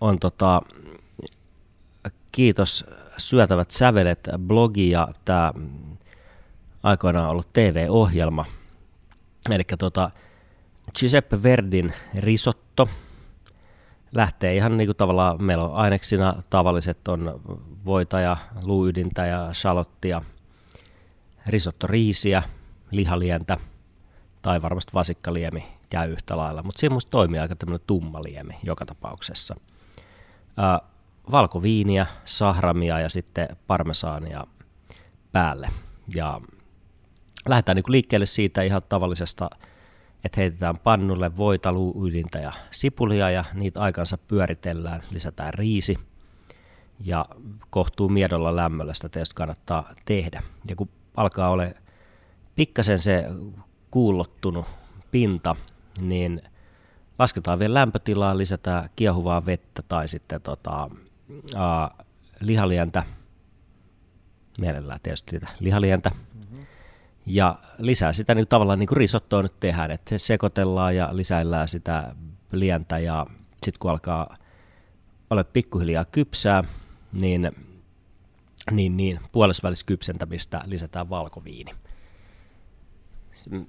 [0.00, 0.62] on tota,
[2.32, 2.84] kiitos
[3.16, 5.52] Syötävät sävelet blogi ja tämä
[6.82, 8.44] aikoinaan ollut TV-ohjelma.
[9.50, 10.10] Eli tota,
[10.98, 12.88] Giuseppe Verdin risotto
[14.12, 17.40] lähtee ihan niin kuin tavallaan, meillä on aineksina tavalliset on
[17.84, 20.22] voita ja luuydintä ja shalottia,
[21.46, 22.42] risotto riisiä,
[22.90, 23.56] lihalientä
[24.42, 28.86] tai varmasti vasikkaliemi käy yhtä lailla, mutta siinä musta toimii aika tämmöinen tumma liemi joka
[28.86, 29.54] tapauksessa.
[31.30, 34.46] Valkoviiniä, sahramia ja sitten parmesaania
[35.32, 35.68] päälle.
[36.14, 36.40] Ja
[37.48, 39.50] lähdetään niin liikkeelle siitä ihan tavallisesta
[40.24, 45.98] että heitetään pannulle voita, luuydintä ja sipulia ja niitä aikansa pyöritellään, lisätään riisi
[47.04, 47.24] ja
[47.70, 50.42] kohtuu miedolla lämmöllä sitä tietysti kannattaa tehdä.
[50.68, 51.64] Ja kun alkaa olla
[52.54, 53.24] pikkasen se
[53.90, 54.66] kuullottunut
[55.10, 55.56] pinta,
[56.00, 56.42] niin
[57.18, 60.90] lasketaan vielä lämpötilaa, lisätään kiehuvaa vettä tai sitten tota,
[62.40, 63.02] lihalientä,
[64.58, 66.10] mielellään tietysti lihalientä,
[67.28, 72.14] ja lisää sitä niin tavallaan niin kuin risottoa nyt tehdään, että sekoitellaan ja lisäillään sitä
[72.52, 74.36] lientä ja sitten kun alkaa
[75.30, 76.64] olla pikkuhiljaa kypsää,
[77.12, 77.50] niin,
[78.70, 81.70] niin, niin puolesvälis kypsentämistä lisätään valkoviini.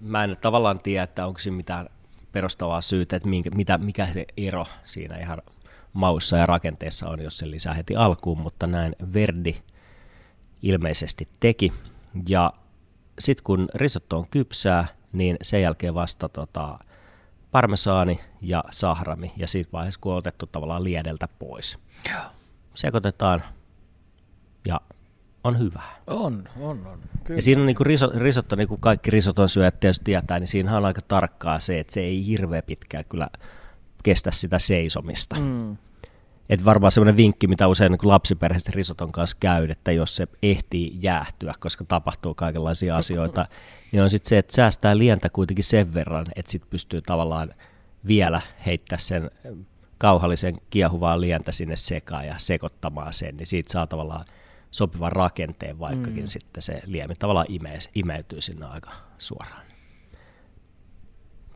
[0.01, 1.87] Mä en tavallaan tiedä, että onko siinä mitään
[2.31, 5.41] perustavaa syytä, että minkä, mitä, mikä se ero siinä ihan
[5.93, 9.55] maussa ja rakenteessa on, jos se lisää heti alkuun, mutta näin Verdi
[10.61, 11.73] ilmeisesti teki.
[12.27, 12.53] Ja
[13.19, 16.79] sitten kun risotto on kypsää, niin sen jälkeen vasta tota,
[17.51, 21.77] parmesaani ja sahrami, ja siitä vaiheessa kun on otettu tavallaan liedeltä pois.
[22.09, 22.21] Joo.
[22.73, 23.43] Sekoitetaan,
[24.67, 24.81] ja
[25.43, 25.81] on hyvä.
[26.07, 26.99] On, on, on.
[27.23, 27.37] Kyllä.
[27.37, 30.77] Ja siinä on niin riso, risotto, niin kuin kaikki risoton syöjät tietysti tietää, niin siinä
[30.77, 33.27] on aika tarkkaa se, että se ei hirveän pitkään kyllä
[34.03, 35.35] kestä sitä seisomista.
[35.39, 35.77] Mm.
[36.49, 40.97] Et varmaan semmoinen vinkki, mitä usein niin lapsiperheisten risoton kanssa käy, että jos se ehtii
[41.01, 43.45] jäähtyä, koska tapahtuu kaikenlaisia asioita,
[43.91, 47.51] niin on sitten se, että säästää lientä kuitenkin sen verran, että sitten pystyy tavallaan
[48.07, 49.31] vielä heittää sen
[49.97, 54.25] kauhallisen kiehuvaa lientä sinne sekaan ja sekoittamaan sen, niin siitä saa tavallaan
[54.71, 56.27] sopivan rakenteen, vaikkakin mm.
[56.27, 59.65] sitten se liemi tavallaan ime, imeytyy sinne aika suoraan.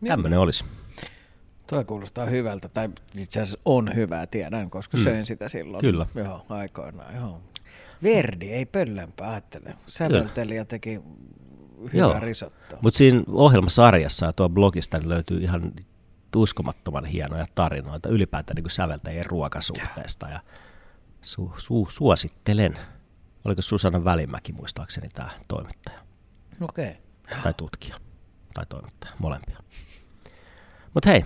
[0.01, 0.09] Niin.
[0.09, 0.65] Tämmöinen olisi.
[1.73, 5.03] Tuo kuulostaa hyvältä, tai itse asiassa on hyvää, tiedän, koska mm.
[5.03, 5.81] söin sitä silloin.
[5.81, 6.05] Kyllä.
[6.15, 7.15] Joo, aikoinaan.
[7.15, 7.41] Joo.
[8.03, 9.75] Verdi, ei pöllempää, ajattele.
[9.87, 11.01] Säveltelijä teki
[11.93, 12.79] hyvää risottoa.
[12.81, 15.71] Mutta siinä ohjelmasarjassa ja tuo blogista niin löytyy ihan
[16.35, 20.27] uskomattoman hienoja tarinoita ylipäätään niin säveltäjien ruokasuhteesta.
[20.27, 20.39] Ja
[21.21, 22.79] su, su, suosittelen.
[23.45, 25.99] Oliko Susanna Välimäki muistaakseni tämä toimittaja?
[26.61, 26.97] Okei.
[27.25, 27.41] Okay.
[27.43, 27.95] Tai tutkija.
[28.53, 29.57] Tai toimittaja, molempia.
[30.93, 31.25] Mutta hei,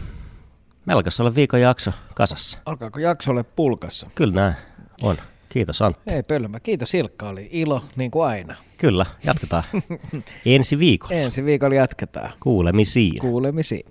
[0.88, 2.60] Alkaisi olla viikon jakso kasassa.
[2.66, 4.10] Alkaako jakso ole pulkassa?
[4.16, 4.56] Kyllä näin
[5.02, 5.18] on.
[5.50, 6.02] Kiitos Antti.
[6.08, 6.60] Ei pölmä.
[6.60, 7.30] Kiitos Ilkka.
[7.30, 8.56] Oli ilo niin kuin aina.
[8.78, 9.64] Kyllä, jatketaan.
[10.46, 11.14] Ensi viikolla.
[11.16, 12.32] Ensi viikolla jatketaan.
[12.40, 13.20] Kuulemisiin.
[13.20, 13.86] Kuulemisiin.